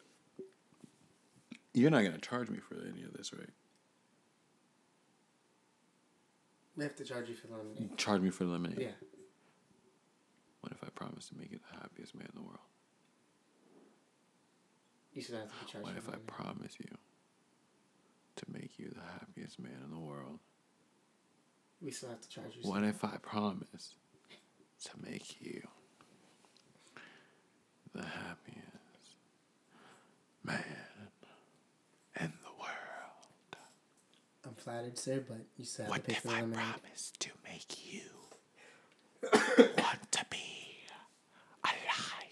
you're 1.74 1.91
not 1.91 2.03
gonna 2.03 2.17
charge 2.19 2.49
me 2.49 2.59
for 2.59 2.76
any 2.76 3.03
of 3.03 3.13
this, 3.13 3.34
right? 3.34 3.49
We 6.76 6.84
have 6.84 6.95
to 6.95 7.03
charge 7.03 7.30
you 7.30 7.36
for 7.36 7.47
the 7.47 7.57
lemonade. 7.57 7.97
Charge 7.97 8.21
me 8.21 8.30
for 8.32 8.45
the 8.45 8.51
lemonade. 8.51 8.80
Yeah. 8.80 8.91
What 10.61 10.71
if 10.71 10.84
I 10.84 10.88
promise 10.95 11.28
to 11.30 11.38
make 11.38 11.51
you 11.51 11.59
the 11.59 11.78
happiest 11.80 12.15
man 12.15 12.28
in 12.34 12.41
the 12.41 12.45
world? 12.45 12.59
You 15.13 15.21
should 15.21 15.36
have 15.36 15.47
to 15.49 15.53
be 15.65 15.71
charged 15.71 15.86
What 15.88 15.97
if 15.97 16.07
I 16.07 16.11
lemonade. 16.13 16.28
promise 16.28 16.76
you 16.80 16.97
to 18.38 18.45
make 18.51 18.80
you 18.80 18.89
the 18.89 19.01
happiest 19.19 19.59
man 19.59 19.78
in 19.84 19.91
the 19.91 19.99
world? 19.99 20.39
We 21.82 21.91
still 21.91 22.09
have 22.09 22.21
to 22.21 22.30
charge 22.30 22.55
you. 22.59 22.69
What 22.69 22.84
if 22.84 23.03
I 23.03 23.17
promise 23.21 23.93
to 24.86 24.91
make 25.03 25.39
you 25.41 25.61
the 27.93 28.03
happiest 28.03 29.17
man 30.43 30.63
in 32.19 32.34
the 32.41 32.51
world? 32.59 33.57
I'm 34.45 34.53
flattered, 34.64 34.97
sir, 34.97 35.24
but 35.28 35.38
you 35.57 35.66
still 35.66 35.86
have 35.86 35.91
What 35.91 36.03
to 36.03 36.09
pay 36.09 36.14
if 36.14 36.22
for 36.22 36.28
the 36.30 36.34
I 36.34 36.41
lemonade. 36.41 36.55
promise 36.82 37.11
to 37.20 37.30
make 37.43 37.93
you 37.93 38.01
want 39.78 40.11
to 40.11 40.26
be 40.30 40.38
alive? 41.64 42.30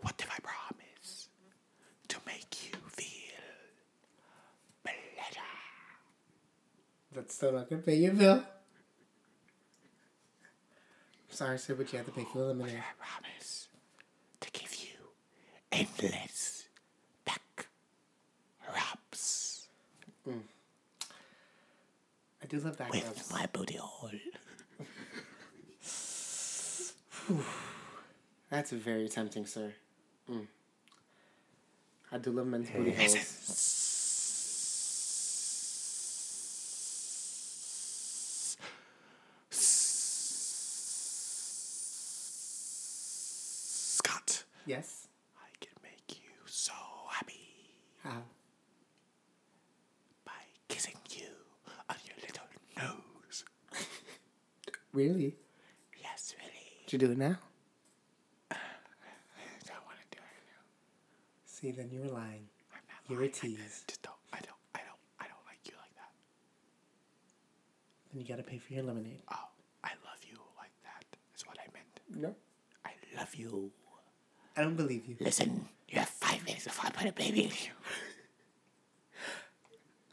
What 0.00 0.14
if 0.18 0.30
I 0.30 0.38
promise 0.42 1.28
to 2.08 2.16
make 2.26 2.72
you 2.72 2.78
feel 2.88 3.40
better? 4.84 5.46
That's 7.14 7.34
still 7.34 7.52
not 7.52 7.68
gonna 7.68 7.82
pay 7.82 7.96
your 7.96 8.12
bill. 8.14 8.42
Sorry, 11.28 11.58
sir, 11.58 11.74
but 11.74 11.92
you 11.92 11.98
have 11.98 12.06
to 12.06 12.12
pay 12.12 12.24
for 12.24 12.38
the 12.38 12.44
lemonade. 12.46 12.76
I 12.78 13.04
promise 13.04 13.68
to 14.40 14.50
give 14.52 14.74
you 14.74 14.88
endless 15.72 16.64
back 17.24 17.66
rubs 18.68 19.68
I 22.39 22.39
do 22.50 22.58
love 22.58 22.76
back 22.76 22.92
with 22.92 23.30
my 23.32 23.46
booty 23.52 23.76
hole. 23.80 24.10
That's 28.50 28.72
very 28.72 29.08
tempting, 29.08 29.46
sir. 29.46 29.72
Mm. 30.30 30.46
I 32.12 32.18
do 32.18 32.32
love 32.32 32.46
men's 32.48 32.68
booty 32.70 32.90
holes. 32.92 33.16
Scott, 43.12 44.44
Yes. 44.66 45.08
I 45.38 45.48
can 45.60 45.72
make 45.82 46.18
you 46.22 46.30
so 46.46 46.72
happy 47.10 47.48
How? 48.02 48.22
by 50.24 50.32
kissing 50.68 50.96
you 51.10 51.26
on 51.88 51.96
your 52.06 52.16
little 52.22 52.46
nose. 52.76 53.44
Really? 55.00 55.34
Yes, 56.02 56.34
really. 56.36 56.84
Did 56.84 56.92
you 56.92 57.08
do 57.08 57.12
it 57.12 57.16
now? 57.16 57.38
I 58.50 58.56
don't 59.64 59.80
want 59.88 59.96
to 59.96 60.18
do 60.18 60.20
it 60.20 60.44
now. 60.52 60.60
See, 61.46 61.70
then 61.70 61.88
you 61.90 62.00
were 62.00 62.12
lying. 62.12 62.44
I'm 62.70 62.84
not 62.84 63.00
You're 63.08 63.20
a 63.20 63.22
lying. 63.22 63.32
I 63.32 63.38
tease. 63.40 63.84
Just 63.88 64.02
don't. 64.02 64.20
I 64.30 64.40
don't. 64.44 64.60
I 64.74 64.80
don't. 64.84 65.00
I 65.18 65.24
don't 65.24 65.40
like 65.48 65.64
you 65.64 65.72
like 65.80 65.94
that. 65.96 66.12
Then 68.12 68.20
you 68.20 68.28
gotta 68.28 68.42
pay 68.42 68.58
for 68.58 68.74
your 68.74 68.82
lemonade. 68.82 69.22
Oh, 69.32 69.48
I 69.82 69.92
love 70.04 70.20
you 70.30 70.36
like 70.58 70.76
that. 70.84 71.04
Is 71.34 71.46
what 71.46 71.56
I 71.58 71.64
meant. 71.72 72.20
No. 72.22 72.34
I 72.84 72.92
love 73.16 73.34
you. 73.34 73.70
I 74.54 74.60
don't 74.60 74.76
believe 74.76 75.06
you. 75.06 75.16
Listen, 75.18 75.66
you 75.88 75.98
have 75.98 76.10
five 76.10 76.44
minutes 76.44 76.64
before 76.64 76.88
I 76.88 76.90
put 76.90 77.08
a 77.08 77.12
baby 77.12 77.44
in 77.44 77.48
you. 77.48 77.72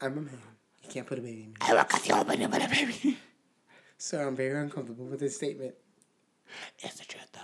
I'm 0.00 0.16
a 0.16 0.20
man. 0.22 0.38
You 0.82 0.88
can't 0.88 1.06
put 1.06 1.18
a 1.18 1.20
baby 1.20 1.42
in 1.42 1.48
me. 1.50 1.56
I 1.60 1.74
will 1.74 1.84
cut 1.84 2.08
you 2.08 2.14
open 2.14 2.40
and 2.40 2.50
put 2.50 2.64
a 2.64 2.68
baby. 2.70 3.18
Sir, 3.98 4.26
I'm 4.26 4.36
very 4.36 4.60
uncomfortable 4.60 5.06
with 5.06 5.20
this 5.20 5.34
statement. 5.34 5.74
It's 6.78 6.98
the 6.98 7.04
truth, 7.04 7.26
though. 7.32 7.40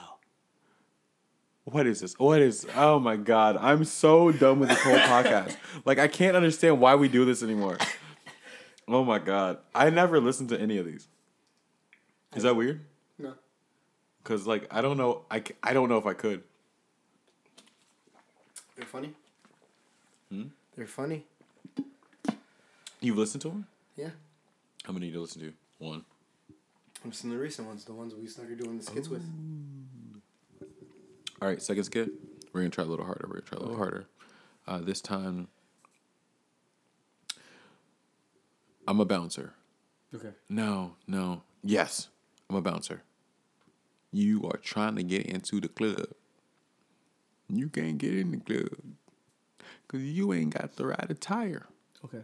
What 1.64 1.86
is 1.86 2.00
this? 2.00 2.18
What 2.18 2.40
is? 2.40 2.66
Oh 2.76 2.98
my 3.00 3.16
god! 3.16 3.57
I'm 3.59 3.84
so 3.84 4.30
done 4.30 4.61
with 4.61 4.68
this 4.68 4.80
whole 4.82 4.96
podcast. 4.98 5.57
Like 5.84 5.98
I 5.98 6.09
can't 6.09 6.36
understand 6.36 6.78
why 6.78 6.94
we 6.94 7.09
do 7.09 7.24
this 7.24 7.42
anymore. 7.42 7.78
Oh 8.86 9.02
my 9.02 9.18
god! 9.18 9.59
I 9.74 9.90
never 9.90 10.20
listened 10.20 10.50
to 10.50 10.61
any 10.61 10.78
of 10.78 10.84
these. 10.86 11.09
Is 12.36 12.42
that 12.42 12.55
weird? 12.55 12.80
No. 13.18 13.32
Cause 14.24 14.46
like 14.46 14.66
I 14.70 14.82
don't 14.82 14.98
know. 14.98 15.22
I 15.30 15.42
I 15.62 15.72
don't 15.72 15.88
know 15.88 15.96
if 15.96 16.05
I 16.07 16.12
could. 16.12 16.42
They're 18.76 18.84
funny. 18.86 19.12
Hmm? 20.30 20.44
They're 20.76 20.86
funny. 20.86 21.24
You've 23.00 23.16
listened 23.18 23.40
to 23.42 23.48
them? 23.48 23.66
Yeah. 23.96 24.11
How 24.84 24.92
many 24.92 25.07
did 25.07 25.14
you 25.14 25.20
listen 25.22 25.40
to? 25.42 25.52
One. 25.78 26.05
I'm 27.05 27.12
some 27.12 27.30
of 27.30 27.36
the 27.36 27.42
recent 27.42 27.68
ones, 27.68 27.84
the 27.84 27.92
ones 27.92 28.14
we 28.14 28.26
started 28.26 28.59
doing 28.59 28.78
the 28.78 28.84
skits 28.84 29.09
with. 29.09 29.22
All 31.42 31.48
right, 31.48 31.61
second 31.61 31.84
skit. 31.84 32.11
We're 32.52 32.61
gonna 32.61 32.70
try 32.70 32.84
a 32.84 32.86
little 32.86 33.05
harder. 33.05 33.26
We're 33.28 33.40
gonna 33.40 33.46
try 33.46 33.59
a 33.59 33.61
little 33.61 33.76
harder. 33.76 34.07
Uh, 34.66 34.78
this 34.78 35.02
time, 35.02 35.48
I'm 38.88 39.00
a 39.00 39.05
bouncer. 39.05 39.52
Okay. 40.14 40.30
No, 40.48 40.94
no. 41.07 41.42
Yes, 41.62 42.09
I'm 42.48 42.57
a 42.57 42.62
bouncer. 42.62 43.02
You 44.11 44.48
are 44.48 44.57
trying 44.57 44.96
to 44.96 45.02
get 45.02 45.26
into 45.26 45.61
the 45.61 45.68
club. 45.68 46.07
You 47.48 47.68
can't 47.68 47.98
get 47.98 48.14
in 48.14 48.30
the 48.30 48.36
club 48.38 48.78
because 49.86 50.02
you 50.02 50.32
ain't 50.32 50.55
got 50.55 50.76
the 50.76 50.86
right 50.86 51.11
attire. 51.11 51.66
Okay. 52.05 52.22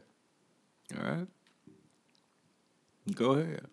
All 0.97 1.11
right. 1.11 1.26
Go 3.14 3.33
ahead. 3.33 3.66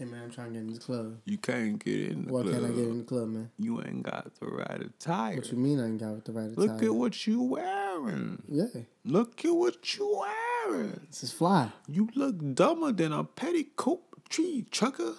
Hey 0.00 0.06
man, 0.06 0.22
I'm 0.24 0.30
trying 0.30 0.46
to 0.46 0.52
get 0.54 0.60
in 0.62 0.72
the 0.72 0.80
club. 0.80 1.18
You 1.26 1.36
can't 1.36 1.84
get 1.84 2.12
in 2.12 2.24
the 2.24 2.32
Why 2.32 2.40
club. 2.40 2.54
can't 2.54 2.64
I 2.64 2.68
get 2.68 2.78
in 2.88 2.98
the 3.00 3.04
club, 3.04 3.28
man? 3.28 3.50
You 3.58 3.82
ain't 3.82 4.02
got 4.02 4.34
the 4.40 4.46
right 4.46 4.80
attire. 4.80 5.36
What 5.36 5.52
you 5.52 5.58
mean 5.58 5.78
I 5.78 5.88
ain't 5.88 6.00
got 6.00 6.24
the 6.24 6.32
right 6.32 6.50
attire? 6.50 6.54
Look 6.56 6.82
at 6.82 6.94
what 6.94 7.26
you 7.26 7.42
wearing. 7.42 8.42
Yeah, 8.48 8.64
Look 9.04 9.44
at 9.44 9.50
what 9.54 9.94
you 9.98 10.24
wearing. 10.66 11.00
this 11.10 11.22
is 11.22 11.32
fly. 11.32 11.72
You 11.86 12.08
look 12.14 12.54
dumber 12.54 12.92
than 12.92 13.12
a 13.12 13.24
petticoat 13.24 14.00
tree 14.30 14.64
chucker. 14.70 15.16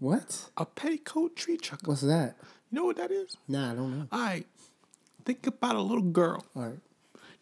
What? 0.00 0.50
A 0.56 0.66
petticoat 0.66 1.36
tree 1.36 1.56
chucker. 1.56 1.86
What's 1.86 2.00
that? 2.00 2.34
You 2.72 2.76
know 2.80 2.86
what 2.86 2.96
that 2.96 3.12
is? 3.12 3.36
Nah, 3.46 3.70
I 3.70 3.74
don't 3.76 3.96
know. 3.96 4.08
All 4.10 4.18
right. 4.18 4.46
Think 5.24 5.46
about 5.46 5.76
a 5.76 5.80
little 5.80 6.02
girl. 6.10 6.44
All 6.56 6.62
right. 6.64 6.78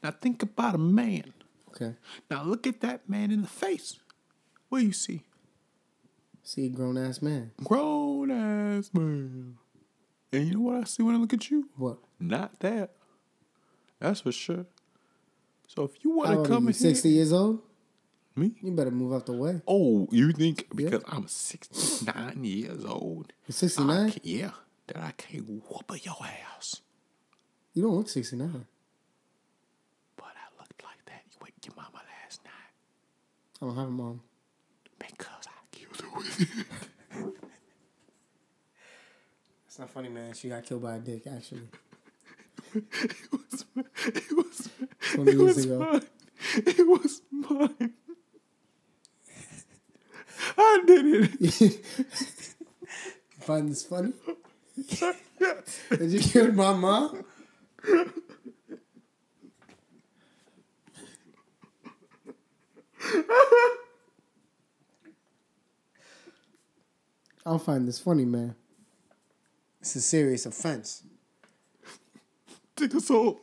Now 0.03 0.11
think 0.11 0.43
about 0.43 0.75
a 0.75 0.79
man. 0.79 1.33
Okay. 1.71 1.95
Now 2.31 2.43
look 2.43 2.67
at 2.67 2.83
that 2.83 3.09
man 3.09 3.31
in 3.31 3.41
the 3.41 3.49
face. 3.49 3.99
What 4.69 4.81
do 4.81 4.85
you 4.85 4.93
see? 4.93 5.23
See 6.49 6.65
a 6.65 6.69
grown 6.71 6.97
ass 6.97 7.21
man. 7.21 7.51
Grown 7.63 8.31
ass 8.31 8.89
man. 8.95 9.59
And 10.33 10.47
you 10.49 10.55
know 10.55 10.61
what 10.63 10.77
I 10.81 10.85
see 10.85 11.03
when 11.03 11.15
I 11.15 11.19
look 11.19 11.35
at 11.35 11.51
you? 11.51 11.69
What? 11.77 11.99
Not 12.19 12.59
that. 12.61 12.93
That's 14.01 14.21
for 14.23 14.33
sure. 14.33 14.65
So 15.67 15.83
if 15.85 16.03
you 16.03 16.11
want 16.11 16.31
to 16.43 16.49
come 16.49 16.63
in 16.69 16.73
here, 16.73 16.73
Sixty 16.73 17.11
years 17.11 17.35
old? 17.35 17.61
me? 18.35 18.55
You 18.63 18.71
better 18.73 18.91
move 18.91 19.13
out 19.13 19.27
the 19.27 19.35
way. 19.35 19.61
Oh, 19.69 20.09
you 20.11 20.33
think 20.33 20.61
Yeah. 20.71 20.89
because 20.89 21.03
I'm 21.07 21.29
69 21.29 22.43
years 22.45 22.83
old? 22.83 23.31
Sixty 23.51 23.85
nine. 23.85 24.15
Yeah, 24.23 24.53
that 24.87 24.97
I 24.97 25.11
can't 25.19 25.47
whoop 25.47 26.03
your 26.03 26.17
ass. 26.57 26.81
You 27.75 27.83
don't 27.83 27.95
look 27.95 28.09
sixty 28.09 28.37
nine. 28.37 28.65
But 30.17 30.33
I 30.35 30.59
looked 30.59 30.83
like 30.83 31.05
that 31.05 31.25
You 31.31 31.47
your 31.67 31.75
mama 31.77 32.01
last 32.23 32.41
night 32.43 32.73
I 33.61 33.67
don't 33.67 33.77
have 33.77 33.89
a 33.89 33.91
mom. 33.91 34.23
because 34.99 35.38
It's 39.67 39.79
not 39.79 39.91
funny, 39.91 40.09
man. 40.09 40.33
She 40.35 40.49
got 40.49 40.65
killed 40.65 40.83
by 40.83 40.97
a 40.97 40.99
dick, 40.99 41.23
actually. 41.27 41.63
it 42.75 43.33
was, 43.33 43.65
it 44.07 44.37
was, 44.37 44.69
20 45.15 45.31
it 45.31 45.37
years 45.39 45.57
was 45.57 45.65
ago. 45.65 45.79
mine. 45.79 46.03
It 46.57 46.87
was 46.87 47.23
mine. 47.31 47.93
I 50.57 50.83
did 50.87 51.07
it. 51.07 51.41
You 51.61 51.71
find 53.41 53.69
this 53.71 53.85
funny? 53.85 54.13
Did 55.91 56.11
you 56.13 56.21
kill 56.21 56.53
my 56.53 56.73
mom? 56.75 57.25
Don't 67.59 67.65
find 67.65 67.89
this 67.89 67.99
funny, 67.99 68.25
man. 68.25 68.55
It's 69.81 69.97
a 69.97 70.01
serious 70.01 70.47
offense. 70.47 71.03
Take 72.77 72.95
a 72.95 73.01
soul. 73.01 73.41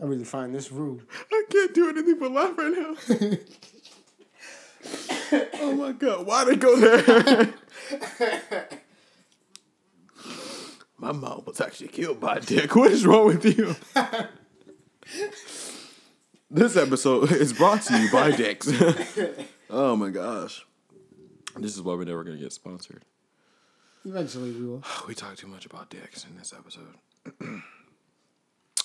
I 0.00 0.04
really 0.04 0.24
find 0.24 0.54
this 0.54 0.72
rude. 0.72 1.02
I 1.30 1.44
can't 1.50 1.74
do 1.74 1.90
anything 1.90 2.18
but 2.18 2.30
laugh 2.30 2.56
right 2.56 2.72
now. 2.72 2.94
oh 5.60 5.74
my 5.74 5.92
god, 5.92 6.24
why'd 6.24 6.48
it 6.48 6.60
go 6.60 6.76
there? 6.76 7.52
my 11.08 11.12
mom 11.28 11.42
was 11.46 11.60
actually 11.60 11.88
killed 11.88 12.20
by 12.20 12.36
a 12.36 12.40
dick. 12.40 12.74
What 12.76 12.90
is 12.92 13.06
wrong 13.06 13.26
with 13.26 13.44
you? 13.44 13.74
this 16.50 16.76
episode 16.76 17.32
is 17.32 17.52
brought 17.52 17.82
to 17.82 17.98
you 17.98 18.10
by 18.10 18.30
dicks. 18.36 18.68
oh 19.70 19.96
my 19.96 20.10
gosh. 20.10 20.64
This 21.56 21.74
is 21.74 21.82
why 21.82 21.94
we're 21.94 22.04
never 22.04 22.24
gonna 22.24 22.36
get 22.36 22.52
sponsored. 22.52 23.04
Eventually, 24.04 24.52
we 24.52 24.66
will. 24.66 24.82
We 25.08 25.14
talk 25.14 25.36
too 25.36 25.46
much 25.46 25.64
about 25.66 25.88
dicks 25.90 26.24
in 26.24 26.36
this 26.36 26.52
episode. 26.56 26.94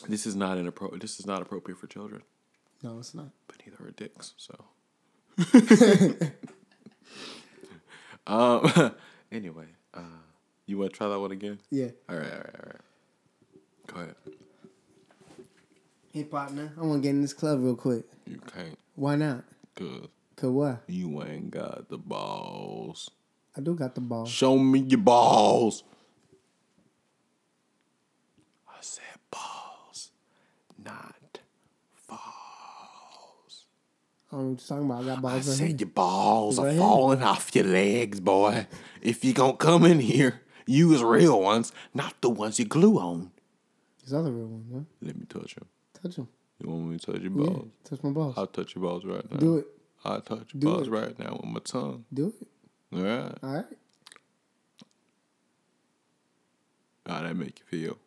this 0.08 0.26
is 0.26 0.36
not 0.36 0.58
inappro- 0.58 1.00
This 1.00 1.20
is 1.20 1.26
not 1.26 1.42
appropriate 1.42 1.78
for 1.78 1.88
children, 1.88 2.22
No, 2.82 3.00
it's 3.00 3.14
not. 3.14 3.30
but 3.48 3.58
neither 3.66 3.84
are 3.86 3.92
dicks. 3.92 4.34
So, 4.38 4.56
um. 8.28 8.96
Anyway, 9.32 9.66
you 10.66 10.78
want 10.78 10.92
to 10.94 10.98
try 10.98 11.08
that 11.08 11.20
one 11.20 11.32
again? 11.32 11.60
Yeah. 11.70 11.90
All 12.10 12.16
right, 12.18 12.32
all 12.32 12.38
right, 12.40 12.56
all 12.56 12.66
right. 12.72 12.82
Go 13.88 14.00
ahead. 14.02 14.16
Hey, 16.14 16.24
partner, 16.24 16.72
I 16.78 16.82
want 16.82 17.02
to 17.02 17.08
get 17.08 17.16
in 17.16 17.22
this 17.22 17.34
club 17.34 17.60
real 17.64 17.76
quick. 17.76 18.06
You 18.28 18.40
can't, 18.54 18.78
Why 18.96 19.16
not? 19.16 19.44
cause 19.76 20.08
Cause 20.36 20.50
what? 20.52 20.84
you 20.88 21.22
ain't 21.24 21.52
got 21.52 21.90
the 21.90 21.98
balls. 21.98 23.10
I 23.58 23.62
do 23.62 23.74
got 23.76 23.96
the 23.96 24.02
balls. 24.02 24.30
Show 24.30 24.58
me 24.58 24.80
your 24.80 25.00
balls. 25.00 25.84
I 28.68 28.74
said 28.82 29.04
balls, 29.32 30.12
not 30.84 31.40
falls. 31.96 33.66
I 34.32 34.36
don't 34.36 34.44
know 34.46 34.50
what 34.52 34.60
you're 34.62 34.68
talking 34.68 34.86
about. 34.86 35.04
I 35.04 35.06
got 35.06 35.18
I 35.18 35.22
balls 35.22 35.48
right 35.48 35.58
said 35.58 35.68
here. 35.70 35.78
your 35.80 35.90
balls 35.90 36.58
Right 36.60 36.68
are 36.68 36.72
here. 36.72 36.80
falling 36.80 37.24
off 37.24 37.56
your 37.56 37.66
legs, 37.66 38.20
boy. 38.20 38.68
If 39.02 39.24
you 39.26 39.34
gonna 39.34 39.54
come 39.58 39.86
in 39.86 40.00
here, 40.00 40.42
use 40.66 41.02
real 41.04 41.42
ones, 41.42 41.72
not 41.94 42.14
the 42.22 42.30
ones 42.30 42.60
you 42.60 42.66
glue 42.66 42.98
on. 43.00 43.32
These 44.04 44.14
other 44.14 44.32
real 44.32 44.48
ones, 44.48 44.66
huh? 44.74 44.80
Let 45.02 45.18
me 45.18 45.26
touch 45.28 45.56
them. 45.56 45.66
Touch 46.02 46.16
them. 46.18 46.28
You 46.60 46.70
want 46.70 46.86
me 46.86 46.98
to 46.98 47.12
touch 47.12 47.22
your 47.22 47.32
balls? 47.32 47.66
Yeah. 47.66 47.90
Touch 47.90 48.04
my 48.04 48.10
balls. 48.12 48.34
I'll 48.38 48.48
touch 48.48 48.76
your 48.76 48.84
balls 48.84 49.06
right 49.06 49.30
now. 49.32 49.38
Do 49.38 49.58
it. 49.58 49.68
I'll 50.06 50.22
touch 50.22 50.54
your 50.54 50.60
Do 50.62 50.68
balls 50.68 50.88
it. 50.88 50.92
right 50.92 51.18
now 51.20 51.38
with 51.42 51.46
my 51.52 51.60
tongue. 51.60 52.06
Do 52.14 52.34
it. 52.40 52.48
All 52.98 53.02
right. 53.04 53.38
All 53.42 53.54
right. 53.56 53.66
How 57.06 57.22
that 57.24 57.36
make 57.36 57.60
you 57.60 57.66
feel? 57.66 57.98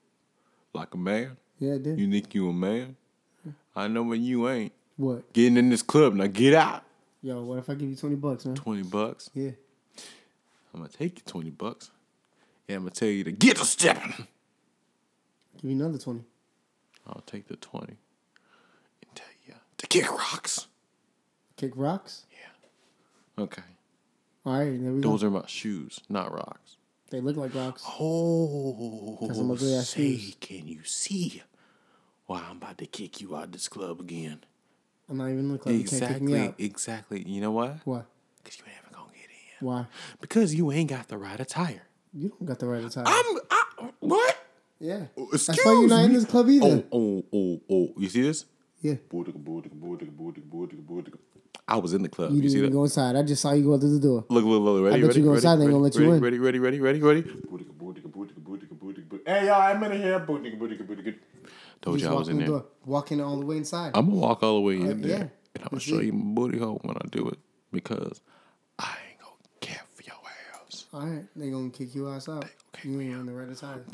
Like 0.72 0.94
a 0.94 0.96
man? 0.98 1.36
Yeah, 1.58 1.74
I 1.74 1.78
did. 1.78 1.98
You 1.98 2.10
think 2.10 2.34
you 2.34 2.48
a 2.48 2.52
man? 2.52 2.96
I 3.74 3.88
know 3.88 4.02
when 4.02 4.22
you 4.22 4.48
ain't. 4.48 4.72
what? 4.96 5.32
Getting 5.32 5.56
in 5.58 5.68
this 5.68 5.82
club, 5.82 6.14
now 6.14 6.26
get 6.26 6.54
out. 6.54 6.82
Yo, 7.22 7.42
what 7.42 7.58
if 7.58 7.68
I 7.68 7.74
give 7.74 7.88
you 7.90 7.96
20 7.96 8.16
bucks, 8.16 8.46
man? 8.46 8.54
20 8.54 8.82
bucks. 8.84 9.30
Yeah. 9.34 9.50
I'm 10.72 10.80
gonna 10.80 10.88
take 10.88 11.18
you 11.18 11.22
20 11.26 11.50
bucks. 11.50 11.90
Yeah, 12.68 12.76
I'm 12.76 12.82
gonna 12.82 12.90
tell 12.90 13.08
you 13.08 13.24
to 13.24 13.32
get 13.32 13.60
a 13.60 13.64
step. 13.64 14.02
Give 15.56 15.64
me 15.64 15.72
another 15.72 15.98
20. 15.98 16.20
I'll 17.06 17.22
take 17.26 17.46
the 17.48 17.56
20 17.56 17.86
and 17.86 17.96
tell 19.14 19.26
you 19.46 19.54
to 19.78 19.86
kick 19.86 20.10
rocks. 20.10 20.66
Kick 21.56 21.72
rocks? 21.76 22.26
Yeah. 22.32 23.44
Okay. 23.44 23.62
All 24.44 24.58
right, 24.58 24.80
there 24.82 24.92
we 24.92 25.00
go. 25.00 25.10
Those 25.10 25.24
are 25.24 25.30
my 25.30 25.46
shoes, 25.46 26.00
not 26.08 26.32
rocks. 26.32 26.76
They 27.10 27.20
look 27.20 27.36
like 27.36 27.54
rocks. 27.54 27.84
Oh, 28.00 29.18
Got 29.20 29.36
some 29.36 29.50
ugly 29.50 29.74
ass 29.76 29.90
say, 29.90 30.16
shoes. 30.16 30.36
can 30.40 30.66
you 30.66 30.82
see 30.84 31.42
why 32.26 32.42
I'm 32.50 32.56
about 32.56 32.78
to 32.78 32.86
kick 32.86 33.20
you 33.20 33.36
out 33.36 33.52
this 33.52 33.68
club 33.68 34.00
again? 34.00 34.40
I'm 35.08 35.18
not 35.18 35.30
even 35.30 35.52
looking 35.52 35.78
the 35.78 35.84
club. 35.84 35.92
You 35.92 35.98
can't 36.00 36.12
kick 36.14 36.22
me 36.22 36.32
exactly, 36.32 36.48
out. 36.48 36.54
exactly. 36.58 37.22
You 37.28 37.40
know 37.40 37.52
why? 37.52 37.80
Why? 37.84 38.02
Because 38.42 38.58
you 38.58 38.64
ain't 38.66 38.76
ever 38.84 38.92
gonna 38.94 39.12
get 39.12 39.30
in. 39.60 39.66
Why? 39.66 39.86
Because 40.20 40.52
you 40.54 40.72
ain't 40.72 40.90
got 40.90 41.06
the 41.06 41.16
right 41.16 41.38
attire. 41.38 41.82
You 42.16 42.30
don't 42.30 42.46
got 42.46 42.58
the 42.58 42.66
right 42.66 42.82
attire. 42.82 43.04
I'm 43.06 43.38
I, 43.50 43.90
what? 44.00 44.38
yeah. 44.80 45.02
Excuse 45.16 45.46
That's 45.48 45.64
why 45.66 45.72
you're 45.72 45.88
not 45.88 46.04
in 46.06 46.14
this 46.14 46.24
club 46.24 46.48
either. 46.48 46.66
Oh, 46.66 46.84
oh, 46.90 47.24
oh, 47.30 47.60
oh! 47.70 47.92
You 47.98 48.08
see 48.08 48.22
this? 48.22 48.46
Yeah. 48.80 48.94
I 51.68 51.76
was 51.76 51.92
in 51.92 52.02
the 52.02 52.08
club. 52.08 52.30
You 52.30 52.36
You, 52.36 52.42
didn't 52.42 52.52
see 52.52 52.58
even 52.58 52.70
that? 52.70 52.76
go 52.76 52.84
inside. 52.84 53.16
I 53.16 53.22
just 53.22 53.42
saw 53.42 53.52
you 53.52 53.64
go 53.64 53.78
through 53.78 53.98
the 53.98 54.00
door. 54.00 54.24
Look, 54.30 54.44
look, 54.44 54.62
look. 54.62 54.84
Ready? 54.84 55.00
bet 55.00 55.08
ready, 55.08 55.18
you 55.18 55.24
go 55.24 55.30
ready, 55.32 55.38
inside, 55.38 55.56
they 55.56 55.64
ain't 55.64 55.72
gonna 55.72 55.82
let 55.82 55.94
you 55.94 56.12
in. 56.12 56.20
Ready, 56.20 56.38
ready, 56.38 56.58
ready, 56.58 56.80
ready, 56.80 57.02
ready. 57.02 57.24
Hey, 59.26 59.46
y'all! 59.46 59.60
I'm 59.60 59.82
in 59.82 60.00
here. 60.00 60.24
Told 61.82 62.00
you 62.00 62.08
I 62.08 62.12
was 62.12 62.28
in 62.28 62.40
in 62.40 62.46
the 62.46 62.52
there. 62.52 62.62
Walking 62.86 63.20
all 63.20 63.38
the 63.38 63.44
way 63.44 63.58
inside. 63.58 63.92
I'm 63.94 64.06
gonna 64.06 64.20
walk 64.20 64.42
all 64.42 64.54
the 64.54 64.60
way 64.62 64.76
in 64.76 65.02
there, 65.02 65.10
yeah. 65.10 65.16
and 65.54 65.64
I'm 65.64 65.68
gonna 65.70 65.80
show 65.80 66.00
you 66.00 66.14
my 66.14 66.34
booty 66.34 66.58
hole 66.58 66.80
when 66.82 66.96
I 66.96 67.06
do 67.10 67.28
it 67.28 67.38
because 67.72 68.22
I 68.78 68.96
ain't 69.10 69.20
gonna 69.20 69.32
care 69.60 69.82
for 69.94 70.02
your 70.02 70.16
ass. 70.64 70.85
All 70.96 71.06
right. 71.06 71.24
They 71.36 71.50
gonna 71.50 71.68
kick 71.70 71.94
you 71.94 72.08
outside. 72.08 72.48
kick 72.72 72.82
You 72.82 73.00
ain't 73.00 73.16
on 73.16 73.26
the 73.26 73.32
right 73.32 73.48
attire. 73.48 73.84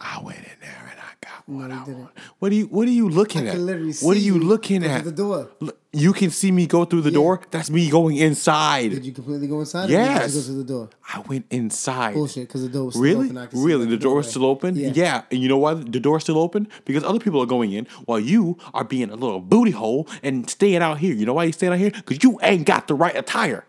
I 0.00 0.20
went 0.22 0.38
in 0.38 0.44
there 0.60 0.90
and 0.90 0.98
I 1.00 1.26
got 1.26 1.48
No, 1.48 1.56
what 1.58 1.70
you 1.70 1.76
I 1.76 1.84
didn't. 1.84 2.00
want. 2.00 2.12
What 2.44 2.52
are 2.52 2.56
you 2.56 2.66
What 2.66 2.86
are 2.86 2.90
you 2.90 3.08
looking 3.08 3.48
I 3.48 3.52
at? 3.52 3.58
literally 3.58 3.92
see 3.92 4.04
what 4.04 4.18
are 4.18 4.20
you 4.20 4.38
looking 4.38 4.82
go 4.82 4.88
at? 4.88 5.04
the 5.04 5.12
door. 5.12 5.48
You 5.94 6.12
can 6.12 6.28
see 6.28 6.52
me 6.52 6.66
go 6.66 6.84
through 6.84 7.00
the 7.00 7.08
Yeah. 7.08 7.14
door. 7.14 7.40
That's 7.50 7.70
me 7.70 7.88
going 7.88 8.18
inside. 8.18 8.90
Did 8.90 9.06
you 9.06 9.12
completely 9.12 9.46
go 9.46 9.60
inside? 9.60 9.88
You 9.88 9.96
Yes. 9.96 10.34
go 10.34 10.42
through 10.42 10.56
the 10.58 10.64
door? 10.64 10.90
I 11.08 11.20
went 11.20 11.46
inside. 11.50 12.12
Bullshit, 12.12 12.46
because 12.46 12.60
the 12.60 12.68
door 12.68 12.84
was 12.84 12.96
still 12.96 13.02
Really? 13.02 13.24
open. 13.28 13.38
I 13.38 13.46
could 13.46 13.58
Really? 13.60 13.86
The 13.86 13.96
door 13.96 14.16
was 14.16 14.28
still 14.28 14.44
open? 14.44 14.76
Yeah. 14.76 15.22
And 15.30 15.40
you 15.40 15.48
know 15.48 15.56
why 15.56 15.72
the 15.72 15.98
door's 15.98 16.24
still 16.24 16.36
open? 16.36 16.68
Because 16.84 17.02
other 17.02 17.18
people 17.18 17.40
are 17.40 17.46
going 17.46 17.72
in 17.72 17.86
while 18.04 18.20
you 18.20 18.58
are 18.74 18.84
being 18.84 19.08
a 19.08 19.16
little 19.16 19.40
booty 19.40 19.70
hole 19.70 20.06
and 20.22 20.50
staying 20.50 20.82
out 20.82 20.98
here. 20.98 21.14
You 21.14 21.24
know 21.24 21.32
why 21.32 21.44
you 21.44 21.52
staying 21.52 21.72
out 21.72 21.78
here? 21.78 21.92
Because 21.92 22.22
you 22.22 22.38
ain't 22.42 22.66
got 22.66 22.88
the 22.88 22.94
right 22.94 23.16
attire. 23.16 23.64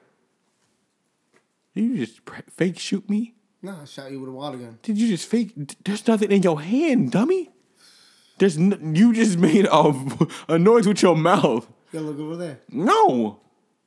Did 1.73 1.83
you 1.85 1.97
just 2.05 2.19
fake 2.49 2.77
shoot 2.77 3.09
me? 3.09 3.35
Nah, 3.61 3.83
I 3.83 3.85
shot 3.85 4.11
you 4.11 4.19
with 4.19 4.27
a 4.27 4.33
water 4.33 4.57
gun. 4.57 4.79
Did 4.83 4.97
you 4.97 5.07
just 5.07 5.25
fake? 5.29 5.53
There's 5.85 6.05
nothing 6.05 6.29
in 6.33 6.43
your 6.43 6.59
hand, 6.59 7.11
dummy. 7.11 7.51
There's 8.37 8.57
n- 8.57 8.93
you 8.95 9.13
just 9.13 9.37
made 9.37 9.65
a, 9.65 9.93
a 10.49 10.59
noise 10.59 10.87
with 10.87 11.01
your 11.01 11.15
mouth. 11.15 11.67
Yo, 11.91 12.01
look 12.01 12.19
over 12.19 12.35
there. 12.35 12.59
No, 12.69 13.39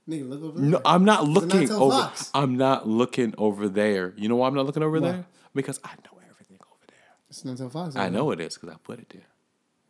Nigga, 0.08 0.26
look 0.28 0.42
over 0.42 0.58
there. 0.60 0.70
no, 0.70 0.80
I'm 0.86 1.04
not 1.04 1.26
looking 1.28 1.70
over. 1.70 1.90
fox. 1.94 2.30
I'm 2.32 2.56
not 2.56 2.88
looking 2.88 3.34
over 3.36 3.68
there. 3.68 4.14
You 4.16 4.28
know 4.30 4.36
why 4.36 4.48
I'm 4.48 4.54
not 4.54 4.64
looking 4.64 4.82
over 4.82 4.98
Why? 5.00 5.10
there? 5.12 5.26
Because 5.54 5.78
I 5.84 5.90
know 6.04 6.18
everything 6.30 6.58
over 6.62 6.84
there. 6.86 6.96
It's 7.28 7.44
not 7.44 7.58
so 7.58 7.68
fox. 7.68 7.94
I 7.96 8.08
know 8.08 8.30
it 8.30 8.40
is 8.40 8.54
because 8.54 8.70
I 8.74 8.78
put 8.82 9.00
it 9.00 9.10
there. 9.10 9.26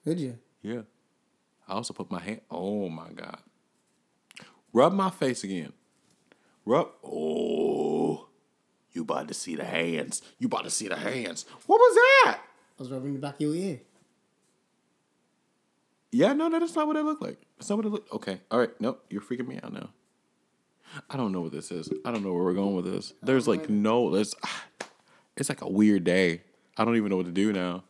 Did 0.04 0.18
you? 0.20 0.38
Yeah. 0.62 0.80
I 1.68 1.74
also 1.74 1.92
put 1.94 2.11
my 2.11 2.20
hand. 2.20 2.40
Oh 2.50 2.88
my 2.88 3.11
god. 3.14 3.38
Rub 4.72 4.92
my 4.92 5.11
face 5.11 5.44
again. 5.44 5.72
Rub. 6.64 6.88
Oh. 7.04 8.26
You 8.92 9.02
about 9.02 9.28
to 9.28 9.34
see 9.34 9.54
the 9.54 9.64
hands. 9.64 10.22
You 10.38 10.46
about 10.46 10.64
to 10.64 10.70
see 10.70 10.88
the 10.88 10.96
hands. 10.96 11.44
What 11.66 11.78
was 11.78 11.94
that? 11.94 12.38
I 12.78 12.82
was 12.82 12.90
rubbing 12.90 13.12
the 13.12 13.18
back 13.20 13.34
of 13.34 13.40
your 13.42 13.54
ear. 13.54 13.80
Yeah, 16.11 16.32
no, 16.32 16.48
that's 16.48 16.74
not 16.74 16.86
what 16.86 16.96
it 16.96 17.04
looked 17.04 17.22
like. 17.22 17.38
That's 17.59 17.68
not 17.68 17.76
what 17.76 17.86
it 17.86 17.90
looked. 17.90 18.12
Okay, 18.12 18.40
all 18.50 18.59
right. 18.59 18.70
Nope, 18.80 19.04
you're 19.11 19.20
freaking 19.20 19.46
me 19.46 19.59
out 19.62 19.72
now. 19.72 19.90
I 21.11 21.16
don't 21.16 21.32
know 21.32 21.42
what 21.42 21.52
this 21.52 21.70
is. 21.70 21.90
I 22.04 22.11
don't 22.11 22.24
know 22.24 22.32
where 22.32 22.44
we're 22.44 22.54
going 22.54 22.74
with 22.74 22.86
this. 22.86 23.12
There's 23.22 23.46
like 23.48 23.68
no. 23.68 24.11
There's. 24.11 24.34
It's 25.36 25.48
like 25.48 25.62
a 25.62 25.68
weird 25.68 26.02
day. 26.02 26.42
I 26.76 26.84
don't 26.84 26.96
even 26.96 27.11
know 27.11 27.16
what 27.16 27.26
to 27.26 27.30
do 27.30 27.52
now. 27.52 27.84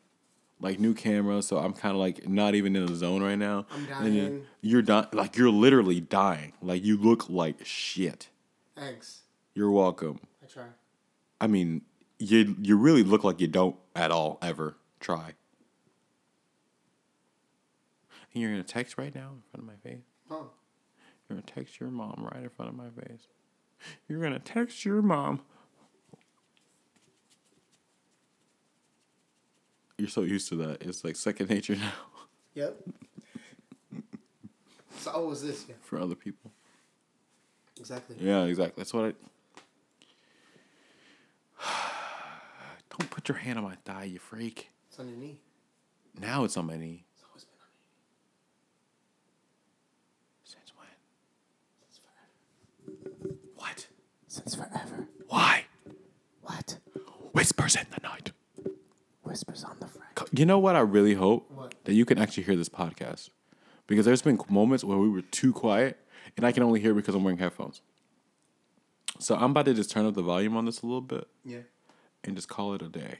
Like 0.60 0.78
new 0.78 0.92
camera, 0.92 1.40
so 1.40 1.56
I'm 1.56 1.72
kind 1.72 1.94
of 1.94 1.98
like 1.98 2.28
not 2.28 2.54
even 2.54 2.76
in 2.76 2.84
the 2.84 2.94
zone 2.94 3.22
right 3.22 3.38
now. 3.38 3.64
I'm 3.70 4.04
And 4.04 4.14
dying. 4.14 4.46
You're 4.60 4.82
dying. 4.82 5.06
Like 5.14 5.38
you're 5.38 5.48
literally 5.48 5.98
dying. 5.98 6.52
Like 6.60 6.84
you 6.84 6.98
look 6.98 7.30
like 7.30 7.64
shit. 7.64 8.28
Thanks. 8.76 9.22
You're 9.54 9.70
welcome. 9.70 10.20
I 10.42 10.46
try. 10.46 10.64
I 11.40 11.46
mean, 11.46 11.82
you 12.18 12.54
you 12.60 12.76
really 12.76 13.02
look 13.02 13.24
like 13.24 13.40
you 13.40 13.48
don't 13.48 13.76
at 13.96 14.10
all 14.10 14.38
ever 14.42 14.76
try. 15.00 15.32
And 18.38 18.42
you're 18.44 18.52
gonna 18.52 18.62
text 18.62 18.98
right 18.98 19.12
now 19.12 19.30
in 19.34 19.42
front 19.50 19.62
of 19.62 19.64
my 19.64 19.74
face. 19.90 20.04
Oh. 20.30 20.48
You're 21.28 21.40
gonna 21.40 21.42
text 21.42 21.80
your 21.80 21.90
mom 21.90 22.28
right 22.32 22.44
in 22.44 22.48
front 22.50 22.68
of 22.68 22.76
my 22.76 22.88
face. 22.90 23.26
You're 24.06 24.22
gonna 24.22 24.38
text 24.38 24.84
your 24.84 25.02
mom. 25.02 25.40
You're 29.96 30.06
so 30.08 30.22
used 30.22 30.48
to 30.50 30.54
that. 30.56 30.82
It's 30.82 31.02
like 31.02 31.16
second 31.16 31.50
nature 31.50 31.74
now 31.80 31.92
Yep. 32.54 32.76
so 34.98 35.10
oh, 35.12 35.20
what 35.22 35.30
was 35.30 35.42
this? 35.42 35.64
Yeah. 35.68 35.74
for 35.82 35.98
other 35.98 36.14
people. 36.14 36.52
exactly. 37.76 38.14
Yeah, 38.20 38.44
exactly. 38.44 38.74
That's 38.76 38.94
what 38.94 39.16
I. 41.60 41.90
Don't 42.96 43.10
put 43.10 43.28
your 43.28 43.38
hand 43.38 43.58
on 43.58 43.64
my 43.64 43.74
thigh, 43.84 44.04
you 44.04 44.20
freak. 44.20 44.70
It's 44.88 45.00
on 45.00 45.08
your 45.08 45.18
knee. 45.18 45.40
Now 46.20 46.44
it's 46.44 46.56
on 46.56 46.66
my 46.66 46.76
knee. 46.76 47.04
It's 47.14 47.24
always 47.28 47.44
been 47.44 47.58
on 47.60 47.68
your 47.74 47.82
knee. 47.84 47.94
Since 50.44 50.72
when? 53.28 53.38
What? 53.54 53.86
Since 54.38 54.54
forever. 54.54 55.08
Why? 55.28 55.64
What? 56.42 56.78
Whispers 57.32 57.74
in 57.76 57.86
the 57.90 58.00
night. 58.02 58.30
Whispers 59.24 59.64
on 59.64 59.76
the 59.80 59.88
front. 59.88 60.28
You 60.32 60.46
know 60.46 60.58
what? 60.60 60.76
I 60.76 60.80
really 60.80 61.14
hope 61.14 61.50
What? 61.50 61.74
that 61.84 61.94
you 61.94 62.04
can 62.04 62.18
actually 62.18 62.44
hear 62.44 62.54
this 62.56 62.68
podcast, 62.68 63.30
because 63.86 64.04
there's 64.06 64.22
been 64.22 64.38
moments 64.48 64.84
where 64.84 64.96
we 64.98 65.08
were 65.08 65.22
too 65.22 65.52
quiet, 65.52 65.98
and 66.36 66.46
I 66.46 66.52
can 66.52 66.62
only 66.62 66.80
hear 66.80 66.94
because 66.94 67.14
I'm 67.14 67.24
wearing 67.24 67.38
headphones. 67.38 67.80
So 69.18 69.34
I'm 69.34 69.50
about 69.50 69.64
to 69.66 69.74
just 69.74 69.90
turn 69.90 70.06
up 70.06 70.14
the 70.14 70.22
volume 70.22 70.56
on 70.56 70.64
this 70.66 70.82
a 70.82 70.86
little 70.86 71.00
bit 71.00 71.26
Yeah. 71.44 71.62
and 72.22 72.36
just 72.36 72.48
call 72.48 72.74
it 72.74 72.82
a 72.82 72.88
day. 72.88 73.18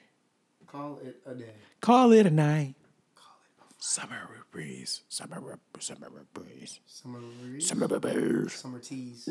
Call 0.67 0.99
it 1.03 1.21
a 1.27 1.35
day. 1.35 1.55
Call 1.81 2.13
it 2.13 2.27
a 2.27 2.31
night. 2.31 2.75
Call 3.17 3.35
it 3.45 3.63
a 3.63 3.83
Summer 3.83 4.29
breeze. 4.53 5.03
Summer 5.09 5.37
summer 5.81 6.27
breeze. 6.33 6.81
summer 6.87 7.21
breeze. 7.21 7.67
Summer 7.67 7.89
breeze. 7.99 8.53
Summer 8.55 8.79
teas. 8.79 9.29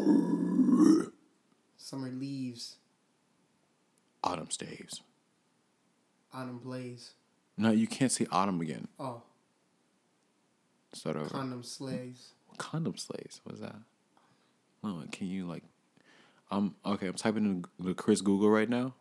Summer 1.77 2.09
leaves. 2.09 2.77
Autumn 4.23 4.49
staves. 4.49 5.01
Autumn 6.33 6.57
blaze. 6.57 7.13
No, 7.57 7.71
you 7.71 7.87
can't 7.87 8.11
say 8.11 8.27
autumn 8.31 8.61
again. 8.61 8.87
Oh, 8.99 9.21
Start 10.93 11.15
over. 11.17 11.29
condom 11.29 11.63
slays. 11.63 12.29
Condom 12.57 12.97
slaves. 12.97 13.41
What 13.43 13.55
is 13.55 13.61
that? 13.61 13.75
Oh, 14.83 15.03
can 15.11 15.27
you 15.27 15.45
like? 15.45 15.63
Um. 16.49 16.75
Okay, 16.85 17.07
I'm 17.07 17.13
typing 17.13 17.45
in 17.45 17.65
the 17.85 17.93
Chris 17.93 18.21
Google 18.21 18.49
right 18.49 18.69
now. 18.69 18.93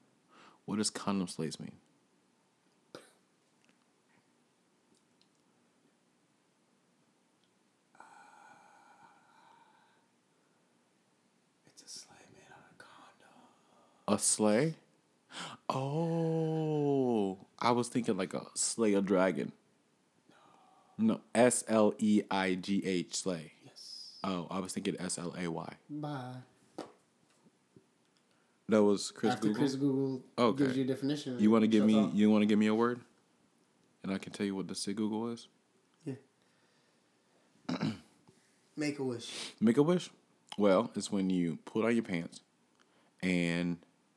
What 0.64 0.76
does 0.78 0.90
condom 0.90 1.28
slaves 1.28 1.60
mean? 1.60 1.72
It's 11.66 11.82
a 11.82 11.88
sleigh 11.88 12.26
made 12.34 12.50
out 12.52 12.64
of 12.70 12.78
condom. 12.78 13.48
A 14.08 14.18
sleigh? 14.18 14.74
Oh, 15.68 17.38
I 17.58 17.72
was 17.72 17.88
thinking 17.88 18.16
like 18.16 18.34
a 18.34 18.46
slay 18.54 18.94
a 18.94 19.00
dragon. 19.02 19.52
No, 20.98 21.20
S 21.34 21.64
L 21.68 21.94
E 21.98 22.22
I 22.30 22.54
G 22.54 22.82
H 22.86 23.14
slay. 23.16 23.52
Yes. 23.64 24.12
Oh, 24.24 24.46
I 24.50 24.60
was 24.60 24.72
thinking 24.72 24.96
S 24.98 25.18
L 25.18 25.34
A 25.38 25.48
Y. 25.48 25.72
Bye. 25.90 26.36
That 28.68 28.82
was 28.82 29.10
Chris 29.12 29.34
After 29.34 29.48
Google. 29.48 29.60
Chris 29.60 29.74
Google 29.76 30.22
Okay. 30.38 30.64
gives 30.64 30.76
you 30.76 30.84
a 30.84 30.86
definition. 30.86 31.38
You 31.38 31.50
want 31.50 31.62
to 31.62 31.68
give 31.68 31.84
me? 31.84 31.98
off. 31.98 32.10
You 32.14 32.30
want 32.30 32.42
to 32.42 32.46
give 32.46 32.58
me 32.58 32.66
a 32.68 32.74
word, 32.74 33.00
and 34.02 34.12
I 34.12 34.18
can 34.18 34.32
tell 34.32 34.46
you 34.46 34.54
what 34.56 34.68
the 34.68 34.74
Sig 34.74 34.96
Google 34.96 35.28
is. 35.32 35.48
Yeah. 36.04 36.14
Make 38.76 38.98
a 38.98 39.04
wish. 39.04 39.30
Make 39.60 39.76
a 39.76 39.82
wish. 39.82 40.10
Well, 40.58 40.90
it's 40.96 41.12
when 41.12 41.28
you 41.30 41.58
pull 41.64 41.84
on 41.84 41.94
your 41.94 42.02
pants, 42.04 42.40
and 43.22 43.76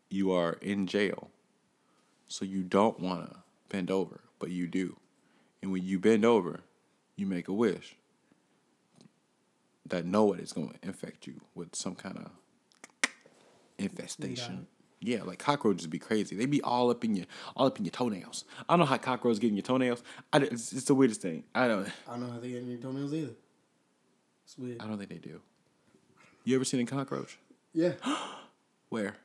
you 0.10 0.32
are 0.32 0.54
in 0.62 0.88
jail, 0.88 1.30
so 2.28 2.46
you 2.46 2.64
don't 2.64 3.00
want 3.00 3.30
to 3.30 3.38
bend 3.70 3.92
over, 3.92 4.22
but 4.40 4.50
you 4.50 4.68
do, 4.68 4.98
and 5.62 5.72
when 5.72 5.84
you 5.84 6.00
bend 6.00 6.26
over, 6.26 6.62
you 7.16 7.26
make 7.26 7.48
a 7.48 7.54
wish 7.54 7.96
that 9.86 10.06
know 10.06 10.34
it 10.34 10.40
is 10.40 10.54
going 10.54 10.70
to 10.70 10.88
infect 10.88 11.28
you 11.28 11.42
with 11.56 11.76
some 11.76 11.96
kind 11.96 12.18
of 12.18 13.12
infestation. 13.78 14.68
Yeah, 15.02 15.24
like 15.24 15.40
cockroaches 15.40 15.88
be 15.88 15.98
crazy. 16.00 16.36
They 16.36 16.46
be 16.46 16.62
all 16.62 16.90
up 16.90 17.06
in 17.06 17.16
your 17.16 17.26
all 17.56 17.68
up 17.68 17.80
in 17.80 17.86
your 17.86 17.92
toenails. 17.92 18.44
I 18.68 18.74
don't 18.74 18.80
know 18.80 18.86
how 18.86 18.98
cockroaches 18.98 19.40
get 19.40 19.48
in 19.48 19.56
your 19.56 19.64
toenails. 19.64 20.04
I, 20.34 20.40
it's, 20.40 20.74
it's 20.74 20.84
the 20.86 20.96
weirdest 20.96 21.22
thing. 21.22 21.46
I 21.56 21.70
don't. 21.70 21.88
I 22.06 22.12
don't 22.12 22.22
know 22.22 22.32
how 22.32 22.40
they 22.40 22.50
get 22.50 22.64
in 22.64 22.70
your 22.70 22.80
toenails 22.80 23.14
either. 23.14 23.32
It's 24.44 24.58
weird. 24.58 24.82
I 24.82 24.88
don't 24.88 24.98
think 24.98 25.10
they 25.10 25.18
do. 25.18 25.40
You 26.44 26.56
ever 26.56 26.66
seen 26.66 26.82
a 26.82 26.86
cockroach? 26.86 27.38
Yeah. 27.74 27.94
Where? 28.90 29.16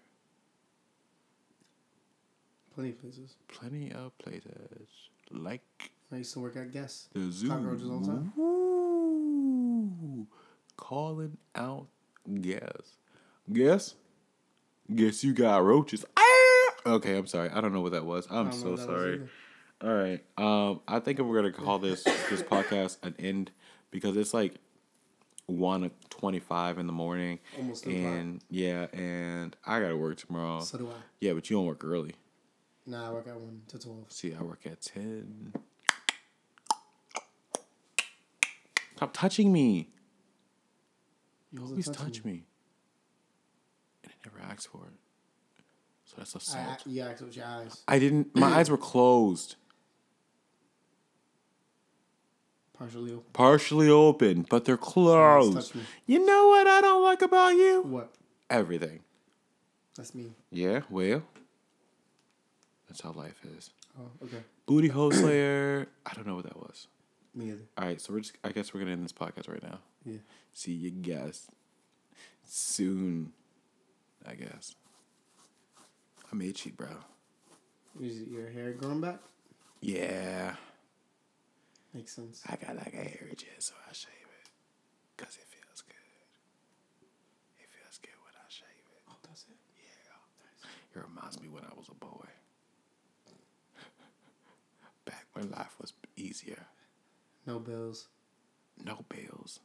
Plenty 2.75 2.91
of 2.91 3.01
places. 3.01 3.35
Plenty 3.49 3.93
of 3.93 4.17
places 4.19 4.89
like 5.31 5.63
I 6.13 6.17
used 6.19 6.33
to 6.35 6.41
work 6.41 6.57
at 6.57 6.73
Guess. 6.73 7.09
the 7.13 7.31
zoo. 7.31 7.49
Cockroaches 7.49 7.89
all 7.89 8.01
the 8.01 8.07
time. 8.07 8.33
Ooh, 8.39 10.27
calling 10.77 11.37
out 11.55 11.87
guess. 12.41 12.97
Guess? 13.53 13.95
Guess 14.95 15.25
you 15.25 15.33
got 15.33 15.65
roaches. 15.65 16.05
Ah! 16.17 16.71
Okay, 16.87 17.17
I'm 17.17 17.27
sorry. 17.27 17.49
I 17.51 17.61
don't 17.61 17.73
know 17.73 17.81
what 17.81 17.93
that 17.93 18.05
was. 18.05 18.27
I'm 18.31 18.49
I 18.49 18.51
don't 18.51 18.51
know 18.51 18.57
so 18.57 18.71
what 18.71 18.77
that 18.81 18.89
was 18.89 18.97
sorry. 19.01 19.29
All 19.83 19.95
right. 19.95 20.25
Um, 20.37 20.81
I 20.87 20.99
think 21.01 21.19
we're 21.21 21.37
gonna 21.37 21.53
call 21.53 21.79
this 21.79 22.03
this 22.05 22.43
podcast 22.43 22.99
an 23.03 23.15
end 23.19 23.51
because 23.91 24.17
it's 24.17 24.35
like 24.35 24.55
one 25.47 25.91
twenty 26.11 26.39
five 26.41 26.79
in 26.79 26.87
the 26.87 26.93
morning. 26.93 27.39
Almost 27.59 27.85
two 27.85 27.91
o'clock. 27.91 28.05
and 28.05 28.43
yeah, 28.51 28.87
and 28.93 29.57
I 29.65 29.81
gotta 29.81 29.97
work 29.97 30.19
tomorrow. 30.19 30.61
So 30.61 30.79
do 30.79 30.89
I. 30.89 30.95
yeah, 31.21 31.33
but 31.33 31.49
you 31.49 31.57
don't 31.57 31.67
work 31.67 31.85
early. 31.85 32.15
Nah, 32.87 33.09
I 33.09 33.13
work 33.13 33.27
at 33.29 33.37
1 33.41 33.63
to 33.69 33.79
12. 33.79 34.13
See, 34.13 34.35
I 34.35 34.43
work 34.43 34.67
at 34.67 34.81
ten. 34.83 35.53
Stop 38.97 39.13
touching 39.15 39.53
me. 39.53 39.89
You 41.53 41.63
always 41.63 41.89
touch 41.89 42.25
me. 42.25 42.45
And 44.03 44.13
I 44.13 44.17
never 44.29 44.53
asked 44.53 44.69
for 44.69 44.85
it. 44.87 44.93
So 46.05 46.15
that's 46.19 46.37
I, 46.37 46.39
assault. 46.39 46.83
you 46.87 47.03
asked 47.03 47.23
with 47.23 47.37
your 47.37 47.47
eyes. 47.47 47.83
I 47.89 47.99
didn't. 47.99 48.37
My 48.37 48.59
eyes 48.59 48.71
were 48.71 48.77
closed, 48.77 49.57
Partially 52.79 53.13
open. 53.13 53.25
partially 53.33 53.89
open, 53.89 54.47
but 54.51 54.65
they're 54.65 54.77
closed. 54.77 55.75
You 56.07 56.25
know 56.25 56.49
what 56.49 56.67
I 56.67 56.81
don't 56.83 57.03
like 57.03 57.23
about 57.23 57.55
you? 57.55 57.83
What? 57.83 58.13
Everything. 58.51 59.01
That's 59.97 60.15
me. 60.15 60.33
Yeah. 60.51 60.81
Well, 60.91 61.23
that's 62.95 63.03
how 63.03 63.11
life 63.21 63.41
is. 63.59 63.71
Oh, 63.99 64.09
okay. 64.25 64.37
Booty 64.67 64.87
hole 64.87 65.11
slayer. 65.11 65.89
I 66.07 66.15
don't 66.15 66.29
know 66.29 66.37
what 66.37 66.45
that 66.45 66.57
was. 66.57 66.87
Me 67.35 67.47
either. 67.51 67.63
All 67.77 67.85
right, 67.87 68.01
so 68.01 68.13
we're 68.13 68.21
just. 68.21 68.37
I 68.45 68.53
guess 68.53 68.73
we're 68.73 68.79
gonna 68.79 68.93
end 68.93 69.05
this 69.05 69.13
podcast 69.13 69.49
right 69.49 69.63
now. 69.63 69.81
Yeah. 70.05 70.19
See 70.53 70.71
you 70.73 70.91
guys 70.91 71.49
soon. 72.45 73.33
I 74.25 74.35
guess. 74.35 74.77
I'm 76.31 76.41
itchy, 76.41 76.71
bro. 76.71 76.87
Is 78.01 78.21
your 78.23 78.49
hair 78.51 78.73
growing 78.73 79.01
back? 79.01 79.19
Yeah, 79.81 80.55
Makes 81.93 82.13
sense. 82.13 82.43
I 82.49 82.57
got 82.57 82.77
like 82.77 82.95
a 82.95 82.97
hair 83.09 83.29
itch, 83.31 83.45
so 83.59 83.75
I 83.89 83.93
shave 83.93 84.11
it, 84.15 84.49
cause 85.23 85.37
it 85.37 85.47
feels 85.47 85.83
good. 85.83 85.95
It 87.61 87.69
feels 87.71 87.99
good 87.99 88.17
when 88.23 88.35
I 88.35 88.47
shave 88.49 88.67
it. 88.97 89.03
Oh, 89.11 89.17
that's 89.23 89.43
it. 89.51 89.57
Yeah, 89.77 91.01
it 91.01 91.07
reminds 91.07 91.41
me 91.43 91.49
when 91.49 91.65
I 91.65 91.75
was 91.77 91.89
a 91.91 91.95
boy. 91.95 92.27
When 95.35 95.51
life 95.51 95.77
was 95.81 95.93
easier. 96.17 96.67
No 97.47 97.59
bills. 97.59 98.09
No 98.83 99.05
bills. 99.09 99.61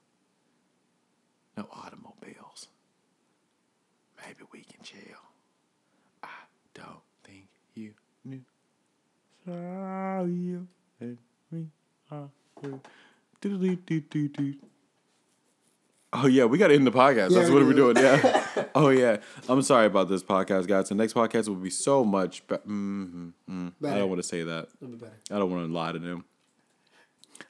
No 1.55 1.67
automobiles. 1.71 2.67
Maybe 4.17 4.43
we 4.51 4.61
can 4.63 4.83
chill. 4.83 5.21
I 6.23 6.27
don't 6.73 7.03
think 7.23 7.47
you 7.75 7.93
knew. 8.25 8.41
So 9.45 10.27
you 10.27 10.67
and 10.99 11.17
me 11.51 11.67
are 12.11 12.29
through. 12.59 12.81
Do-do-do-do-do-do. 13.41 14.55
Oh 16.11 16.25
yeah, 16.25 16.45
we 16.45 16.57
gotta 16.57 16.73
end 16.73 16.87
the 16.87 16.91
podcast. 16.91 17.31
Yeah, 17.31 17.39
That's 17.39 17.49
what 17.51 17.63
we're 17.63 17.73
doing. 17.73 17.95
Yeah. 17.97 18.65
oh 18.75 18.89
yeah. 18.89 19.17
I'm 19.47 19.61
sorry 19.61 19.85
about 19.85 20.09
this 20.09 20.23
podcast, 20.23 20.67
guys. 20.67 20.89
The 20.89 20.95
next 20.95 21.13
podcast 21.13 21.47
will 21.47 21.55
be 21.55 21.69
so 21.69 22.03
much 22.03 22.45
better. 22.47 22.63
mm 22.67 23.31
mm 23.49 23.67
I 23.67 23.71
Better. 23.79 23.99
don't 23.99 24.09
want 24.09 24.19
to 24.21 24.27
say 24.27 24.43
that. 24.43 24.69
It'll 24.81 24.91
be 24.93 24.97
better. 24.97 25.13
I 25.29 25.37
don't 25.37 25.51
want 25.51 25.67
to 25.67 25.71
lie 25.73 25.91
to 25.91 25.99
them. 25.99 26.25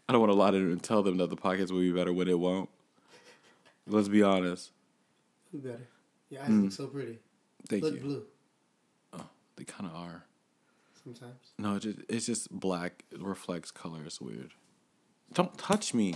I 0.08 0.12
don't 0.12 0.20
want 0.22 0.32
to 0.34 0.38
lie 0.38 0.52
to 0.52 0.58
them 0.58 0.72
and 0.74 0.84
tell 0.84 1.04
them 1.04 1.18
that 1.18 1.30
the 1.30 1.38
podcast 1.38 1.72
will 1.72 1.80
be 1.80 1.92
better 1.92 2.12
when 2.12 2.28
it 2.28 2.38
won't. 2.38 2.70
Let's 3.88 4.10
be 4.10 4.24
honest. 4.24 4.72
It'll 5.54 5.64
be 5.64 5.70
better. 5.70 5.88
Your 6.30 6.42
eyes 6.42 6.50
look 6.50 6.72
so 6.74 6.88
pretty. 6.88 7.20
Thank 7.68 7.84
look 7.84 7.94
you. 7.96 8.00
blue 8.02 8.24
Oh, 9.14 9.28
They 9.56 9.64
kind 9.64 9.90
of 9.90 9.96
are. 9.96 10.26
sometimes. 11.04 11.54
No, 11.58 11.76
it's 11.76 11.86
just, 11.86 12.00
it's 12.10 12.26
just 12.26 12.52
black. 12.52 13.04
It 13.12 13.22
reflects 13.22 13.72
color. 13.72 14.02
It's 14.06 14.20
weird. 14.20 14.52
Don't 15.34 15.58
touch 15.58 15.94
me. 15.94 16.16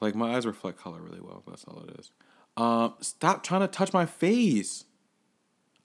Like 0.00 0.14
my 0.14 0.34
eyes 0.36 0.46
reflect 0.46 0.78
color 0.78 1.00
really 1.00 1.20
well. 1.20 1.42
That's 1.46 1.64
all 1.64 1.82
it 1.88 1.98
is. 1.98 2.10
Um, 2.56 2.94
stop 3.00 3.42
trying 3.42 3.60
to 3.62 3.68
touch 3.68 3.92
my 3.92 4.06
face. 4.06 4.84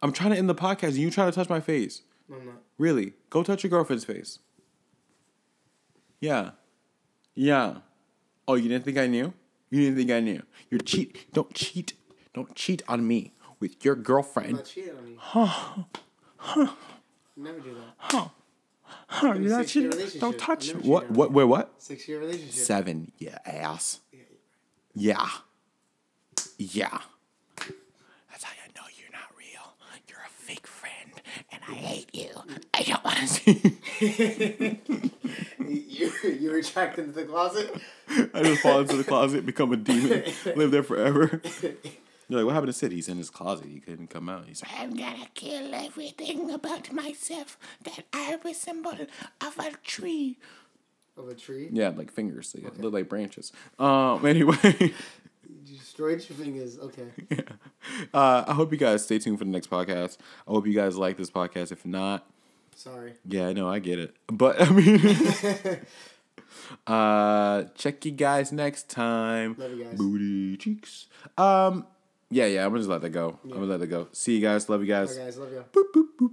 I'm 0.01 0.11
trying 0.11 0.32
to 0.32 0.38
end 0.38 0.49
the 0.49 0.55
podcast 0.55 0.89
and 0.89 0.97
you 0.97 1.11
trying 1.11 1.32
to 1.32 1.36
touch 1.36 1.49
my 1.49 1.59
face. 1.59 2.01
No, 2.30 2.36
I'm 2.38 2.45
not. 2.45 2.55
Really? 2.78 3.14
Go 3.30 3.43
touch 3.43 3.64
your 3.64 3.70
girlfriend's 3.70 4.05
face. 4.05 4.39
Yeah. 6.20 6.51
Yeah. 7.36 7.78
Oh, 8.47 8.55
you 8.55 8.70
didn't 8.70 8.86
think 8.86 8.97
I 8.97 9.07
knew? 9.07 9.34
You 9.70 9.82
didn't 9.82 9.97
think 9.97 10.11
I 10.11 10.20
knew. 10.20 10.41
You're 10.70 10.80
cheat. 10.82 11.32
Don't 11.34 11.53
cheat. 11.53 11.93
Don't 12.34 12.53
cheat 12.55 12.82
on 12.88 13.07
me 13.07 13.34
with 13.59 13.84
your 13.84 13.95
girlfriend. 13.95 14.53
Not 14.53 14.66
cheating 14.66 14.93
on 14.97 15.07
you. 15.07 16.70
Never 17.38 17.59
do 17.59 17.74
that. 17.74 17.93
Huh, 17.97 18.28
Huh. 19.07 19.34
you're 19.34 19.49
not 19.49 19.68
cheating. 19.68 19.91
Don't 20.20 20.38
touch 20.38 20.70
it. 20.70 20.76
I've 20.76 20.82
never 20.82 20.89
What? 20.91 21.11
What? 21.11 21.32
Wait, 21.34 21.43
what? 21.45 21.74
Six 21.82 22.07
year 22.07 22.20
relationship. 22.20 22.53
Seven. 22.53 23.11
Yeah, 23.18 23.38
ass. 23.45 23.99
Yeah. 24.96 25.28
Yeah. 26.58 27.00
That's 28.30 28.44
how 28.44 28.52
you 28.54 28.74
know 28.76 28.84
you're 28.98 29.12
not 29.12 29.30
real. 29.38 29.74
You're 30.08 30.20
a 30.20 30.30
fake 30.30 30.68
friend, 30.68 31.12
and 31.52 31.62
I 31.68 31.74
hate 31.74 32.14
you. 32.14 32.30
I 32.74 32.84
don't 32.84 33.04
want 33.04 33.18
to 33.18 33.28
see. 33.28 34.80
You 35.68 36.12
you 36.24 36.52
retract 36.52 37.00
into 37.00 37.12
the 37.12 37.26
closet. 37.26 37.74
I 38.34 38.44
just 38.44 38.62
fall 38.62 38.82
into 38.82 38.98
the 38.98 39.04
closet, 39.04 39.46
become 39.46 39.72
a 39.74 39.78
demon, 39.78 40.24
live 40.56 40.72
there 40.72 40.84
forever. 40.84 41.41
You're 42.30 42.39
like, 42.39 42.46
what 42.46 42.54
happened 42.54 42.72
to 42.72 42.78
Sid? 42.78 42.91
He's 42.91 43.10
in 43.10 43.18
his 43.18 43.30
closet. 43.30 43.68
He 43.68 43.80
couldn't 43.80 44.10
come 44.10 44.30
out. 44.30 44.46
He's 44.46 44.64
like, 44.64 44.72
I'm 44.80 44.96
gonna 44.96 45.28
kill 45.34 45.74
everything 45.74 46.52
about 46.52 46.91
myself 46.91 47.58
that 47.84 48.06
I 48.14 48.38
resemble 48.44 49.08
of 49.41 49.60
a 49.60 49.72
tree. 49.84 50.38
Of 51.16 51.30
a 51.30 51.36
tree. 51.36 51.70
yeah, 51.72 51.89
like 51.89 52.11
fingers. 52.11 52.51
They 52.53 52.64
look 52.82 52.93
like 52.93 53.07
branches. 53.09 53.51
Um. 53.80 54.26
Anyway. 54.26 54.93
You 55.66 55.78
destroyed 55.78 56.24
your 56.28 56.38
fingers. 56.38 56.80
Okay. 56.80 57.07
Uh, 58.14 58.43
I 58.47 58.53
hope 58.53 58.72
you 58.72 58.78
guys 58.78 59.03
stay 59.03 59.20
tuned 59.20 59.38
for 59.38 59.43
the 59.45 59.51
next 59.51 59.70
podcast. 59.70 60.18
I 60.47 60.51
hope 60.51 60.66
you 60.66 60.74
guys 60.74 60.95
like 60.97 61.18
this 61.18 61.30
podcast. 61.30 61.72
If 61.72 61.86
not, 61.86 62.26
Sorry. 62.76 63.14
yeah, 63.28 63.47
I 63.47 63.53
know 63.53 63.68
I 63.70 63.80
get 63.80 63.99
it. 63.99 64.16
But 64.28 64.59
I 64.61 64.70
mean, 64.70 64.99
uh, 66.88 67.64
check 67.76 68.03
you 68.05 68.11
guys 68.11 68.51
next 68.51 68.89
time. 68.89 69.55
Love 69.59 69.72
you 69.74 69.84
guys. 69.84 69.97
Booty 69.97 70.57
cheeks. 70.57 71.07
Um, 71.38 71.86
yeah, 72.30 72.45
yeah. 72.45 72.64
I'm 72.64 72.70
gonna 72.70 72.80
just 72.80 72.89
let 72.89 73.01
that 73.01 73.09
go. 73.09 73.38
I'm 73.43 73.49
gonna 73.51 73.66
let 73.66 73.80
that 73.82 73.88
go. 73.88 74.07
See 74.11 74.36
you 74.36 74.41
guys. 74.41 74.70
Love 74.70 74.82
you 74.82 74.88
guys. 74.88 75.16
Bye 75.18 75.26
guys. 75.26 75.38
Love 75.38 75.51
you. 75.51 75.64
Boop, 75.72 75.86
boop, 75.95 76.05
boop. 76.20 76.32